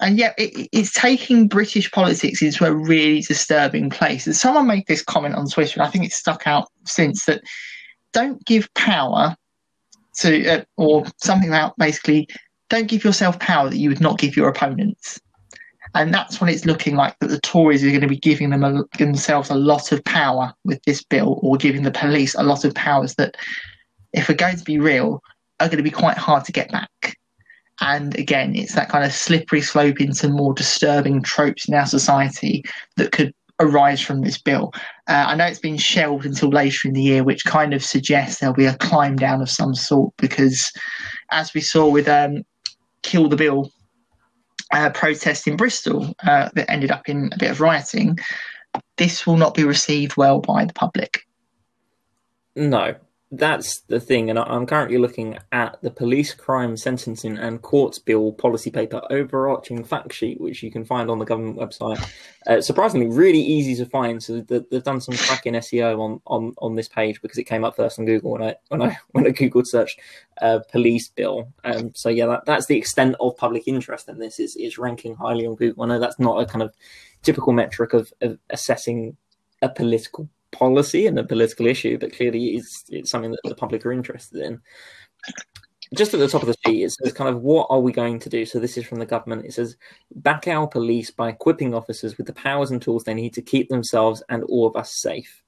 And 0.00 0.18
yet, 0.18 0.34
it, 0.36 0.68
it's 0.72 0.92
taking 0.92 1.46
British 1.46 1.90
politics 1.92 2.42
into 2.42 2.64
a 2.64 2.74
really 2.74 3.20
disturbing 3.20 3.88
place. 3.88 4.26
And 4.26 4.34
someone 4.34 4.66
made 4.66 4.86
this 4.88 5.02
comment 5.02 5.36
on 5.36 5.48
Twitter, 5.48 5.80
and 5.80 5.86
I 5.86 5.90
think 5.90 6.04
it's 6.04 6.16
stuck 6.16 6.46
out 6.46 6.68
since 6.84 7.24
that 7.26 7.42
don't 8.12 8.44
give 8.44 8.68
power 8.74 9.36
to, 10.18 10.48
uh, 10.48 10.64
or 10.76 11.04
something 11.22 11.48
about 11.48 11.76
basically, 11.78 12.28
don't 12.68 12.88
give 12.88 13.04
yourself 13.04 13.38
power 13.38 13.70
that 13.70 13.78
you 13.78 13.88
would 13.88 14.00
not 14.00 14.18
give 14.18 14.36
your 14.36 14.48
opponents. 14.48 15.20
And 15.94 16.12
that's 16.12 16.40
what 16.40 16.50
it's 16.50 16.64
looking 16.64 16.96
like 16.96 17.16
that 17.20 17.28
the 17.28 17.40
Tories 17.40 17.84
are 17.84 17.90
going 17.90 18.00
to 18.00 18.08
be 18.08 18.16
giving 18.16 18.50
them 18.50 18.64
a, 18.64 18.82
themselves 18.98 19.50
a 19.50 19.54
lot 19.54 19.92
of 19.92 20.02
power 20.04 20.52
with 20.64 20.82
this 20.84 21.04
bill, 21.04 21.38
or 21.42 21.56
giving 21.56 21.82
the 21.82 21.90
police 21.90 22.34
a 22.34 22.42
lot 22.42 22.64
of 22.64 22.74
powers 22.74 23.14
that, 23.16 23.36
if 24.12 24.28
we're 24.28 24.34
going 24.34 24.56
to 24.56 24.64
be 24.64 24.78
real, 24.78 25.22
are 25.60 25.68
going 25.68 25.76
to 25.76 25.82
be 25.82 25.90
quite 25.90 26.16
hard 26.16 26.44
to 26.46 26.52
get 26.52 26.72
back. 26.72 27.16
And 27.82 28.16
again, 28.16 28.54
it's 28.54 28.76
that 28.76 28.88
kind 28.88 29.04
of 29.04 29.12
slippery 29.12 29.60
slope 29.60 30.00
into 30.00 30.28
more 30.28 30.54
disturbing 30.54 31.20
tropes 31.20 31.66
in 31.66 31.74
our 31.74 31.84
society 31.84 32.64
that 32.96 33.10
could 33.10 33.34
arise 33.58 34.00
from 34.00 34.20
this 34.20 34.38
bill. 34.38 34.72
Uh, 35.08 35.24
I 35.26 35.34
know 35.34 35.46
it's 35.46 35.58
been 35.58 35.76
shelved 35.76 36.24
until 36.24 36.50
later 36.50 36.86
in 36.86 36.94
the 36.94 37.02
year, 37.02 37.24
which 37.24 37.44
kind 37.44 37.74
of 37.74 37.84
suggests 37.84 38.38
there'll 38.38 38.54
be 38.54 38.66
a 38.66 38.76
climb 38.76 39.16
down 39.16 39.42
of 39.42 39.50
some 39.50 39.74
sort 39.74 40.14
because, 40.16 40.72
as 41.32 41.52
we 41.54 41.60
saw 41.60 41.88
with 41.88 42.08
um, 42.08 42.44
Kill 43.02 43.28
the 43.28 43.36
Bill 43.36 43.68
uh, 44.72 44.90
protest 44.90 45.48
in 45.48 45.56
Bristol 45.56 46.14
uh, 46.22 46.50
that 46.54 46.70
ended 46.70 46.92
up 46.92 47.08
in 47.08 47.30
a 47.32 47.38
bit 47.38 47.50
of 47.50 47.60
rioting, 47.60 48.16
this 48.96 49.26
will 49.26 49.36
not 49.36 49.54
be 49.54 49.64
received 49.64 50.16
well 50.16 50.38
by 50.38 50.64
the 50.64 50.72
public. 50.72 51.26
No, 52.54 52.94
that's 53.34 53.80
the 53.88 53.98
thing, 53.98 54.28
and 54.28 54.38
I'm 54.38 54.66
currently 54.66 54.98
looking 54.98 55.38
at 55.52 55.80
the 55.80 55.90
police 55.90 56.34
crime 56.34 56.76
sentencing 56.76 57.38
and 57.38 57.62
courts 57.62 57.98
bill 57.98 58.32
policy 58.32 58.70
paper 58.70 59.00
overarching 59.08 59.84
fact 59.84 60.12
sheet, 60.12 60.38
which 60.38 60.62
you 60.62 60.70
can 60.70 60.84
find 60.84 61.10
on 61.10 61.18
the 61.18 61.24
government 61.24 61.56
website. 61.56 62.06
Uh, 62.46 62.60
surprisingly, 62.60 63.08
really 63.08 63.40
easy 63.40 63.74
to 63.82 63.88
find. 63.88 64.22
So 64.22 64.42
they've 64.42 64.82
done 64.82 65.00
some 65.00 65.16
cracking 65.16 65.54
SEO 65.54 65.98
on, 65.98 66.20
on, 66.26 66.54
on 66.58 66.74
this 66.74 66.88
page 66.88 67.22
because 67.22 67.38
it 67.38 67.44
came 67.44 67.64
up 67.64 67.74
first 67.74 67.98
on 67.98 68.04
Google 68.04 68.32
when 68.32 68.42
I 68.42 68.56
when 68.68 68.82
I 68.82 68.98
when 69.12 69.26
I 69.26 69.30
googled 69.30 69.66
search 69.66 69.96
uh, 70.42 70.58
police 70.70 71.08
bill. 71.08 71.50
Um, 71.64 71.92
so 71.94 72.10
yeah, 72.10 72.26
that, 72.26 72.44
that's 72.44 72.66
the 72.66 72.76
extent 72.76 73.16
of 73.18 73.38
public 73.38 73.66
interest 73.66 74.10
in 74.10 74.18
this. 74.18 74.40
Is 74.40 74.56
is 74.56 74.76
ranking 74.76 75.14
highly 75.14 75.46
on 75.46 75.54
Google. 75.54 75.84
I 75.84 75.86
know 75.86 75.98
that's 75.98 76.20
not 76.20 76.42
a 76.42 76.44
kind 76.44 76.62
of 76.62 76.74
typical 77.22 77.54
metric 77.54 77.94
of, 77.94 78.12
of 78.20 78.38
assessing 78.50 79.16
a 79.62 79.70
political 79.70 80.28
policy 80.52 81.06
and 81.06 81.18
a 81.18 81.24
political 81.24 81.66
issue, 81.66 81.98
but 81.98 82.12
clearly 82.12 82.56
it's, 82.56 82.84
it's 82.88 83.10
something 83.10 83.32
that 83.32 83.40
the 83.44 83.54
public 83.54 83.84
are 83.84 83.92
interested 83.92 84.42
in. 84.42 84.60
Just 85.94 86.14
at 86.14 86.20
the 86.20 86.28
top 86.28 86.42
of 86.42 86.48
the 86.48 86.56
sheet, 86.64 86.84
it 86.84 86.90
says 86.92 87.12
kind 87.12 87.28
of 87.28 87.42
what 87.42 87.66
are 87.68 87.80
we 87.80 87.92
going 87.92 88.18
to 88.20 88.30
do? 88.30 88.46
So 88.46 88.58
this 88.58 88.78
is 88.78 88.86
from 88.86 88.98
the 88.98 89.06
government. 89.06 89.44
It 89.44 89.52
says 89.52 89.76
back 90.14 90.48
our 90.48 90.66
police 90.66 91.10
by 91.10 91.28
equipping 91.28 91.74
officers 91.74 92.16
with 92.16 92.26
the 92.26 92.32
powers 92.32 92.70
and 92.70 92.80
tools 92.80 93.04
they 93.04 93.12
need 93.12 93.34
to 93.34 93.42
keep 93.42 93.68
themselves 93.68 94.22
and 94.30 94.42
all 94.44 94.66
of 94.66 94.76
us 94.76 94.94
safe. 94.94 95.42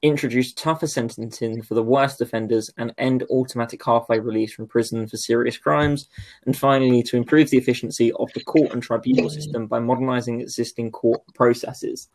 Introduce 0.00 0.52
tougher 0.52 0.86
sentencing 0.86 1.62
for 1.62 1.74
the 1.74 1.82
worst 1.82 2.20
offenders 2.20 2.70
and 2.78 2.94
end 2.98 3.24
automatic 3.30 3.84
halfway 3.84 4.20
release 4.20 4.54
from 4.54 4.68
prison 4.68 5.08
for 5.08 5.16
serious 5.16 5.58
crimes. 5.58 6.08
And 6.46 6.56
finally, 6.56 7.02
to 7.02 7.16
improve 7.16 7.50
the 7.50 7.58
efficiency 7.58 8.12
of 8.12 8.32
the 8.34 8.44
court 8.44 8.72
and 8.72 8.80
tribunal 8.80 9.28
system 9.28 9.66
by 9.66 9.80
modernising 9.80 10.40
existing 10.40 10.92
court 10.92 11.22
processes. 11.34 12.08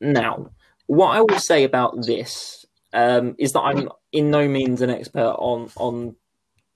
Now, 0.00 0.50
what 0.86 1.16
I 1.16 1.20
will 1.20 1.38
say 1.38 1.64
about 1.64 2.06
this 2.06 2.64
um, 2.92 3.34
is 3.38 3.52
that 3.52 3.60
I'm 3.60 3.88
in 4.12 4.30
no 4.30 4.48
means 4.48 4.82
an 4.82 4.90
expert 4.90 5.36
on 5.38 5.70
on 5.76 6.16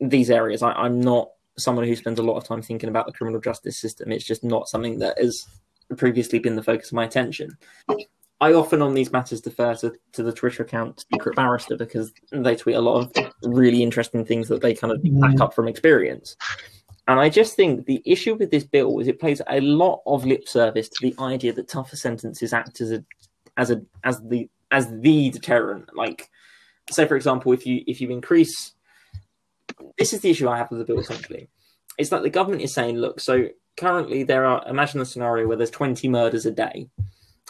these 0.01 0.31
areas. 0.31 0.63
I, 0.63 0.73
I'm 0.73 1.01
not 1.01 1.31
someone 1.59 1.87
who 1.87 1.97
spends 1.97 2.19
a 2.19 2.23
lot 2.23 2.37
of 2.37 2.45
time 2.45 2.63
thinking 2.63 2.89
about 2.89 3.07
the 3.07 3.13
criminal 3.13 3.41
justice 3.41 3.79
system. 3.79 4.13
It's 4.13 4.25
just 4.25 4.43
not 4.43 4.69
something 4.69 4.99
that 4.99 5.19
has 5.19 5.47
previously 5.97 6.39
been 6.39 6.57
the 6.57 6.63
focus 6.63 6.89
of 6.89 6.95
my 6.95 7.05
attention. 7.05 7.57
I 8.41 8.55
often 8.55 8.81
on 8.81 8.95
these 8.95 9.13
matters 9.13 9.43
defer 9.43 9.75
to, 9.77 9.93
to 10.13 10.23
the 10.23 10.33
Twitter 10.33 10.63
account 10.63 11.05
Secret 11.13 11.37
Barrister 11.37 11.77
because 11.77 12.11
they 12.33 12.57
tweet 12.57 12.77
a 12.77 12.81
lot 12.81 13.17
of 13.19 13.33
really 13.43 13.83
interesting 13.83 14.25
things 14.25 14.49
that 14.49 14.63
they 14.63 14.75
kind 14.75 14.93
of 14.93 15.03
back 15.21 15.41
up 15.41 15.53
from 15.53 15.69
experience. 15.69 16.37
And 17.07 17.21
I 17.21 17.29
just 17.29 17.55
think 17.55 17.85
the 17.85 18.03
issue 18.07 18.37
with 18.37 18.51
this 18.51 18.65
bill 18.65 18.99
is 19.01 19.09
it 19.09 19.21
plays 19.21 19.43
a 19.49 19.61
lot 19.61 20.01
of 20.07 20.25
lip 20.25 20.49
service 20.49 20.89
to 20.89 20.97
the 21.03 21.15
idea 21.23 21.53
that 21.53 21.69
tougher 21.69 21.97
sentences 21.97 22.53
act 22.53 22.81
as 22.81 22.93
a 22.93 23.05
as 23.61 23.71
a 23.71 23.83
as 24.03 24.21
the 24.23 24.49
as 24.71 24.91
the 24.91 25.31
deterrent. 25.31 25.95
Like, 25.95 26.29
say 26.91 27.07
for 27.07 27.15
example, 27.15 27.53
if 27.53 27.67
you 27.67 27.85
if 27.87 28.01
you 28.01 28.11
increase, 28.11 28.73
this 29.99 30.13
is 30.13 30.21
the 30.21 30.31
issue 30.31 30.49
I 30.49 30.57
have 30.57 30.71
with 30.71 30.81
the 30.81 30.85
bill 30.85 31.01
essentially. 31.01 31.49
It's 31.99 32.11
like 32.11 32.23
the 32.23 32.31
government 32.31 32.63
is 32.63 32.73
saying, 32.73 32.97
look, 32.97 33.21
so 33.21 33.49
currently 33.77 34.23
there 34.23 34.47
are 34.47 34.67
imagine 34.67 35.01
a 35.01 35.05
scenario 35.05 35.47
where 35.47 35.57
there's 35.57 35.71
20 35.71 36.09
murders 36.09 36.47
a 36.47 36.51
day, 36.51 36.89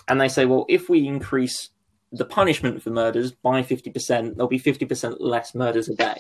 and 0.09 0.21
they 0.21 0.29
say, 0.29 0.45
well, 0.45 0.67
if 0.69 0.89
we 0.89 1.07
increase 1.07 1.71
the 2.13 2.25
punishment 2.25 2.83
for 2.83 2.91
murders 2.91 3.31
by 3.31 3.63
50%, 3.63 4.35
there'll 4.35 4.49
be 4.49 4.59
50% 4.59 5.19
less 5.21 5.55
murders 5.55 5.89
a 5.89 5.95
day. 5.95 6.19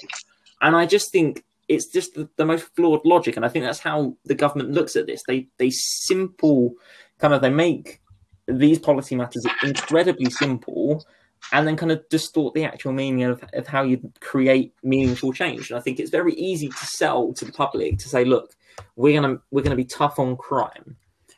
And 0.60 0.76
I 0.76 0.86
just 0.86 1.10
think 1.10 1.42
it's 1.66 1.88
just 1.88 2.14
the, 2.14 2.28
the, 2.36 2.44
most 2.44 2.68
flawed 2.76 3.04
logic. 3.04 3.34
And 3.34 3.44
I 3.44 3.48
think 3.48 3.64
that's 3.64 3.80
how 3.80 4.16
the 4.24 4.36
government 4.36 4.70
looks 4.70 4.94
at 4.94 5.08
this. 5.08 5.22
They 5.26 5.48
they 5.58 5.70
simple 5.70 6.74
kind 7.18 7.34
of 7.34 7.42
they 7.42 7.50
make 7.50 7.99
these 8.58 8.78
policy 8.78 9.16
matters 9.16 9.46
are 9.46 9.68
incredibly 9.68 10.30
simple 10.30 11.04
and 11.52 11.66
then 11.66 11.76
kind 11.76 11.92
of 11.92 12.06
distort 12.08 12.54
the 12.54 12.64
actual 12.64 12.92
meaning 12.92 13.24
of, 13.24 13.42
of 13.54 13.66
how 13.66 13.82
you 13.82 14.12
create 14.20 14.74
meaningful 14.82 15.32
change. 15.32 15.70
And 15.70 15.78
I 15.78 15.82
think 15.82 15.98
it's 15.98 16.10
very 16.10 16.34
easy 16.34 16.68
to 16.68 16.86
sell 16.86 17.32
to 17.34 17.44
the 17.44 17.52
public 17.52 17.98
to 17.98 18.08
say, 18.08 18.24
look, 18.24 18.54
we're 18.96 19.20
gonna 19.20 19.38
we're 19.50 19.62
gonna 19.62 19.76
be 19.76 19.84
tough 19.84 20.18
on 20.18 20.36
crime. 20.36 20.96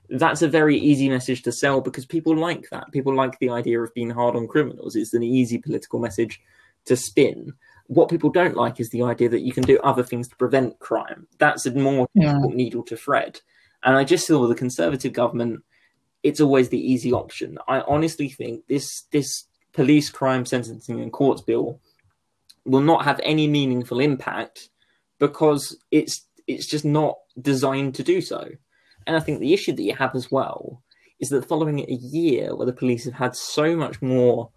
That's 0.09 0.43
a 0.43 0.49
very 0.49 0.77
easy 0.77 1.09
message 1.09 1.43
to 1.43 1.53
sell 1.53 1.81
because 1.81 2.05
people 2.05 2.37
like 2.37 2.69
that. 2.71 2.93
People 2.93 3.15
like 3.15 3.39
the 3.39 3.51
idea 3.51 3.81
of 3.81 3.95
being 3.95 4.11
hard 4.11 4.37
on 4.37 4.47
criminals. 4.47 4.97
It's 4.97 5.15
an 5.15 5.23
easy 5.23 5.59
political 5.59 5.99
message 5.99 6.41
to 6.85 6.97
spin. 6.97 7.55
What 7.87 8.11
people 8.11 8.31
don't 8.31 8.57
like 8.57 8.81
is 8.81 8.91
the 8.91 9.03
idea 9.03 9.29
that 9.31 9.41
you 9.41 9.53
can 9.53 9.65
do 9.65 9.79
other 9.81 10.03
things 10.03 10.29
to 10.29 10.37
prevent 10.37 10.79
crime. 10.81 11.27
That's 11.39 11.67
a 11.67 11.73
more 11.73 12.09
yeah. 12.15 12.39
needle 12.39 12.83
to 12.85 12.97
thread. 12.97 13.41
And 13.85 13.97
I 13.97 14.05
just 14.05 14.27
saw 14.27 14.47
the 14.47 14.55
Conservative 14.55 15.13
government 15.13 15.63
it's 16.23 16.41
always 16.41 16.69
the 16.69 16.81
easy 16.81 17.13
option. 17.13 17.59
I 17.69 17.81
honestly 17.81 18.29
think 18.29 18.67
this 18.69 19.05
this 19.11 19.45
police 19.73 20.11
crime 20.11 20.45
sentencing 20.45 21.01
and 21.01 21.13
courts 21.13 21.43
bill 21.43 21.81
will 22.65 22.81
not 22.81 23.05
have 23.05 23.21
any 23.23 23.47
meaningful 23.49 24.01
impact 24.01 24.69
because 25.19 25.77
it's 25.91 26.27
it's 26.47 26.67
just 26.67 26.85
not 26.85 27.17
designed 27.41 27.95
to 27.97 28.03
do 28.03 28.21
so. 28.21 28.49
And 29.07 29.17
I 29.17 29.21
think 29.21 29.41
the 29.41 29.53
issue 29.53 29.73
that 29.73 29.83
you 29.83 29.95
have 29.95 30.15
as 30.15 30.31
well 30.31 30.83
is 31.21 31.29
that 31.31 31.47
following 31.47 31.81
a 31.81 31.93
year 31.93 32.55
where 32.55 32.67
the 32.67 32.73
police 32.73 33.05
have 33.05 33.15
had 33.15 33.37
so 33.37 33.77
much 33.77 34.03
more 34.03 34.51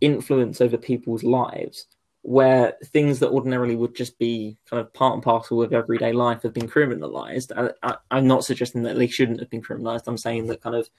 influence 0.00 0.60
over 0.60 0.76
people's 0.76 1.22
lives, 1.22 1.86
where 2.22 2.74
things 2.84 3.18
that 3.20 3.30
ordinarily 3.30 3.74
would 3.74 3.94
just 3.94 4.18
be 4.18 4.58
kind 4.68 4.80
of 4.80 4.92
part 4.92 5.14
and 5.14 5.22
parcel 5.22 5.62
of 5.62 5.72
everyday 5.72 6.12
life 6.12 6.42
have 6.42 6.52
been 6.52 6.68
criminalized. 6.68 7.72
I, 7.82 7.96
am 8.10 8.26
not 8.26 8.44
suggesting 8.44 8.82
that 8.82 8.96
they 8.96 9.06
shouldn't 9.06 9.40
have 9.40 9.50
been 9.50 9.62
criminalized. 9.62 10.02
I'm 10.06 10.18
saying 10.18 10.46
that 10.46 10.60
kind 10.60 10.76
of 10.76 10.90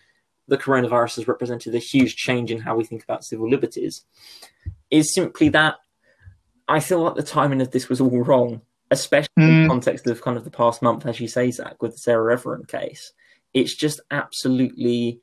the 0.47 0.57
coronavirus 0.57 1.17
has 1.17 1.27
represented 1.27 1.75
a 1.75 1.79
huge 1.79 2.15
change 2.15 2.51
in 2.51 2.59
how 2.59 2.75
we 2.75 2.83
think 2.83 3.03
about 3.03 3.23
civil 3.23 3.49
liberties. 3.49 4.03
Is 4.89 5.13
simply 5.13 5.49
that 5.49 5.75
I 6.67 6.79
feel 6.79 7.01
like 7.01 7.15
the 7.15 7.23
timing 7.23 7.61
of 7.61 7.71
this 7.71 7.87
was 7.87 8.01
all 8.01 8.23
wrong. 8.23 8.61
especially 8.89 9.29
mm. 9.39 9.49
in 9.49 9.61
the 9.63 9.69
context 9.69 10.07
of 10.07 10.21
kind 10.21 10.37
of 10.37 10.43
the 10.43 10.51
past 10.51 10.81
month, 10.81 11.05
as 11.05 11.19
you 11.19 11.27
say, 11.27 11.49
Zach, 11.49 11.81
with 11.81 11.93
the 11.93 11.97
Sarah 11.97 12.33
Everard 12.33 12.67
case. 12.67 13.13
It's 13.53 13.73
just 13.75 14.01
absolutely 14.11 15.21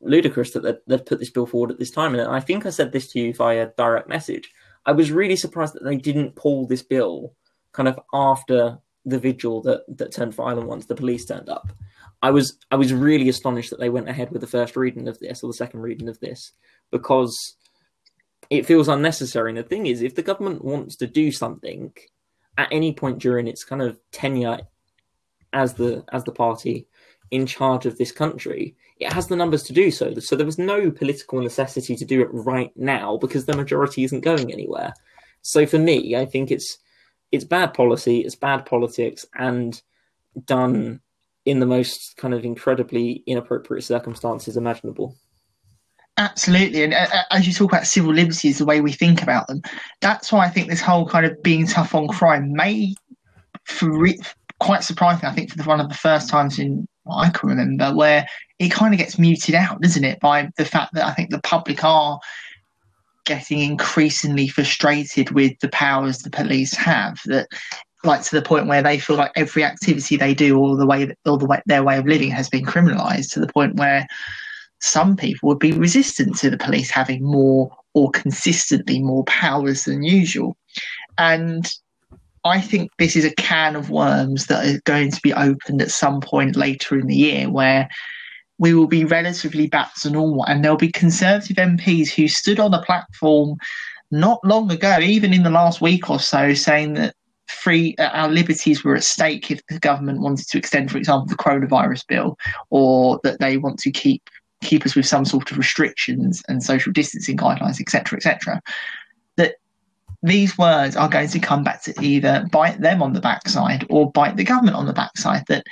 ludicrous 0.00 0.50
that 0.52 0.82
they've 0.86 1.06
put 1.06 1.20
this 1.20 1.30
bill 1.30 1.46
forward 1.46 1.70
at 1.70 1.78
this 1.78 1.90
time. 1.90 2.14
And 2.14 2.28
I 2.28 2.40
think 2.40 2.66
I 2.66 2.70
said 2.70 2.90
this 2.90 3.12
to 3.12 3.20
you 3.20 3.32
via 3.32 3.70
direct 3.76 4.08
message. 4.08 4.52
I 4.84 4.92
was 4.92 5.12
really 5.12 5.36
surprised 5.36 5.74
that 5.74 5.84
they 5.84 5.96
didn't 5.96 6.36
pull 6.36 6.66
this 6.66 6.82
bill 6.82 7.34
kind 7.72 7.88
of 7.88 7.98
after 8.12 8.78
the 9.04 9.18
vigil 9.18 9.62
that, 9.62 9.82
that 9.96 10.12
turned 10.12 10.34
violent 10.34 10.68
once 10.68 10.86
the 10.86 10.94
police 10.94 11.24
turned 11.24 11.48
up. 11.48 11.72
I 12.22 12.30
was 12.30 12.56
I 12.70 12.76
was 12.76 12.92
really 12.92 13.28
astonished 13.28 13.70
that 13.70 13.80
they 13.80 13.88
went 13.88 14.08
ahead 14.08 14.30
with 14.30 14.40
the 14.40 14.46
first 14.46 14.76
reading 14.76 15.08
of 15.08 15.18
this 15.18 15.42
or 15.42 15.48
the 15.48 15.54
second 15.54 15.80
reading 15.80 16.08
of 16.08 16.20
this 16.20 16.52
because 16.90 17.56
it 18.48 18.66
feels 18.66 18.88
unnecessary. 18.88 19.50
And 19.50 19.58
the 19.58 19.64
thing 19.64 19.86
is, 19.86 20.02
if 20.02 20.14
the 20.14 20.22
government 20.22 20.64
wants 20.64 20.94
to 20.96 21.06
do 21.06 21.32
something 21.32 21.92
at 22.56 22.68
any 22.70 22.92
point 22.92 23.18
during 23.18 23.48
its 23.48 23.64
kind 23.64 23.82
of 23.82 23.98
tenure 24.12 24.60
as 25.52 25.74
the 25.74 26.04
as 26.12 26.22
the 26.24 26.32
party 26.32 26.86
in 27.30 27.46
charge 27.46 27.86
of 27.86 27.98
this 27.98 28.12
country, 28.12 28.76
it 29.04 29.12
has 29.12 29.28
the 29.28 29.36
numbers 29.36 29.62
to 29.64 29.72
do 29.72 29.90
so. 29.90 30.14
So 30.14 30.36
there 30.36 30.46
was 30.46 30.58
no 30.58 30.90
political 30.90 31.40
necessity 31.40 31.96
to 31.96 32.04
do 32.04 32.22
it 32.22 32.28
right 32.32 32.70
now 32.76 33.16
because 33.16 33.46
the 33.46 33.56
majority 33.56 34.04
isn't 34.04 34.20
going 34.20 34.52
anywhere. 34.52 34.94
So 35.42 35.66
for 35.66 35.78
me, 35.78 36.16
I 36.16 36.24
think 36.24 36.50
it's 36.50 36.78
it's 37.30 37.44
bad 37.44 37.74
policy, 37.74 38.20
it's 38.20 38.36
bad 38.36 38.66
politics, 38.66 39.24
and 39.34 39.80
done 40.44 41.00
in 41.44 41.60
the 41.60 41.66
most 41.66 42.16
kind 42.16 42.34
of 42.34 42.44
incredibly 42.44 43.22
inappropriate 43.26 43.84
circumstances 43.84 44.56
imaginable. 44.56 45.16
Absolutely, 46.18 46.84
and 46.84 46.94
uh, 46.94 47.06
uh, 47.12 47.22
as 47.30 47.46
you 47.46 47.52
talk 47.52 47.72
about 47.72 47.86
civil 47.86 48.12
liberties, 48.12 48.58
the 48.58 48.66
way 48.66 48.80
we 48.80 48.92
think 48.92 49.22
about 49.22 49.46
them, 49.48 49.62
that's 50.00 50.30
why 50.30 50.44
I 50.44 50.50
think 50.50 50.68
this 50.68 50.80
whole 50.80 51.08
kind 51.08 51.24
of 51.24 51.42
being 51.42 51.66
tough 51.66 51.94
on 51.94 52.06
crime 52.06 52.52
may, 52.52 52.94
for 53.64 53.90
re- 53.90 54.20
quite 54.60 54.84
surprising, 54.84 55.24
I 55.24 55.32
think 55.32 55.50
for 55.50 55.56
the, 55.56 55.64
one 55.64 55.80
of 55.80 55.88
the 55.88 55.94
first 55.94 56.28
times 56.28 56.58
in 56.58 56.86
I 57.10 57.30
can 57.30 57.48
remember, 57.48 57.94
where 57.94 58.26
it 58.58 58.70
kind 58.70 58.94
of 58.94 58.98
gets 58.98 59.18
muted 59.18 59.54
out, 59.54 59.80
doesn't 59.80 60.04
it, 60.04 60.20
by 60.20 60.50
the 60.56 60.64
fact 60.64 60.94
that 60.94 61.06
I 61.06 61.12
think 61.12 61.30
the 61.30 61.40
public 61.40 61.82
are 61.84 62.20
getting 63.24 63.60
increasingly 63.60 64.48
frustrated 64.48 65.30
with 65.30 65.58
the 65.60 65.68
powers 65.68 66.18
the 66.18 66.30
police 66.30 66.74
have. 66.74 67.20
That 67.26 67.48
like 68.04 68.22
to 68.22 68.34
the 68.34 68.42
point 68.42 68.66
where 68.66 68.82
they 68.82 68.98
feel 68.98 69.16
like 69.16 69.32
every 69.36 69.64
activity 69.64 70.16
they 70.16 70.34
do 70.34 70.58
or 70.58 70.76
the 70.76 70.86
way 70.86 71.14
or 71.24 71.38
the 71.38 71.46
way 71.46 71.62
their 71.66 71.84
way 71.84 71.98
of 71.98 72.06
living 72.06 72.30
has 72.30 72.48
been 72.48 72.64
criminalized 72.64 73.30
to 73.32 73.40
the 73.40 73.52
point 73.52 73.76
where 73.76 74.06
some 74.80 75.16
people 75.16 75.48
would 75.48 75.60
be 75.60 75.72
resistant 75.72 76.36
to 76.36 76.50
the 76.50 76.58
police 76.58 76.90
having 76.90 77.22
more 77.22 77.70
or 77.94 78.10
consistently 78.10 79.00
more 79.00 79.24
powers 79.24 79.84
than 79.84 80.02
usual 80.02 80.56
and 81.18 81.72
I 82.44 82.60
think 82.60 82.90
this 82.98 83.14
is 83.14 83.24
a 83.24 83.34
can 83.34 83.76
of 83.76 83.90
worms 83.90 84.46
that 84.46 84.64
is 84.64 84.80
going 84.80 85.10
to 85.12 85.20
be 85.22 85.32
opened 85.32 85.80
at 85.80 85.90
some 85.90 86.20
point 86.20 86.56
later 86.56 86.98
in 86.98 87.06
the 87.06 87.14
year 87.14 87.48
where 87.48 87.88
we 88.58 88.74
will 88.74 88.86
be 88.86 89.04
relatively 89.04 89.66
back 89.66 89.94
to 90.02 90.10
normal 90.10 90.44
and 90.46 90.62
there'll 90.62 90.76
be 90.76 90.90
Conservative 90.90 91.56
MPs 91.56 92.10
who 92.10 92.28
stood 92.28 92.60
on 92.60 92.74
a 92.74 92.82
platform 92.82 93.56
not 94.10 94.40
long 94.44 94.70
ago, 94.70 94.98
even 95.00 95.32
in 95.32 95.42
the 95.42 95.50
last 95.50 95.80
week 95.80 96.10
or 96.10 96.20
so, 96.20 96.52
saying 96.52 96.94
that 96.94 97.14
free 97.48 97.94
uh, 97.98 98.08
our 98.08 98.28
liberties 98.28 98.84
were 98.84 98.94
at 98.94 99.04
stake 99.04 99.50
if 99.50 99.60
the 99.68 99.78
government 99.78 100.20
wanted 100.20 100.46
to 100.48 100.58
extend, 100.58 100.90
for 100.90 100.98
example, 100.98 101.26
the 101.26 101.34
coronavirus 101.34 102.06
bill, 102.06 102.36
or 102.70 103.20
that 103.24 103.40
they 103.40 103.56
want 103.56 103.78
to 103.78 103.90
keep 103.90 104.22
keep 104.62 104.86
us 104.86 104.94
with 104.94 105.06
some 105.06 105.24
sort 105.24 105.50
of 105.50 105.58
restrictions 105.58 106.42
and 106.48 106.62
social 106.62 106.92
distancing 106.92 107.36
guidelines, 107.36 107.80
etc., 107.80 108.16
etc. 108.16 108.60
These 110.22 110.56
words 110.56 110.96
are 110.96 111.08
going 111.08 111.28
to 111.28 111.38
come 111.40 111.64
back 111.64 111.82
to 111.82 111.94
either 112.00 112.46
bite 112.52 112.80
them 112.80 113.02
on 113.02 113.12
the 113.12 113.20
backside 113.20 113.84
or 113.90 114.10
bite 114.12 114.36
the 114.36 114.44
government 114.44 114.76
on 114.76 114.86
the 114.86 114.92
backside. 114.92 115.44
That 115.48 115.64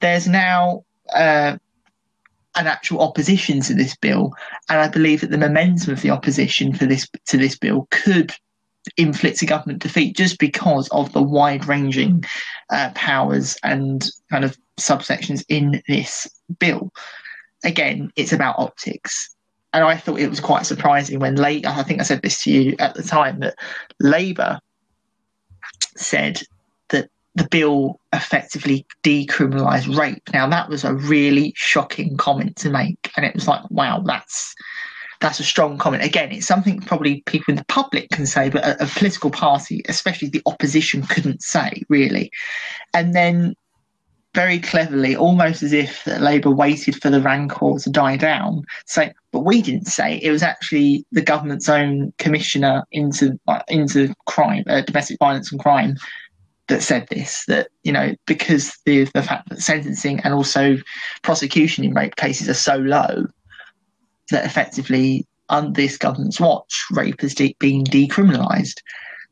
there's 0.00 0.26
now 0.26 0.84
uh, 1.14 1.58
an 2.54 2.66
actual 2.66 3.00
opposition 3.00 3.60
to 3.62 3.74
this 3.74 3.96
bill, 3.96 4.32
and 4.68 4.80
I 4.80 4.88
believe 4.88 5.20
that 5.20 5.30
the 5.30 5.38
momentum 5.38 5.92
of 5.92 6.02
the 6.02 6.10
opposition 6.10 6.72
for 6.72 6.86
this 6.86 7.08
to 7.26 7.36
this 7.36 7.58
bill 7.58 7.88
could 7.90 8.32
inflict 8.96 9.42
a 9.42 9.46
government 9.46 9.82
defeat 9.82 10.16
just 10.16 10.38
because 10.38 10.88
of 10.88 11.12
the 11.12 11.22
wide-ranging 11.22 12.24
uh, 12.70 12.90
powers 12.94 13.56
and 13.62 14.08
kind 14.30 14.44
of 14.44 14.56
subsections 14.78 15.44
in 15.48 15.82
this 15.86 16.26
bill. 16.58 16.90
Again, 17.62 18.10
it's 18.16 18.32
about 18.32 18.58
optics 18.58 19.36
and 19.72 19.84
I 19.84 19.96
thought 19.96 20.20
it 20.20 20.28
was 20.28 20.40
quite 20.40 20.66
surprising 20.66 21.20
when 21.20 21.36
late. 21.36 21.66
I 21.66 21.82
think 21.82 22.00
I 22.00 22.04
said 22.04 22.22
this 22.22 22.42
to 22.44 22.50
you 22.50 22.76
at 22.78 22.94
the 22.94 23.02
time 23.02 23.40
that 23.40 23.54
Labour 24.00 24.58
said 25.96 26.42
that 26.88 27.08
the 27.34 27.46
bill 27.48 28.00
effectively 28.12 28.86
decriminalised 29.02 29.96
rape. 29.96 30.22
Now 30.32 30.48
that 30.48 30.68
was 30.68 30.84
a 30.84 30.94
really 30.94 31.52
shocking 31.56 32.16
comment 32.16 32.56
to 32.56 32.70
make, 32.70 33.12
and 33.16 33.24
it 33.24 33.34
was 33.34 33.46
like, 33.46 33.62
wow, 33.70 34.02
that's 34.04 34.54
that's 35.20 35.38
a 35.38 35.44
strong 35.44 35.76
comment. 35.78 36.02
Again, 36.02 36.32
it's 36.32 36.46
something 36.46 36.80
probably 36.80 37.22
people 37.26 37.52
in 37.52 37.56
the 37.56 37.64
public 37.66 38.08
can 38.10 38.26
say, 38.26 38.48
but 38.48 38.64
a, 38.64 38.84
a 38.84 38.86
political 38.86 39.30
party, 39.30 39.82
especially 39.88 40.28
the 40.28 40.42
opposition, 40.46 41.02
couldn't 41.02 41.42
say 41.42 41.82
really. 41.88 42.30
And 42.94 43.14
then 43.14 43.54
very 44.34 44.60
cleverly, 44.60 45.16
almost 45.16 45.62
as 45.62 45.72
if 45.72 46.06
Labour 46.06 46.50
waited 46.50 47.00
for 47.00 47.10
the 47.10 47.20
rancor 47.20 47.78
to 47.80 47.90
die 47.90 48.16
down, 48.16 48.62
say, 48.86 49.12
but 49.32 49.40
we 49.40 49.60
didn't 49.60 49.86
say 49.86 50.18
it 50.18 50.30
was 50.30 50.42
actually 50.42 51.04
the 51.10 51.22
government's 51.22 51.68
own 51.68 52.12
commissioner 52.18 52.84
into 52.92 53.38
uh, 53.48 53.62
into 53.68 54.14
crime, 54.26 54.64
uh, 54.68 54.82
domestic 54.82 55.18
violence 55.18 55.50
and 55.50 55.60
crime, 55.60 55.96
that 56.68 56.82
said 56.82 57.08
this. 57.10 57.44
That 57.48 57.68
you 57.82 57.92
know 57.92 58.14
because 58.26 58.76
the 58.86 59.04
the 59.14 59.22
fact 59.22 59.48
that 59.48 59.60
sentencing 59.60 60.20
and 60.20 60.32
also 60.32 60.76
prosecution 61.22 61.84
in 61.84 61.94
rape 61.94 62.16
cases 62.16 62.48
are 62.48 62.54
so 62.54 62.76
low, 62.76 63.26
that 64.30 64.44
effectively 64.44 65.26
on 65.48 65.72
this 65.72 65.98
government's 65.98 66.40
watch, 66.40 66.84
rape 66.92 67.20
has 67.20 67.34
de- 67.34 67.56
been 67.58 67.82
decriminalised. 67.84 68.80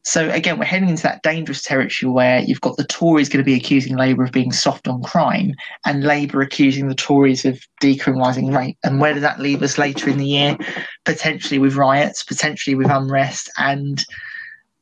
So 0.09 0.31
again, 0.31 0.59
we're 0.59 0.65
heading 0.65 0.89
into 0.89 1.03
that 1.03 1.23
dangerous 1.23 1.61
territory 1.61 2.11
where 2.11 2.41
you've 2.41 2.63
got 2.63 2.79
the 2.79 2.87
Tories 2.87 3.29
going 3.29 3.45
to 3.45 3.45
be 3.45 3.55
accusing 3.55 3.95
Labour 3.95 4.25
of 4.25 4.33
being 4.33 4.53
soft 4.53 4.89
on 4.89 5.03
crime, 5.03 5.53
and 5.85 6.03
Labour 6.03 6.41
accusing 6.41 6.89
the 6.89 6.95
Tories 6.95 7.45
of 7.45 7.61
decriminalising 7.83 8.57
rape. 8.57 8.79
And 8.83 9.03
where 9.03 9.13
does 9.13 9.21
that 9.21 9.39
leave 9.39 9.63
us 9.63 9.77
later 9.77 10.09
in 10.09 10.17
the 10.17 10.25
year? 10.25 10.57
Potentially 11.05 11.59
with 11.59 11.75
riots, 11.75 12.25
potentially 12.25 12.75
with 12.75 12.89
unrest, 12.89 13.51
and 13.59 14.03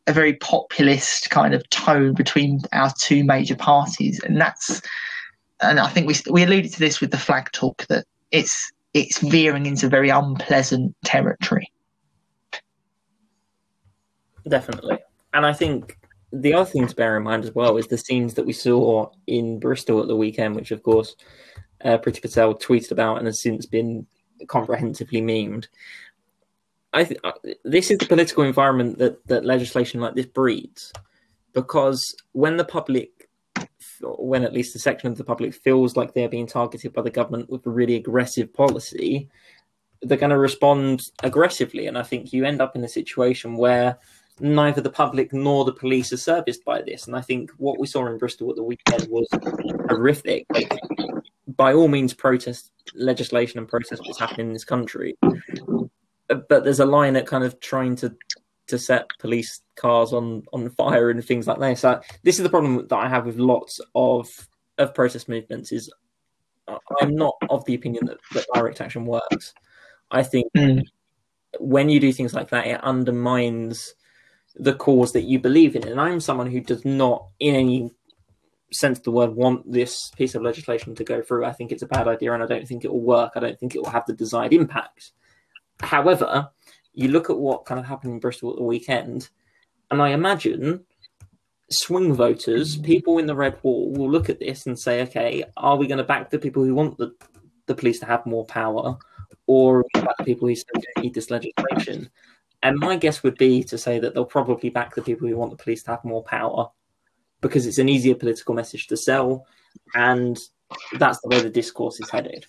a 0.07 0.13
very 0.13 0.35
populist 0.35 1.29
kind 1.31 1.55
of 1.55 1.69
tone 1.71 2.15
between 2.15 2.61
our 2.71 2.93
two 3.01 3.25
major 3.25 3.57
parties. 3.57 4.21
And 4.23 4.41
that's, 4.41 4.81
and 5.61 5.81
I 5.81 5.89
think 5.89 6.07
we 6.07 6.15
we 6.31 6.45
alluded 6.45 6.73
to 6.75 6.79
this 6.79 7.01
with 7.01 7.11
the 7.11 7.19
flag 7.19 7.51
talk 7.51 7.85
that 7.89 8.07
it's 8.31 8.71
it's 8.95 9.19
veering 9.19 9.67
into 9.67 9.89
very 9.89 10.09
unpleasant 10.09 10.95
territory. 11.05 11.69
Definitely. 14.49 14.99
And 15.37 15.45
I 15.45 15.53
think 15.53 15.99
the 16.33 16.55
other 16.55 16.69
thing 16.69 16.87
to 16.87 16.95
bear 16.95 17.19
in 17.19 17.23
mind 17.23 17.45
as 17.45 17.55
well 17.55 17.77
is 17.77 17.89
the 17.89 17.99
scenes 17.99 18.33
that 18.35 18.47
we 18.47 18.55
saw 18.55 19.11
in 19.27 19.61
Bristol 19.61 20.01
at 20.01 20.09
the 20.09 20.17
weekend, 20.17 20.57
which 20.57 20.71
of 20.71 20.83
course 20.83 21.15
uh, 21.85 21.99
Priti 21.99 22.23
Patel 22.23 22.55
tweeted 22.55 22.91
about 22.91 23.19
and 23.19 23.27
has 23.27 23.43
since 23.43 23.67
been 23.67 24.07
comprehensively 24.49 25.21
memed. 25.21 25.67
I 26.95 27.05
th- 27.05 27.21
uh, 27.23 27.33
this 27.65 27.91
is 27.91 27.99
the 27.99 28.07
political 28.07 28.45
environment 28.45 28.97
that, 28.97 29.27
that 29.27 29.45
legislation 29.45 30.01
like 30.01 30.15
this 30.15 30.25
breeds, 30.25 30.91
because 31.53 32.17
when 32.33 32.57
the 32.57 32.65
public, 32.65 33.29
when 34.01 34.43
at 34.43 34.55
least 34.55 34.75
a 34.75 34.79
section 34.79 35.11
of 35.11 35.19
the 35.19 35.25
public 35.25 35.53
feels 35.53 35.97
like 35.97 36.15
they're 36.15 36.31
being 36.31 36.47
targeted 36.47 36.95
by 36.95 37.03
the 37.03 37.11
government 37.11 37.51
with 37.51 37.67
a 37.67 37.71
really 37.71 37.97
aggressive 37.97 38.55
policy, 38.55 39.29
they're 40.01 40.17
going 40.17 40.31
to 40.31 40.39
respond 40.39 41.03
aggressively, 41.23 41.89
and 41.89 41.99
I 41.99 42.05
think 42.05 42.33
you 42.33 42.47
end 42.47 42.63
up 42.63 42.75
in 42.75 42.85
a 42.85 42.89
situation 42.89 43.59
where 43.59 43.99
neither 44.41 44.81
the 44.81 44.91
public 44.91 45.33
nor 45.33 45.65
the 45.65 45.73
police 45.73 46.13
are 46.13 46.19
serviced 46.19 46.65
by 46.65 46.83
this. 46.83 47.07
And 47.07 47.17
I 47.17 47.21
think 47.21 47.51
what 47.59 47.79
we 47.79 47.87
saw 47.87 48.07
in 48.07 48.19
Bristol 48.19 48.51
at 48.51 48.57
the 48.57 48.63
weekend 48.63 49.09
was 49.09 49.29
horrific. 49.89 50.47
By 51.49 51.73
all 51.73 51.89
means, 51.89 52.13
protest 52.13 52.71
legislation 52.95 53.59
and 53.59 53.69
protest 53.69 54.03
what's 54.05 54.19
happening 54.19 54.49
in 54.49 54.53
this 54.53 54.65
country. 54.65 55.17
But 56.29 56.49
there's 56.49 56.81
a 56.81 56.87
line 56.87 57.17
at 57.17 57.27
kind 57.27 57.45
of 57.45 57.59
trying 57.61 57.97
to 57.97 58.15
to 58.67 58.79
set 58.79 59.09
police 59.21 59.61
cars 59.77 60.13
on 60.13 60.43
on 60.53 60.69
fire 60.71 61.09
and 61.09 61.25
things 61.25 61.47
like 61.47 61.59
that. 61.61 61.79
So 61.79 62.01
this 62.25 62.37
is 62.39 62.43
the 62.43 62.51
problem 62.51 62.87
that 62.89 62.97
I 62.97 63.09
have 63.09 63.27
with 63.27 63.39
lots 63.39 63.81
of 63.95 64.29
of 64.79 64.95
protest 64.95 65.29
movements. 65.29 65.73
Is 65.73 65.91
I'm 67.01 67.15
not 67.15 67.37
of 67.49 67.65
the 67.65 67.75
opinion 67.75 68.07
that, 68.07 68.19
that 68.33 68.47
direct 68.53 68.81
action 68.81 69.07
works. 69.07 69.55
I 70.11 70.23
think 70.23 70.53
mm. 70.57 70.83
when 71.59 71.89
you 71.89 72.01
do 72.01 72.13
things 72.13 72.35
like 72.35 72.51
that, 72.51 72.67
it 72.67 72.83
undermines 72.83 73.95
the 74.59 74.75
cause 74.75 75.13
that 75.13 75.23
you 75.23 75.39
believe 75.39 75.77
in. 75.77 75.87
And 75.87 76.01
I'm 76.01 76.21
someone 76.21 76.51
who 76.51 76.61
does 76.61 76.85
not, 76.85 77.27
in 77.39 77.55
any 77.55 77.95
sense 78.73 78.99
of 78.99 79.05
the 79.05 79.11
word, 79.11 79.35
want 79.35 79.71
this 79.71 80.11
piece 80.17 80.35
of 80.35 80.43
legislation 80.43 80.95
to 80.95 81.05
go 81.05 81.23
through. 81.23 81.45
I 81.45 81.53
think 81.53 81.73
it's 81.73 81.83
a 81.83 81.87
bad 81.87 82.09
idea 82.09 82.33
and 82.33 82.43
I 82.43 82.47
don't 82.47 82.67
think 82.67 82.85
it 82.85 82.93
will 82.93 83.03
work. 83.03 83.33
I 83.37 83.41
don't 83.41 83.59
think 83.59 83.75
it 83.75 83.83
will 83.83 83.91
have 83.91 84.07
the 84.07 84.13
desired 84.13 84.53
impact. 84.53 85.13
However, 85.81 86.51
you 86.95 87.09
look 87.09 87.29
at 87.29 87.39
what 87.39 87.67
kind 87.67 87.79
of 87.79 87.87
happened 87.87 88.15
in 88.15 88.19
Bristol 88.19 88.51
at 88.51 88.57
the 88.57 88.65
weekend, 88.65 89.29
and 89.91 90.01
I 90.01 90.11
imagine 90.11 90.85
swing 91.71 92.15
voters, 92.15 92.77
people 92.77 93.19
in 93.19 93.27
the 93.27 93.37
red 93.37 93.59
wall, 93.63 93.93
will 93.93 94.11
look 94.11 94.31
at 94.31 94.41
this 94.41 94.67
and 94.67 94.79
say, 94.79 95.03
okay, 95.03 95.45
are 95.57 95.77
we 95.77 95.87
going 95.87 95.99
to 95.99 96.05
back 96.05 96.31
the 96.31 96.39
people 96.39 96.65
who 96.65 96.75
want 96.75 96.97
the, 96.97 97.15
the 97.67 97.75
police 97.75 98.01
to 98.01 98.07
have 98.07 98.25
more 98.25 98.47
power, 98.47 98.97
or 99.47 99.85
back 99.93 100.17
the 100.17 100.25
people 100.25 100.49
who 100.49 100.55
say 100.55 100.65
we 100.97 101.03
need 101.03 101.15
this 101.15 101.31
legislation? 101.31 102.09
And 102.67 102.81
my 102.81 102.97
guess 102.97 103.23
would 103.23 103.39
be 103.39 103.63
to 103.63 103.79
say 103.79 104.01
that 104.01 104.13
they'll 104.13 104.25
probably 104.25 104.71
back 104.71 104.97
the 104.97 105.03
people 105.03 105.29
who 105.29 105.37
want 105.37 105.53
the 105.53 105.57
police 105.57 105.85
to 105.85 105.93
have 105.93 106.05
more 106.05 106.25
power 106.25 106.69
because 107.41 107.65
it's 107.65 107.79
an 107.79 107.89
easier 107.89 108.17
political 108.17 108.57
message 108.57 108.89
to 108.89 108.97
sell, 108.97 109.47
and 109.95 110.37
that's 110.99 111.21
the 111.21 111.29
way 111.29 111.41
the 111.41 111.49
discourse 111.49 112.01
is 112.01 112.11
headed. 112.11 112.45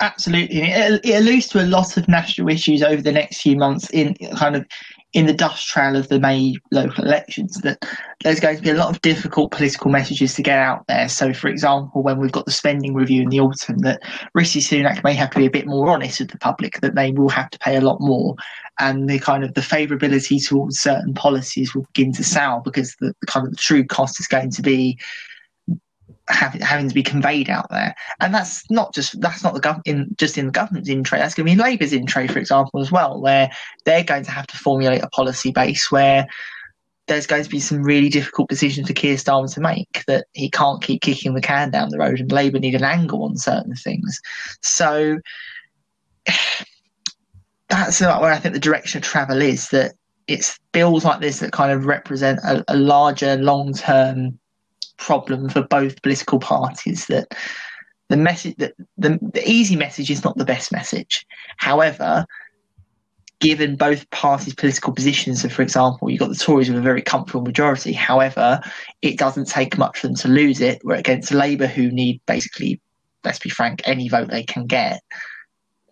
Absolutely, 0.00 0.62
it, 0.62 1.00
it 1.04 1.14
alludes 1.14 1.46
to 1.48 1.62
a 1.62 1.66
lot 1.66 1.96
of 1.96 2.08
national 2.08 2.48
issues 2.48 2.82
over 2.82 3.00
the 3.00 3.12
next 3.12 3.40
few 3.40 3.56
months 3.56 3.88
in 3.90 4.14
kind 4.36 4.56
of 4.56 4.66
in 5.14 5.26
the 5.26 5.32
dust 5.32 5.68
trail 5.68 5.96
of 5.96 6.08
the 6.08 6.18
May 6.18 6.56
local 6.72 7.04
elections 7.04 7.60
that 7.60 7.84
there's 8.24 8.40
going 8.40 8.56
to 8.56 8.62
be 8.62 8.70
a 8.70 8.74
lot 8.74 8.90
of 8.90 9.00
difficult 9.00 9.52
political 9.52 9.88
messages 9.90 10.34
to 10.34 10.42
get 10.42 10.58
out 10.58 10.84
there. 10.88 11.08
So, 11.08 11.32
for 11.32 11.46
example, 11.46 12.02
when 12.02 12.18
we've 12.18 12.32
got 12.32 12.46
the 12.46 12.50
spending 12.50 12.94
review 12.94 13.22
in 13.22 13.28
the 13.28 13.38
autumn, 13.38 13.78
that 13.78 14.02
Rishi 14.34 14.60
Sunak 14.60 15.04
may 15.04 15.14
have 15.14 15.30
to 15.30 15.38
be 15.38 15.46
a 15.46 15.50
bit 15.50 15.66
more 15.66 15.88
honest 15.88 16.18
with 16.18 16.32
the 16.32 16.38
public 16.38 16.80
that 16.80 16.96
they 16.96 17.12
will 17.12 17.28
have 17.28 17.48
to 17.50 17.58
pay 17.60 17.76
a 17.76 17.80
lot 17.80 18.00
more, 18.00 18.34
and 18.80 19.08
the 19.08 19.20
kind 19.20 19.44
of 19.44 19.54
the 19.54 19.60
favourability 19.60 20.44
towards 20.44 20.80
certain 20.80 21.14
policies 21.14 21.74
will 21.74 21.86
begin 21.94 22.12
to 22.12 22.24
sour 22.24 22.60
because 22.60 22.96
the, 22.96 23.14
the 23.20 23.26
kind 23.26 23.46
of 23.46 23.52
the 23.52 23.58
true 23.58 23.84
cost 23.84 24.18
is 24.18 24.26
going 24.26 24.50
to 24.50 24.62
be 24.62 24.98
having, 26.28 26.60
having 26.60 26.88
to 26.88 26.94
be 26.94 27.02
conveyed 27.02 27.50
out 27.50 27.68
there, 27.70 27.94
and 28.20 28.34
that's 28.34 28.68
not 28.70 28.94
just 28.94 29.20
that's 29.20 29.42
not 29.42 29.54
the 29.54 29.60
gov- 29.60 29.82
in 29.84 30.14
just 30.16 30.38
in 30.38 30.46
the 30.46 30.52
government's 30.52 30.88
in 30.88 31.04
trade. 31.04 31.20
That's 31.20 31.34
going 31.34 31.46
to 31.46 31.48
be 31.48 31.52
in 31.52 31.58
Labour's 31.58 31.92
in 31.92 32.06
trade, 32.06 32.32
for 32.32 32.38
example, 32.38 32.80
as 32.80 32.90
well, 32.90 33.20
where 33.20 33.50
they're 33.84 34.04
going 34.04 34.24
to 34.24 34.30
have 34.30 34.46
to 34.48 34.56
formulate 34.56 35.02
a 35.02 35.08
policy 35.08 35.50
base 35.50 35.90
where 35.90 36.26
there's 37.06 37.26
going 37.26 37.44
to 37.44 37.50
be 37.50 37.60
some 37.60 37.82
really 37.82 38.08
difficult 38.08 38.48
decisions 38.48 38.86
for 38.88 38.94
Keir 38.94 39.16
Starmer 39.16 39.52
to 39.52 39.60
make. 39.60 40.04
That 40.06 40.26
he 40.32 40.50
can't 40.50 40.82
keep 40.82 41.02
kicking 41.02 41.34
the 41.34 41.40
can 41.40 41.70
down 41.70 41.90
the 41.90 41.98
road, 41.98 42.20
and 42.20 42.32
Labour 42.32 42.58
need 42.58 42.74
an 42.74 42.84
angle 42.84 43.24
on 43.24 43.36
certain 43.36 43.74
things. 43.74 44.20
So 44.62 45.18
that's 47.68 48.00
where 48.00 48.10
I 48.10 48.38
think 48.38 48.54
the 48.54 48.60
direction 48.60 48.98
of 48.98 49.04
travel 49.04 49.42
is. 49.42 49.68
That 49.70 49.92
it's 50.26 50.58
bills 50.72 51.04
like 51.04 51.20
this 51.20 51.40
that 51.40 51.52
kind 51.52 51.70
of 51.70 51.84
represent 51.84 52.40
a, 52.44 52.64
a 52.68 52.76
larger, 52.76 53.36
long 53.36 53.74
term 53.74 54.38
problem 54.96 55.48
for 55.48 55.62
both 55.62 56.02
political 56.02 56.38
parties 56.38 57.06
that 57.06 57.34
the 58.08 58.16
message 58.16 58.56
that 58.56 58.74
the, 58.98 59.18
the 59.32 59.48
easy 59.48 59.76
message 59.76 60.10
is 60.10 60.24
not 60.24 60.36
the 60.36 60.44
best 60.44 60.70
message. 60.72 61.26
However, 61.56 62.26
given 63.40 63.76
both 63.76 64.08
parties' 64.10 64.54
political 64.54 64.92
positions, 64.92 65.42
so 65.42 65.48
for 65.48 65.62
example, 65.62 66.10
you've 66.10 66.20
got 66.20 66.28
the 66.28 66.34
Tories 66.34 66.68
with 66.68 66.78
a 66.78 66.82
very 66.82 67.02
comfortable 67.02 67.42
majority. 67.42 67.92
However, 67.92 68.60
it 69.02 69.18
doesn't 69.18 69.48
take 69.48 69.78
much 69.78 69.98
for 69.98 70.06
them 70.06 70.16
to 70.16 70.28
lose 70.28 70.60
it. 70.60 70.80
We're 70.84 70.94
against 70.96 71.32
Labour, 71.32 71.66
who 71.66 71.90
need 71.90 72.20
basically, 72.26 72.80
let's 73.24 73.38
be 73.38 73.50
frank, 73.50 73.82
any 73.84 74.08
vote 74.08 74.30
they 74.30 74.44
can 74.44 74.66
get. 74.66 75.00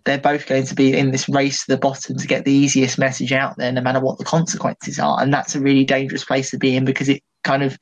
They're 0.04 0.18
both 0.18 0.46
going 0.46 0.66
to 0.66 0.74
be 0.74 0.96
in 0.96 1.12
this 1.12 1.28
race 1.28 1.64
to 1.64 1.72
the 1.72 1.78
bottom 1.78 2.16
to 2.16 2.26
get 2.26 2.44
the 2.44 2.52
easiest 2.52 2.98
message 2.98 3.32
out 3.32 3.56
there, 3.56 3.70
no 3.70 3.80
matter 3.80 4.00
what 4.00 4.18
the 4.18 4.24
consequences 4.24 4.98
are. 4.98 5.20
And 5.20 5.32
that's 5.32 5.54
a 5.54 5.60
really 5.60 5.84
dangerous 5.84 6.24
place 6.24 6.50
to 6.50 6.58
be 6.58 6.74
in 6.74 6.84
because 6.84 7.08
it 7.08 7.22
kind 7.44 7.62
of 7.62 7.78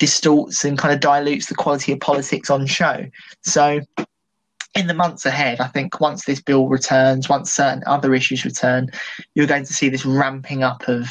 distorts 0.00 0.64
and 0.64 0.76
kind 0.76 0.92
of 0.92 0.98
dilutes 0.98 1.46
the 1.46 1.54
quality 1.54 1.92
of 1.92 2.00
politics 2.00 2.50
on 2.50 2.66
show. 2.66 3.06
So, 3.42 3.80
in 4.74 4.86
the 4.86 4.94
months 4.94 5.26
ahead, 5.26 5.60
I 5.60 5.68
think 5.68 6.00
once 6.00 6.24
this 6.24 6.40
bill 6.40 6.68
returns, 6.68 7.28
once 7.28 7.52
certain 7.52 7.84
other 7.86 8.14
issues 8.14 8.44
return, 8.44 8.90
you're 9.34 9.46
going 9.46 9.64
to 9.64 9.72
see 9.72 9.88
this 9.88 10.06
ramping 10.06 10.62
up 10.62 10.88
of 10.88 11.08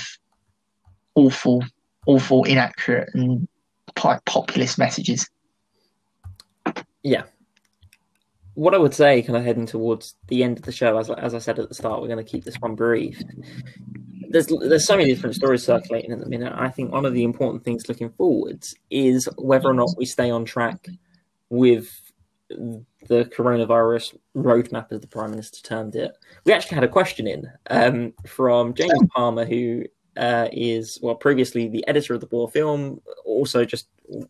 awful, 1.15 1.63
awful, 2.05 2.43
inaccurate, 2.45 3.09
and 3.13 3.47
populist 3.95 4.77
messages. 4.77 5.29
Yeah. 7.03 7.23
What 8.53 8.73
I 8.73 8.77
would 8.77 8.93
say, 8.93 9.21
kind 9.21 9.37
of 9.37 9.43
heading 9.43 9.65
towards 9.65 10.15
the 10.27 10.43
end 10.43 10.57
of 10.57 10.63
the 10.63 10.71
show, 10.71 10.97
as, 10.97 11.09
as 11.09 11.33
I 11.33 11.39
said 11.39 11.59
at 11.59 11.69
the 11.69 11.75
start, 11.75 12.01
we're 12.01 12.07
going 12.07 12.23
to 12.23 12.29
keep 12.29 12.45
this 12.45 12.59
one 12.59 12.75
brief 12.75 13.21
there's 14.29 14.47
there's 14.47 14.85
so 14.85 14.95
many 14.95 15.09
different 15.09 15.35
stories 15.35 15.63
circulating 15.63 16.11
at 16.11 16.19
the 16.19 16.29
minute. 16.29 16.53
I 16.55 16.69
think 16.69 16.91
one 16.91 17.05
of 17.05 17.13
the 17.13 17.23
important 17.23 17.63
things 17.63 17.89
looking 17.89 18.11
forwards 18.11 18.75
is 18.89 19.27
whether 19.37 19.67
or 19.67 19.73
not 19.73 19.89
we 19.97 20.05
stay 20.05 20.29
on 20.29 20.45
track 20.45 20.87
with 21.49 21.89
the 22.49 23.25
coronavirus 23.25 24.17
roadmap, 24.35 24.91
as 24.91 25.01
the 25.01 25.07
prime 25.07 25.31
minister 25.31 25.61
termed 25.61 25.95
it. 25.95 26.11
We 26.45 26.53
actually 26.53 26.75
had 26.75 26.83
a 26.83 26.89
question 26.89 27.27
in 27.27 27.45
um, 27.69 28.13
from 28.25 28.73
James 28.75 28.99
Palmer, 29.15 29.45
who 29.45 29.85
uh, 30.17 30.47
is 30.51 30.99
well 31.01 31.15
previously 31.15 31.67
the 31.67 31.87
editor 31.87 32.13
of 32.13 32.21
the 32.21 32.27
Boar 32.27 32.49
Film, 32.49 33.01
also 33.25 33.65
just 33.65 33.87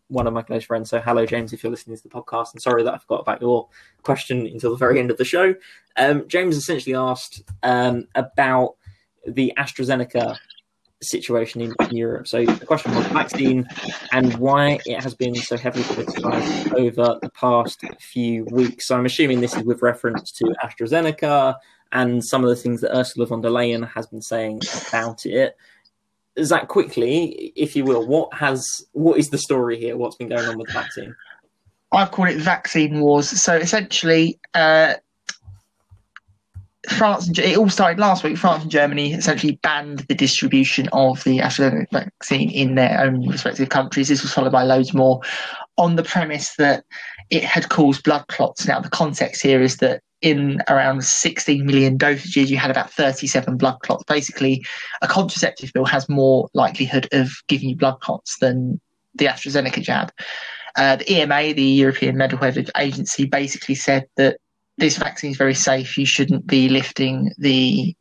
one 0.08 0.26
of 0.26 0.32
my 0.32 0.42
close 0.42 0.64
friends. 0.64 0.90
So 0.90 1.00
hello, 1.00 1.26
James, 1.26 1.52
if 1.52 1.62
you're 1.62 1.70
listening 1.70 1.96
to 1.96 2.02
the 2.02 2.08
podcast. 2.08 2.52
And 2.52 2.62
sorry 2.62 2.82
that 2.84 2.94
I 2.94 2.98
forgot 2.98 3.20
about 3.20 3.40
your 3.40 3.68
question 4.02 4.46
until 4.46 4.70
the 4.70 4.76
very 4.76 4.98
end 4.98 5.10
of 5.10 5.16
the 5.16 5.24
show. 5.24 5.54
Um, 5.96 6.28
James 6.28 6.56
essentially 6.56 6.94
asked 6.94 7.42
um, 7.62 8.06
about 8.14 8.76
the 9.26 9.52
AstraZeneca 9.58 10.36
situation 11.02 11.62
in, 11.62 11.74
in, 11.80 11.96
Europe. 11.96 12.28
So 12.28 12.44
the 12.44 12.66
question 12.66 12.94
was 12.94 13.06
vaccine 13.06 13.66
and 14.12 14.34
why 14.36 14.80
it 14.84 15.02
has 15.02 15.14
been 15.14 15.34
so 15.34 15.56
heavily 15.56 15.84
politicized 15.84 16.74
over 16.74 17.18
the 17.22 17.30
past 17.30 17.82
few 18.00 18.44
weeks. 18.46 18.86
So 18.86 18.96
I'm 18.96 19.06
assuming 19.06 19.40
this 19.40 19.56
is 19.56 19.62
with 19.62 19.82
reference 19.82 20.30
to 20.32 20.44
AstraZeneca 20.62 21.56
and 21.92 22.24
some 22.24 22.44
of 22.44 22.50
the 22.50 22.56
things 22.56 22.82
that 22.82 22.96
Ursula 22.96 23.26
von 23.26 23.40
der 23.40 23.48
Leyen 23.48 23.88
has 23.88 24.06
been 24.06 24.22
saying 24.22 24.60
about 24.88 25.24
it. 25.26 25.56
Zach, 26.42 26.68
quickly, 26.68 27.52
if 27.56 27.74
you 27.74 27.84
will, 27.84 28.06
what 28.06 28.32
has 28.34 28.86
what 28.92 29.18
is 29.18 29.30
the 29.30 29.38
story 29.38 29.78
here? 29.78 29.96
What's 29.96 30.16
been 30.16 30.28
going 30.28 30.46
on 30.46 30.56
with 30.56 30.68
the 30.68 30.72
vaccine? 30.72 31.14
I've 31.92 32.12
called 32.12 32.28
it 32.28 32.38
vaccine 32.38 33.00
wars. 33.00 33.28
So 33.28 33.56
essentially, 33.56 34.38
uh, 34.54 34.94
France 36.88 37.26
and 37.26 37.38
it 37.38 37.58
all 37.58 37.68
started 37.68 37.98
last 37.98 38.24
week. 38.24 38.38
France 38.38 38.62
and 38.62 38.70
Germany 38.70 39.12
essentially 39.12 39.58
banned 39.62 40.00
the 40.00 40.14
distribution 40.14 40.88
of 40.92 41.22
the 41.24 41.38
AstraZeneca 41.38 41.90
vaccine 41.92 42.50
in 42.50 42.74
their 42.74 43.00
own 43.00 43.28
respective 43.28 43.68
countries. 43.68 44.08
This 44.08 44.22
was 44.22 44.32
followed 44.32 44.52
by 44.52 44.62
loads 44.62 44.94
more, 44.94 45.20
on 45.76 45.96
the 45.96 46.02
premise 46.02 46.56
that 46.56 46.84
it 47.28 47.44
had 47.44 47.68
caused 47.68 48.02
blood 48.02 48.26
clots. 48.28 48.66
Now 48.66 48.80
the 48.80 48.88
context 48.88 49.42
here 49.42 49.62
is 49.62 49.76
that 49.78 50.02
in 50.22 50.60
around 50.68 51.04
16 51.04 51.64
million 51.64 51.98
dosages, 51.98 52.48
you 52.48 52.56
had 52.56 52.70
about 52.70 52.90
37 52.90 53.56
blood 53.56 53.78
clots. 53.80 54.04
Basically, 54.04 54.64
a 55.02 55.08
contraceptive 55.08 55.72
pill 55.72 55.86
has 55.86 56.08
more 56.08 56.48
likelihood 56.54 57.08
of 57.12 57.30
giving 57.48 57.70
you 57.70 57.76
blood 57.76 58.00
clots 58.00 58.38
than 58.38 58.80
the 59.14 59.26
AstraZeneca 59.26 59.82
jab. 59.82 60.12
Uh, 60.76 60.96
the 60.96 61.12
EMA, 61.12 61.54
the 61.54 61.62
European 61.62 62.16
Medical 62.16 62.52
Agency, 62.76 63.24
basically 63.24 63.74
said 63.74 64.06
that 64.16 64.38
this 64.80 64.96
vaccine 64.96 65.30
is 65.30 65.36
very 65.36 65.54
safe. 65.54 65.96
You 65.96 66.06
shouldn't 66.06 66.46
be 66.46 66.68
lifting 66.68 67.32
the 67.38 67.94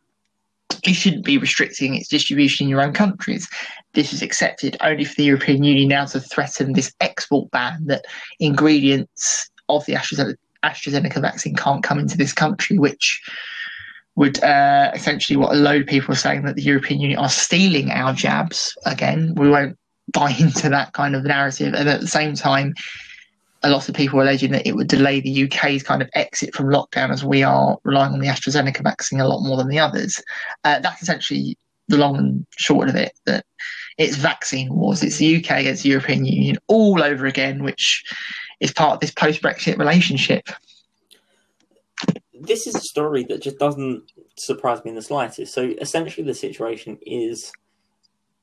you 0.86 0.94
shouldn't 0.94 1.26
be 1.26 1.38
restricting 1.38 1.96
its 1.96 2.08
distribution 2.08 2.66
in 2.66 2.70
your 2.70 2.82
own 2.82 2.94
countries. 2.94 3.50
This 3.94 4.14
is 4.14 4.22
accepted 4.22 4.78
only 4.82 5.04
for 5.04 5.16
the 5.16 5.26
European 5.26 5.64
Union 5.64 5.90
now 5.90 6.06
to 6.06 6.20
threaten 6.20 6.74
this 6.74 6.94
export 7.02 7.52
ban 7.52 7.86
that 7.88 8.06
ingredients 8.40 9.50
of 9.68 9.86
the 9.86 9.94
AstraZeneca, 9.94 10.36
AstraZeneca 10.64 11.22
vaccine 11.22 11.56
can't 11.56 11.84
come 11.84 12.00
into 12.00 12.18
this 12.18 12.34
country, 12.34 12.78
which 12.78 13.22
would 14.16 14.42
uh, 14.44 14.92
essentially 14.94 15.38
what 15.38 15.54
a 15.54 15.60
load 15.60 15.82
of 15.82 15.88
people 15.88 16.14
are 16.14 16.18
saying 16.18 16.44
that 16.44 16.56
the 16.56 16.62
European 16.62 17.02
Union 17.02 17.20
are 17.20 17.30
stealing 17.30 17.92
our 17.92 18.14
jabs. 18.14 18.78
Again, 18.86 19.34
we 19.36 19.50
won't 19.50 19.78
buy 20.14 20.32
into 20.40 20.70
that 20.70 20.94
kind 20.94 21.16
of 21.16 21.24
narrative. 21.24 21.74
And 21.74 21.90
at 21.90 22.00
the 22.00 22.08
same 22.08 22.36
time, 22.36 22.74
a 23.64 23.70
lot 23.70 23.90
of 23.90 23.96
people 23.96 24.20
are 24.20 24.24
alleging 24.24 24.52
that 24.52 24.66
it 24.66 24.76
would 24.76 24.88
delay 24.88 25.20
the 25.20 25.44
UK's 25.44 25.84
kind 25.84 26.02
of 26.02 26.10
exit 26.14 26.56
from 26.56 26.68
lockdown 26.68 27.12
as 27.12 27.26
we 27.26 27.44
are 27.44 27.78
relying 27.84 28.14
on 28.14 28.20
the 28.20 28.28
AstraZeneca 28.28 28.82
vaccine 28.84 29.20
a 29.20 29.28
lot 29.28 29.42
more 29.42 29.58
than 29.58 29.68
the 29.68 29.80
others. 29.80 30.22
Uh, 30.64 30.80
that's 30.80 31.02
essentially 31.02 31.58
the 31.90 31.98
long 31.98 32.16
and 32.16 32.46
short 32.58 32.88
of 32.88 32.96
it 32.96 33.12
that 33.26 33.46
it's 33.98 34.16
vaccine 34.16 34.74
wars. 34.74 35.04
It's 35.04 35.18
the 35.18 35.38
UK 35.38 35.52
against 35.60 35.84
the 35.84 35.90
European 35.90 36.26
Union 36.26 36.58
all 36.68 37.04
over 37.04 37.26
again, 37.26 37.64
which 37.64 38.04
is 38.62 38.72
part 38.72 38.94
of 38.94 39.00
this 39.02 39.12
post 39.12 39.42
Brexit 39.42 39.78
relationship. 39.78 40.48
This 42.42 42.66
is 42.66 42.76
a 42.76 42.82
story 42.82 43.24
that 43.26 43.42
just 43.42 43.60
doesn't 43.60 44.04
surprise 44.38 44.84
me 44.86 44.90
in 44.92 44.96
the 44.96 45.02
slightest. 45.02 45.54
So 45.54 45.74
essentially, 45.82 46.26
the 46.26 46.34
situation 46.34 46.98
is 47.02 47.52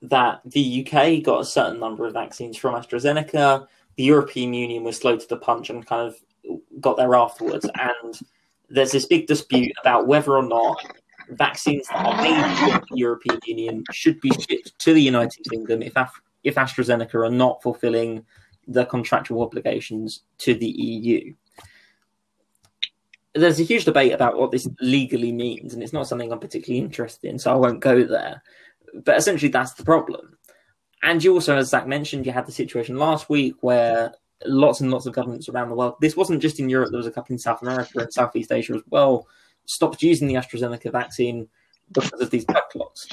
that 0.02 0.42
the 0.44 0.86
UK 0.86 1.22
got 1.22 1.40
a 1.40 1.44
certain 1.44 1.80
number 1.80 2.06
of 2.06 2.12
vaccines 2.12 2.58
from 2.58 2.74
AstraZeneca 2.74 3.66
the 3.96 4.04
European 4.04 4.54
Union 4.54 4.84
was 4.84 4.98
slow 4.98 5.16
to 5.16 5.28
the 5.28 5.36
punch 5.36 5.70
and 5.70 5.86
kind 5.86 6.06
of 6.06 6.16
got 6.80 6.96
there 6.96 7.14
afterwards. 7.14 7.68
And 7.74 8.18
there's 8.68 8.92
this 8.92 9.06
big 9.06 9.26
dispute 9.26 9.72
about 9.80 10.06
whether 10.06 10.32
or 10.32 10.42
not 10.42 10.76
vaccines 11.30 11.88
that 11.88 12.06
are 12.06 12.22
made 12.22 12.72
in 12.74 12.80
the 12.80 12.86
European 12.94 13.40
Union 13.46 13.84
should 13.92 14.20
be 14.20 14.30
shipped 14.30 14.78
to 14.78 14.92
the 14.92 15.02
United 15.02 15.44
Kingdom 15.50 15.82
if 15.82 15.96
Af- 15.96 16.20
if 16.44 16.54
AstraZeneca 16.54 17.14
are 17.14 17.30
not 17.30 17.62
fulfilling 17.62 18.24
the 18.68 18.84
contractual 18.84 19.42
obligations 19.42 20.22
to 20.38 20.54
the 20.54 20.68
EU. 20.68 21.34
There's 23.34 23.60
a 23.60 23.64
huge 23.64 23.84
debate 23.84 24.12
about 24.12 24.38
what 24.38 24.50
this 24.50 24.68
legally 24.80 25.32
means, 25.32 25.74
and 25.74 25.82
it's 25.82 25.92
not 25.92 26.06
something 26.06 26.32
I'm 26.32 26.38
particularly 26.38 26.84
interested 26.84 27.28
in, 27.28 27.38
so 27.38 27.52
I 27.52 27.56
won't 27.56 27.80
go 27.80 28.04
there. 28.04 28.42
But 29.04 29.18
essentially, 29.18 29.50
that's 29.50 29.74
the 29.74 29.84
problem 29.84 30.35
and 31.06 31.22
you 31.22 31.32
also, 31.34 31.56
as 31.56 31.68
Zach 31.68 31.86
mentioned, 31.86 32.26
you 32.26 32.32
had 32.32 32.46
the 32.46 32.52
situation 32.52 32.96
last 32.96 33.30
week 33.30 33.54
where 33.60 34.12
lots 34.44 34.80
and 34.80 34.90
lots 34.90 35.06
of 35.06 35.14
governments 35.14 35.48
around 35.48 35.68
the 35.68 35.76
world, 35.76 35.94
this 36.00 36.16
wasn't 36.16 36.42
just 36.42 36.58
in 36.58 36.68
Europe, 36.68 36.90
there 36.90 36.98
was 36.98 37.06
a 37.06 37.12
couple 37.12 37.32
in 37.32 37.38
South 37.38 37.62
America 37.62 38.00
and 38.00 38.12
Southeast 38.12 38.50
Asia 38.50 38.74
as 38.74 38.82
well, 38.90 39.28
stopped 39.66 40.02
using 40.02 40.26
the 40.26 40.34
AstraZeneca 40.34 40.90
vaccine 40.90 41.46
because 41.92 42.20
of 42.20 42.30
these 42.30 42.44
backlogs. 42.44 43.06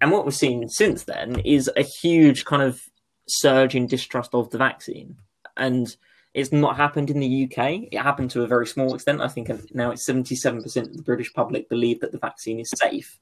And 0.00 0.12
what 0.12 0.24
we've 0.24 0.36
seen 0.36 0.68
since 0.68 1.02
then 1.02 1.40
is 1.40 1.68
a 1.76 1.82
huge 1.82 2.44
kind 2.44 2.62
of 2.62 2.80
surge 3.26 3.74
in 3.74 3.88
distrust 3.88 4.32
of 4.32 4.50
the 4.50 4.58
vaccine. 4.58 5.16
And 5.56 5.96
it's 6.32 6.52
not 6.52 6.76
happened 6.76 7.10
in 7.10 7.18
the 7.18 7.44
UK. 7.44 7.88
It 7.90 8.00
happened 8.00 8.30
to 8.32 8.44
a 8.44 8.46
very 8.46 8.68
small 8.68 8.94
extent. 8.94 9.20
I 9.20 9.26
think 9.26 9.50
now 9.74 9.90
it's 9.90 10.08
77% 10.08 10.76
of 10.76 10.96
the 10.96 11.02
British 11.02 11.32
public 11.32 11.68
believe 11.68 11.98
that 12.02 12.12
the 12.12 12.18
vaccine 12.18 12.60
is 12.60 12.70
safe, 12.76 13.18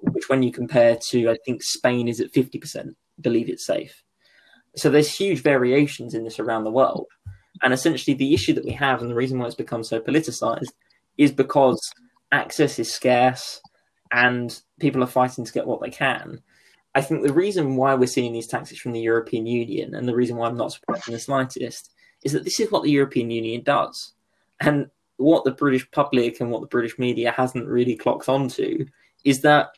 which, 0.00 0.28
when 0.28 0.42
you 0.42 0.50
compare 0.50 0.98
to, 1.10 1.30
I 1.30 1.36
think 1.44 1.62
Spain 1.62 2.08
is 2.08 2.20
at 2.20 2.32
50% 2.32 2.96
believe 3.20 3.48
it's 3.48 3.66
safe. 3.66 4.02
So 4.76 4.90
there's 4.90 5.14
huge 5.14 5.42
variations 5.42 6.14
in 6.14 6.24
this 6.24 6.38
around 6.38 6.64
the 6.64 6.70
world. 6.70 7.06
And 7.62 7.72
essentially, 7.72 8.14
the 8.14 8.34
issue 8.34 8.52
that 8.52 8.64
we 8.64 8.72
have 8.72 9.00
and 9.00 9.10
the 9.10 9.14
reason 9.14 9.38
why 9.38 9.46
it's 9.46 9.54
become 9.54 9.82
so 9.82 10.00
politicized 10.00 10.72
is 11.16 11.32
because 11.32 11.80
access 12.32 12.78
is 12.78 12.92
scarce 12.92 13.60
and 14.12 14.60
people 14.78 15.02
are 15.02 15.08
fighting 15.08 15.44
to 15.44 15.52
get 15.52 15.66
what 15.66 15.80
they 15.80 15.90
can. 15.90 16.40
I 16.94 17.00
think 17.00 17.22
the 17.22 17.32
reason 17.32 17.76
why 17.76 17.94
we're 17.94 18.06
seeing 18.06 18.32
these 18.32 18.46
taxes 18.46 18.78
from 18.78 18.92
the 18.92 19.00
European 19.00 19.46
Union 19.46 19.94
and 19.94 20.08
the 20.08 20.14
reason 20.14 20.36
why 20.36 20.48
I'm 20.48 20.56
not 20.56 20.72
surprised 20.72 21.08
in 21.08 21.14
the 21.14 21.20
slightest 21.20 21.90
is 22.24 22.32
that 22.32 22.44
this 22.44 22.60
is 22.60 22.70
what 22.70 22.82
the 22.82 22.90
European 22.90 23.30
Union 23.30 23.62
does. 23.62 24.12
And 24.60 24.90
what 25.18 25.44
the 25.44 25.50
British 25.50 25.90
public 25.90 26.40
and 26.40 26.50
what 26.50 26.60
the 26.60 26.66
British 26.66 26.98
media 26.98 27.32
hasn't 27.32 27.68
really 27.68 27.96
clocked 27.96 28.28
onto 28.28 28.86
is 29.24 29.40
that 29.42 29.70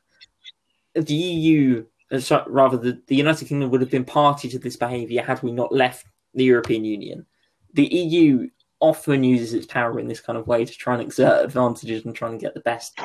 the 0.94 1.14
EU, 1.14 1.84
uh, 2.10 2.44
rather 2.46 2.76
the, 2.76 3.00
the 3.06 3.16
United 3.16 3.46
Kingdom, 3.46 3.70
would 3.70 3.80
have 3.80 3.90
been 3.90 4.04
party 4.04 4.48
to 4.48 4.58
this 4.58 4.76
behaviour 4.76 5.22
had 5.22 5.42
we 5.42 5.52
not 5.52 5.72
left 5.72 6.06
the 6.34 6.44
European 6.44 6.84
Union. 6.84 7.26
The 7.74 7.86
EU 7.86 8.48
often 8.80 9.24
uses 9.24 9.54
its 9.54 9.66
power 9.66 9.98
in 9.98 10.06
this 10.06 10.20
kind 10.20 10.38
of 10.38 10.46
way 10.46 10.64
to 10.64 10.72
try 10.72 10.94
and 10.94 11.02
exert 11.02 11.44
advantages 11.44 12.04
and 12.04 12.14
try 12.14 12.30
and 12.30 12.40
get 12.40 12.54
the 12.54 12.60
best 12.60 12.98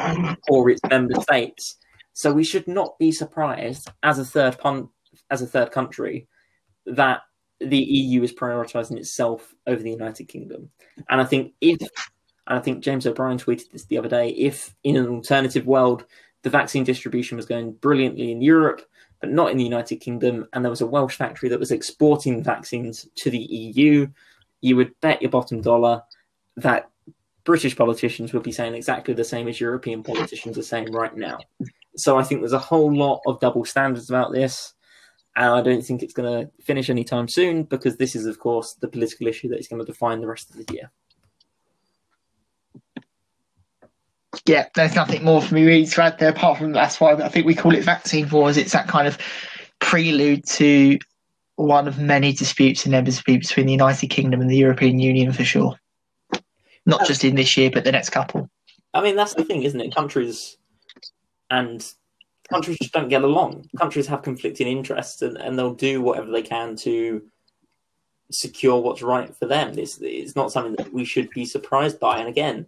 for 0.48 0.70
its 0.70 0.82
member 0.90 1.20
states. 1.22 1.78
So 2.14 2.32
we 2.32 2.44
should 2.44 2.68
not 2.68 2.98
be 3.00 3.12
surprised 3.12 3.90
as 4.04 4.20
a 4.20 4.26
third 4.26 4.58
pun- 4.60 4.90
as 5.30 5.42
a 5.42 5.48
third 5.48 5.72
country 5.72 6.28
that 6.86 7.22
the 7.60 7.78
EU 7.78 8.22
is 8.22 8.34
prioritizing 8.34 8.98
itself 8.98 9.54
over 9.66 9.82
the 9.82 9.92
United 9.92 10.26
Kingdom. 10.26 10.70
And 11.10 11.20
I 11.20 11.26
think 11.26 11.54
if 11.60 11.82
and 12.48 12.60
I 12.60 12.62
think 12.62 12.84
James 12.84 13.08
O'Brien 13.08 13.38
tweeted 13.38 13.72
this 13.72 13.86
the 13.86 13.98
other 13.98 14.10
day, 14.10 14.30
if 14.30 14.76
in 14.84 14.98
an 14.98 15.08
alternative 15.08 15.66
world 15.66 16.06
the 16.44 16.50
vaccine 16.50 16.84
distribution 16.84 17.38
was 17.38 17.46
going 17.46 17.72
brilliantly 17.74 18.32
in 18.32 18.42
Europe, 18.42 18.82
but 19.24 19.32
not 19.32 19.52
in 19.52 19.58
the 19.58 19.64
United 19.64 20.02
Kingdom, 20.02 20.46
and 20.52 20.66
there 20.66 20.70
was 20.70 20.82
a 20.82 20.86
Welsh 20.86 21.16
factory 21.16 21.48
that 21.48 21.60
was 21.60 21.72
exporting 21.72 22.44
vaccines 22.44 23.08
to 23.16 23.30
the 23.30 23.38
EU, 23.38 24.06
you 24.60 24.76
would 24.76 25.00
bet 25.00 25.22
your 25.22 25.32
bottom 25.32 25.62
dollar 25.62 26.04
that 26.58 26.90
British 27.46 27.74
politicians 27.74 28.34
would 28.34 28.44
be 28.44 28.52
saying 28.52 28.76
exactly 28.76 29.14
the 29.14 29.24
same 29.24 29.48
as 29.48 29.62
European 29.62 30.04
politicians 30.04 30.58
are 30.58 30.62
saying 30.62 30.92
right 30.92 31.16
now. 31.16 31.40
So 31.96 32.18
I 32.20 32.24
think 32.24 32.42
there's 32.42 32.52
a 32.52 32.60
whole 32.60 32.94
lot 32.94 33.22
of 33.26 33.40
double 33.40 33.64
standards 33.64 34.10
about 34.10 34.34
this. 34.34 34.74
And 35.38 35.54
I 35.54 35.62
don't 35.62 35.86
think 35.86 36.04
it's 36.04 36.14
going 36.14 36.46
to 36.46 36.52
finish 36.62 36.90
anytime 36.90 37.30
soon 37.30 37.64
because 37.64 37.96
this 37.96 38.18
is, 38.18 38.26
of 38.26 38.40
course, 38.40 38.74
the 38.74 38.90
political 38.90 39.28
issue 39.28 39.48
that 39.48 39.60
is 39.60 39.70
going 39.70 39.80
to 39.80 39.90
define 39.90 40.20
the 40.20 40.28
rest 40.28 40.50
of 40.50 40.58
the 40.58 40.74
year. 40.74 40.92
Yeah, 44.46 44.66
there's 44.76 44.96
nothing 44.96 45.24
more 45.24 45.42
for 45.42 45.54
me 45.54 45.64
really 45.64 45.86
to 45.86 46.04
add 46.04 46.20
there 46.20 46.30
apart 46.30 46.58
from 46.58 46.72
that's 46.72 47.00
why 47.00 47.14
I 47.14 47.30
think 47.30 47.46
we 47.46 47.56
call 47.56 47.76
it 47.76 47.84
vaccine 47.84 48.30
wars. 48.30 48.58
It's 48.58 48.74
that 48.74 48.88
kind 48.88 49.08
of 49.08 49.18
prelude 49.80 50.46
to 50.48 50.98
one 51.56 51.88
of 51.88 52.00
many 52.00 52.34
disputes 52.34 52.86
in 52.86 52.94
inevitably 52.94 53.38
between 53.38 53.68
the 53.68 53.74
United 53.74 54.08
Kingdom 54.08 54.42
and 54.42 54.50
the 54.50 54.58
European 54.58 55.00
Union 55.00 55.32
for 55.32 55.44
sure. 55.44 55.76
Not 56.86 57.06
just 57.06 57.24
in 57.24 57.36
this 57.36 57.56
year, 57.56 57.70
but 57.72 57.84
the 57.84 57.92
next 57.92 58.10
couple. 58.10 58.50
I 58.94 59.02
mean, 59.02 59.16
that's 59.16 59.36
the 59.36 59.46
thing, 59.46 59.64
isn't 59.64 59.80
it? 59.80 59.96
Countries 59.96 60.58
and 61.50 61.86
countries 62.50 62.78
just 62.80 62.94
don't 62.94 63.10
get 63.10 63.24
along. 63.24 63.70
Countries 63.78 64.08
have 64.08 64.24
conflicting 64.24 64.68
interests, 64.68 65.22
and, 65.22 65.38
and 65.38 65.58
they'll 65.58 65.74
do 65.74 66.02
whatever 66.02 66.32
they 66.32 66.42
can 66.42 66.76
to 66.78 67.22
secure 68.32 68.82
what's 68.82 69.02
right 69.02 69.36
for 69.36 69.46
them. 69.46 69.78
It's, 69.78 69.98
is 70.00 70.36
not 70.36 70.52
something 70.52 70.76
that 70.78 70.94
we 70.94 71.06
should 71.06 71.30
be 71.30 71.46
surprised 71.46 72.00
by. 72.00 72.18
And 72.20 72.28
again, 72.28 72.66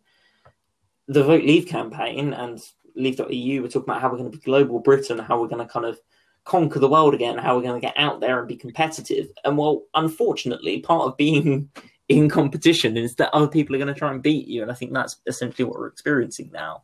the 1.07 1.23
Vote 1.23 1.43
Leave 1.43 1.67
campaign 1.67 2.33
and 2.33 2.61
Leave.eu 2.95 3.61
were 3.61 3.67
talking 3.67 3.83
about 3.83 4.01
how 4.01 4.09
we're 4.09 4.17
going 4.17 4.31
to 4.31 4.37
be 4.37 4.43
global 4.43 4.79
Britain, 4.79 5.19
how 5.19 5.39
we're 5.39 5.47
going 5.47 5.65
to 5.65 5.71
kind 5.71 5.85
of 5.85 5.99
conquer 6.45 6.79
the 6.79 6.87
world 6.87 7.13
again, 7.13 7.37
how 7.37 7.55
we're 7.55 7.63
going 7.63 7.79
to 7.79 7.85
get 7.85 7.97
out 7.97 8.21
there 8.21 8.39
and 8.39 8.47
be 8.47 8.55
competitive. 8.55 9.27
And 9.43 9.57
well, 9.57 9.83
unfortunately, 9.93 10.79
part 10.79 11.07
of 11.07 11.17
being 11.17 11.69
in 12.09 12.29
competition 12.29 12.97
is 12.97 13.15
that 13.15 13.33
other 13.33 13.47
people 13.47 13.75
are 13.75 13.79
going 13.79 13.93
to 13.93 13.99
try 13.99 14.11
and 14.11 14.21
beat 14.21 14.47
you. 14.47 14.61
And 14.61 14.71
I 14.71 14.75
think 14.75 14.93
that's 14.93 15.17
essentially 15.25 15.65
what 15.65 15.77
we're 15.77 15.87
experiencing 15.87 16.51
now. 16.53 16.83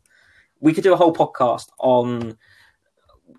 We 0.60 0.74
could 0.74 0.84
do 0.84 0.94
a 0.94 0.98
whole 0.98 1.14
podcast 1.14 1.70
on 1.80 2.38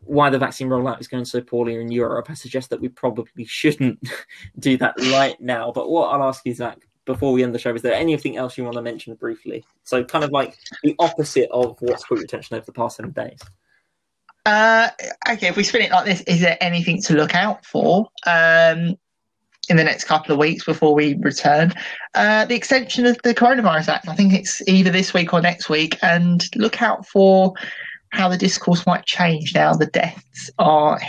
why 0.05 0.31
the 0.31 0.39
vaccine 0.39 0.69
rollout 0.69 1.01
is 1.01 1.09
going 1.09 1.25
so 1.25 1.41
poorly 1.41 1.77
in 1.77 1.91
Europe. 1.91 2.31
I 2.31 2.35
suggest 2.35 2.71
that 2.71 2.81
we 2.81 2.89
probably 2.89 3.45
shouldn't 3.45 4.09
do 4.59 4.77
that 4.79 4.95
right 5.13 5.41
now. 5.41 5.71
But 5.73 5.91
what 5.91 6.09
I'll 6.09 6.29
ask 6.29 6.45
you, 6.47 6.55
Zach, 6.55 6.89
before 7.05 7.33
we 7.33 7.43
end 7.43 7.55
the 7.55 7.59
show, 7.59 7.75
is 7.75 7.83
there 7.83 7.95
anything 7.95 8.37
else 8.37 8.57
you 8.57 8.65
want 8.65 8.77
to 8.77 8.83
mention 8.83 9.15
briefly? 9.15 9.65
So, 9.85 10.05
kind 10.05 10.25
of 10.25 10.31
like 10.31 10.57
the 10.83 10.95
opposite 10.99 11.51
of 11.51 11.77
what's 11.81 12.05
caught 12.05 12.19
your 12.19 12.25
attention 12.25 12.57
over 12.57 12.67
the 12.67 12.73
past 12.73 12.97
seven 12.97 13.13
days. 13.13 13.41
Uh, 14.45 14.89
okay, 15.31 15.49
if 15.49 15.57
we 15.57 15.63
spin 15.63 15.83
it 15.83 15.91
like 15.91 16.05
this, 16.05 16.21
is 16.23 16.41
there 16.41 16.59
anything 16.61 17.01
to 17.03 17.15
look 17.15 17.35
out 17.35 17.65
for 17.65 18.09
um, 18.27 18.97
in 19.69 19.77
the 19.77 19.85
next 19.85 20.05
couple 20.05 20.33
of 20.33 20.39
weeks 20.39 20.65
before 20.65 20.95
we 20.95 21.15
return? 21.21 21.73
Uh, 22.15 22.45
the 22.45 22.55
extension 22.55 23.07
of 23.07 23.17
the 23.23 23.35
Coronavirus 23.35 23.89
Act, 23.89 24.09
I 24.09 24.15
think 24.15 24.33
it's 24.33 24.67
either 24.69 24.91
this 24.91 25.15
week 25.15 25.33
or 25.33 25.41
next 25.41 25.69
week, 25.69 25.97
and 26.03 26.45
look 26.57 26.83
out 26.83 27.07
for 27.07 27.55
how 28.11 28.29
the 28.29 28.37
discourse 28.37 28.87
might 28.87 29.07
change 29.07 29.55
now 29.55 29.73
the 29.73 29.87
deaths 29.87 30.51
are 30.59 31.01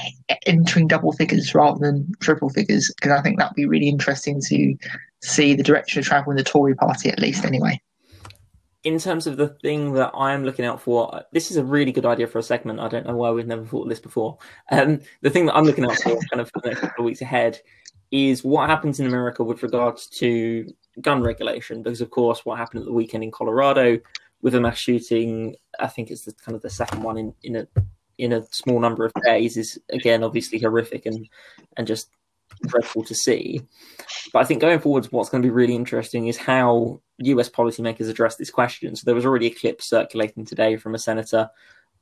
entering 0.45 0.87
double 0.87 1.11
figures 1.11 1.53
rather 1.53 1.79
than 1.79 2.09
triple 2.21 2.49
figures, 2.49 2.91
because 2.95 3.11
I 3.11 3.21
think 3.21 3.39
that'd 3.39 3.55
be 3.55 3.65
really 3.65 3.89
interesting 3.89 4.39
to 4.41 4.75
see 5.23 5.53
the 5.53 5.63
direction 5.63 5.99
of 5.99 6.05
travel 6.05 6.31
in 6.31 6.37
the 6.37 6.43
Tory 6.43 6.75
party, 6.75 7.09
at 7.09 7.19
least, 7.19 7.45
anyway 7.45 7.79
in 8.83 8.99
terms 8.99 9.27
of 9.27 9.37
the 9.37 9.47
thing 9.47 9.93
that 9.93 10.11
I'm 10.13 10.43
looking 10.43 10.65
out 10.65 10.81
for, 10.81 11.23
this 11.31 11.51
is 11.51 11.57
a 11.57 11.63
really 11.63 11.91
good 11.91 12.05
idea 12.05 12.27
for 12.27 12.39
a 12.39 12.43
segment. 12.43 12.81
I 12.81 12.89
don't 12.89 13.05
know 13.05 13.15
why 13.15 13.31
we've 13.31 13.47
never 13.47 13.65
thought 13.65 13.83
of 13.83 13.89
this 13.89 13.99
before. 13.99 14.37
Um, 14.71 14.99
the 15.21 15.29
thing 15.29 15.45
that 15.45 15.55
I'm 15.55 15.63
looking 15.63 15.85
out 15.85 15.95
for, 15.95 16.19
kind 16.29 16.41
of 16.41 16.51
for 16.51 16.59
the 16.61 16.69
next 16.69 16.81
couple 16.81 17.03
of 17.03 17.05
weeks 17.05 17.21
ahead, 17.21 17.59
is 18.11 18.43
what 18.43 18.69
happens 18.69 18.99
in 18.99 19.07
America 19.07 19.43
with 19.43 19.63
regards 19.63 20.07
to 20.07 20.71
gun 21.01 21.23
regulation. 21.23 21.81
Because, 21.81 22.01
of 22.01 22.11
course, 22.11 22.45
what 22.45 22.57
happened 22.57 22.81
at 22.81 22.85
the 22.85 22.93
weekend 22.93 23.23
in 23.23 23.31
Colorado 23.31 23.99
with 24.41 24.53
a 24.53 24.59
mass 24.59 24.77
shooting, 24.77 25.55
I 25.79 25.87
think 25.87 26.11
it's 26.11 26.25
the, 26.25 26.33
kind 26.33 26.55
of 26.55 26.61
the 26.61 26.69
second 26.69 27.03
one 27.03 27.17
in, 27.17 27.33
in 27.41 27.55
a 27.55 27.67
in 28.19 28.31
a 28.31 28.45
small 28.51 28.79
number 28.79 29.05
of 29.05 29.13
days, 29.23 29.55
is 29.55 29.79
again 29.89 30.23
obviously 30.23 30.59
horrific 30.59 31.05
and 31.05 31.27
and 31.77 31.87
just 31.87 32.09
dreadful 32.67 33.03
to 33.03 33.15
see. 33.15 33.61
But 34.31 34.39
I 34.39 34.45
think 34.45 34.61
going 34.61 34.79
forwards, 34.79 35.11
what's 35.11 35.29
going 35.29 35.41
to 35.41 35.47
be 35.47 35.53
really 35.53 35.75
interesting 35.75 36.27
is 36.27 36.37
how 36.37 37.01
US 37.19 37.49
policymakers 37.49 38.09
address 38.09 38.35
this 38.35 38.49
question. 38.49 38.95
So 38.95 39.03
there 39.05 39.15
was 39.15 39.25
already 39.25 39.47
a 39.47 39.53
clip 39.53 39.81
circulating 39.81 40.45
today 40.45 40.77
from 40.77 40.95
a 40.95 40.99
senator 40.99 41.49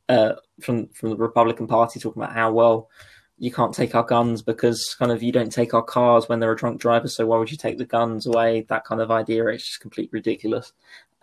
uh, 0.09 0.33
from 0.61 0.87
from 0.89 1.11
the 1.11 1.15
Republican 1.15 1.67
Party 1.67 1.99
talking 1.99 2.21
about 2.21 2.35
how 2.35 2.51
well 2.51 2.89
you 3.37 3.51
can't 3.51 3.73
take 3.73 3.95
our 3.95 4.03
guns 4.03 4.43
because 4.43 4.95
kind 4.99 5.11
of 5.11 5.23
you 5.23 5.31
don't 5.31 5.51
take 5.51 5.73
our 5.73 5.81
cars 5.81 6.29
when 6.29 6.39
there 6.39 6.51
are 6.51 6.55
drunk 6.55 6.79
drivers. 6.79 7.15
So 7.15 7.25
why 7.25 7.37
would 7.37 7.49
you 7.49 7.57
take 7.57 7.79
the 7.79 7.85
guns 7.85 8.27
away? 8.27 8.65
That 8.69 8.85
kind 8.85 9.01
of 9.01 9.09
idea 9.09 9.47
is 9.47 9.65
just 9.65 9.79
completely 9.79 10.11
ridiculous. 10.17 10.73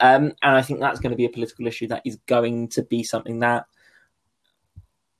Um, 0.01 0.32
and 0.43 0.57
I 0.57 0.62
think 0.62 0.80
that's 0.80 0.99
going 1.01 1.11
to 1.11 1.16
be 1.16 1.26
a 1.26 1.30
political 1.30 1.66
issue 1.66 1.86
that 1.89 2.03
is 2.05 2.18
going 2.26 2.68
to 2.70 2.82
be 2.82 3.05
something 3.05 3.39
that 3.41 3.66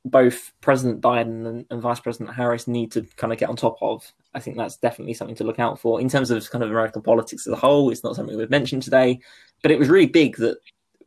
both 0.09 0.53
President 0.61 1.01
Biden 1.01 1.47
and, 1.47 1.67
and, 1.71 1.83
Vice 1.83 2.01
President 2.01 2.35
Harris 2.35 2.67
need 2.67 2.93
to 2.93 3.03
kind 3.17 3.33
of 3.33 3.39
get 3.39 3.49
on 3.49 3.57
top 3.57 3.77
of. 3.81 4.11
I 4.35 4.41
think 4.41 4.57
that's 4.57 4.77
definitely 4.77 5.15
something 5.15 5.37
to 5.37 5.45
look 5.45 5.59
out 5.59 5.79
for 5.79 6.01
in 6.01 6.09
terms 6.09 6.31
of 6.31 6.51
kind 6.51 6.63
of 6.63 6.71
American 6.71 7.03
politics 7.03 7.47
as 7.47 7.53
a 7.53 7.57
whole. 7.57 7.91
It's 7.91 8.05
not 8.05 8.17
something 8.17 8.37
we've 8.37 8.51
mentioned 8.51 8.83
today, 8.83 9.21
but 9.63 9.71
it 9.71 9.79
was 9.79 9.89
really 9.89 10.07
big 10.07 10.37
that 10.37 10.59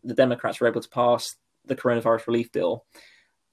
the 0.03 0.13
Democrats 0.13 0.59
were 0.59 0.67
able 0.67 0.81
to 0.81 0.89
pass 0.89 1.35
the 1.65 1.75
coronavirus 1.75 2.27
relief 2.27 2.51
bill. 2.51 2.85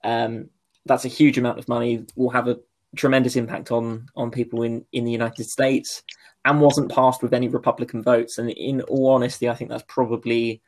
Um, 0.04 0.50
that's 0.86 1.04
a 1.04 1.08
huge 1.08 1.38
amount 1.38 1.58
of 1.58 1.68
money. 1.68 2.06
Will 2.16 2.30
have 2.30 2.48
a 2.48 2.58
tremendous 2.96 3.36
impact 3.36 3.70
on 3.70 4.08
on 4.16 4.30
people 4.30 4.62
in 4.62 4.84
in 4.92 5.04
the 5.04 5.12
United 5.12 5.44
States, 5.44 6.02
and 6.44 6.60
wasn't 6.60 6.90
passed 6.90 7.22
with 7.22 7.34
any 7.34 7.48
Republican 7.48 8.02
votes. 8.02 8.38
And 8.38 8.50
in 8.50 8.80
all 8.82 9.10
honesty, 9.10 9.48
I 9.48 9.54
think 9.54 9.70
that's 9.70 9.84
probably 9.86 10.62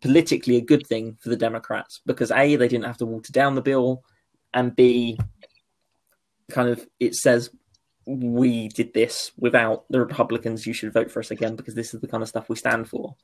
politically 0.00 0.56
a 0.56 0.62
good 0.62 0.86
thing 0.86 1.16
for 1.20 1.28
the 1.28 1.36
Democrats 1.36 2.00
because 2.06 2.30
A, 2.30 2.56
they 2.56 2.68
didn't 2.68 2.84
have 2.86 2.98
to 2.98 3.06
water 3.06 3.32
down 3.32 3.54
the 3.54 3.62
bill, 3.62 4.02
and 4.54 4.74
B, 4.74 5.18
kind 6.50 6.68
of 6.68 6.86
it 6.98 7.14
says 7.14 7.50
we 8.06 8.68
did 8.68 8.94
this 8.94 9.32
without 9.36 9.84
the 9.90 10.00
Republicans, 10.00 10.66
you 10.66 10.72
should 10.72 10.92
vote 10.92 11.10
for 11.10 11.20
us 11.20 11.30
again 11.30 11.56
because 11.56 11.74
this 11.74 11.92
is 11.92 12.00
the 12.00 12.08
kind 12.08 12.22
of 12.22 12.28
stuff 12.28 12.48
we 12.48 12.56
stand 12.56 12.88
for. 12.88 13.14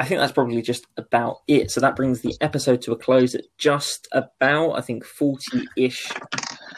I 0.00 0.04
think 0.06 0.18
that's 0.18 0.32
probably 0.32 0.62
just 0.62 0.86
about 0.96 1.42
it. 1.46 1.70
So 1.70 1.78
that 1.82 1.94
brings 1.94 2.22
the 2.22 2.34
episode 2.40 2.80
to 2.82 2.92
a 2.92 2.96
close 2.96 3.34
at 3.34 3.44
just 3.58 4.08
about, 4.12 4.72
I 4.72 4.80
think, 4.80 5.04
40 5.04 5.66
ish 5.76 6.10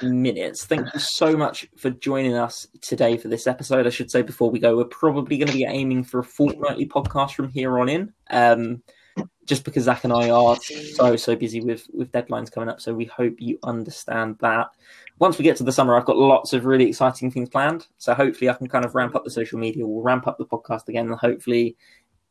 minutes. 0.03 0.65
Thank 0.65 0.93
you 0.93 0.99
so 0.99 1.37
much 1.37 1.69
for 1.77 1.91
joining 1.91 2.35
us 2.35 2.67
today 2.81 3.17
for 3.17 3.29
this 3.29 3.47
episode. 3.47 3.87
I 3.87 3.91
should 3.91 4.11
say 4.11 4.23
before 4.23 4.51
we 4.51 4.59
go, 4.59 4.77
we're 4.77 4.87
probably 4.87 5.39
going 5.39 5.47
to 5.47 5.55
be 5.55 5.65
aiming 5.65 6.03
for 6.03 6.19
a 6.19 6.25
fortnightly 6.25 6.89
podcast 6.89 7.35
from 7.35 7.49
here 7.49 7.79
on 7.79 7.89
in. 7.89 8.13
Um, 8.29 8.83
just 9.47 9.65
because 9.65 9.85
Zach 9.85 10.05
and 10.05 10.13
I 10.13 10.31
are 10.31 10.57
so 10.57 11.17
so 11.17 11.37
busy 11.37 11.61
with 11.61 11.87
with 11.93 12.13
deadlines 12.13 12.51
coming 12.51 12.69
up, 12.69 12.81
so 12.81 12.95
we 12.95 13.05
hope 13.05 13.35
you 13.39 13.59
understand 13.63 14.37
that. 14.41 14.69
Once 15.19 15.37
we 15.37 15.45
get 15.45 15.57
to 15.57 15.65
the 15.65 15.73
summer, 15.73 15.97
I've 15.97 16.05
got 16.05 16.17
lots 16.17 16.53
of 16.53 16.65
really 16.65 16.89
exciting 16.89 17.31
things 17.31 17.49
planned. 17.49 17.87
So 17.99 18.15
hopefully, 18.15 18.49
I 18.49 18.55
can 18.55 18.69
kind 18.69 18.85
of 18.85 18.95
ramp 18.95 19.15
up 19.15 19.25
the 19.25 19.31
social 19.31 19.59
media. 19.59 19.87
We'll 19.87 20.03
ramp 20.03 20.27
up 20.27 20.39
the 20.39 20.47
podcast 20.47 20.89
again, 20.89 21.09
and 21.09 21.19
hopefully, 21.19 21.77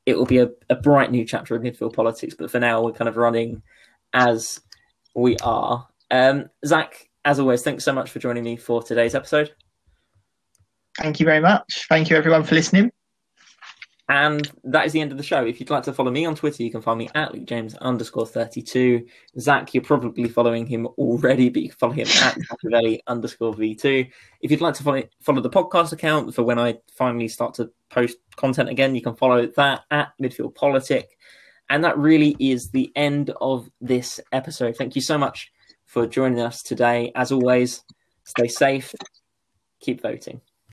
it 0.06 0.18
will 0.18 0.26
be 0.26 0.40
a, 0.40 0.50
a 0.70 0.76
bright 0.76 1.12
new 1.12 1.26
chapter 1.26 1.56
of 1.56 1.62
midfield 1.62 1.94
politics. 1.94 2.36
But 2.38 2.52
for 2.52 2.60
now, 2.60 2.84
we're 2.84 2.92
kind 2.92 3.10
of 3.10 3.18
running 3.18 3.62
as 4.14 4.60
we 5.16 5.38
are. 5.38 5.88
Um, 6.10 6.50
Zach, 6.66 7.10
as 7.26 7.40
always, 7.40 7.62
thanks 7.62 7.84
so 7.84 7.94
much 7.94 8.10
for 8.10 8.20
joining 8.20 8.44
me 8.44 8.58
for 8.58 8.82
today's 8.82 9.16
episode. 9.16 9.54
Thank 10.98 11.20
you 11.20 11.26
very 11.26 11.40
much. 11.40 11.86
Thank 11.88 12.10
you, 12.10 12.18
everyone, 12.18 12.44
for 12.44 12.56
listening. 12.56 12.92
And 14.10 14.52
that 14.66 14.86
is 14.86 14.92
the 14.92 15.00
end 15.00 15.12
of 15.12 15.18
the 15.18 15.24
show. 15.24 15.46
If 15.46 15.60
you'd 15.60 15.70
like 15.70 15.84
to 15.84 15.94
follow 15.94 16.12
me 16.12 16.26
on 16.26 16.36
Twitter, 16.36 16.64
you 16.64 16.72
can 16.72 16.82
find 16.82 17.00
me 17.00 17.08
at 17.16 17.34
Luke 17.34 17.46
James 17.46 17.76
underscore 17.76 18.26
32. 18.26 19.06
Zach, 19.40 19.74
you're 19.74 19.84
probably 19.84 20.28
following 20.28 20.66
him 20.66 20.86
already, 20.98 21.50
but 21.50 21.62
you 21.62 21.70
can 21.70 21.78
follow 21.78 21.94
him 21.94 22.08
at 22.22 22.38
Machiavelli 22.50 23.02
underscore 23.08 23.54
V2. 23.54 24.12
If 24.42 24.52
you'd 24.52 24.60
like 24.60 24.74
to 24.76 24.84
follow, 24.84 25.04
follow 25.22 25.42
the 25.42 25.50
podcast 25.50 25.94
account 25.94 26.36
for 26.36 26.44
when 26.44 26.60
I 26.60 26.80
finally 26.94 27.30
start 27.30 27.54
to 27.56 27.72
post 27.90 28.18
content 28.36 28.70
again, 28.70 28.96
you 28.96 29.02
can 29.02 29.16
follow 29.16 29.48
that 29.56 29.82
at 29.92 30.12
Midfield 30.22 30.56
Politic. 30.56 31.18
And 31.70 31.84
that 31.86 31.98
really 31.98 32.36
is 32.38 32.70
the 32.72 32.92
end 32.98 33.32
of 33.40 33.70
this 33.80 34.20
episode. 34.34 34.76
Thank 34.76 34.96
you 34.96 35.02
so 35.02 35.18
much 35.18 35.54
for 35.86 36.06
joining 36.06 36.42
us 36.42 36.62
today. 36.64 37.14
As 37.16 37.32
always, 37.32 37.84
stay 38.26 38.50
safe, 38.50 38.94
keep 39.80 40.02
voting. 40.02 40.42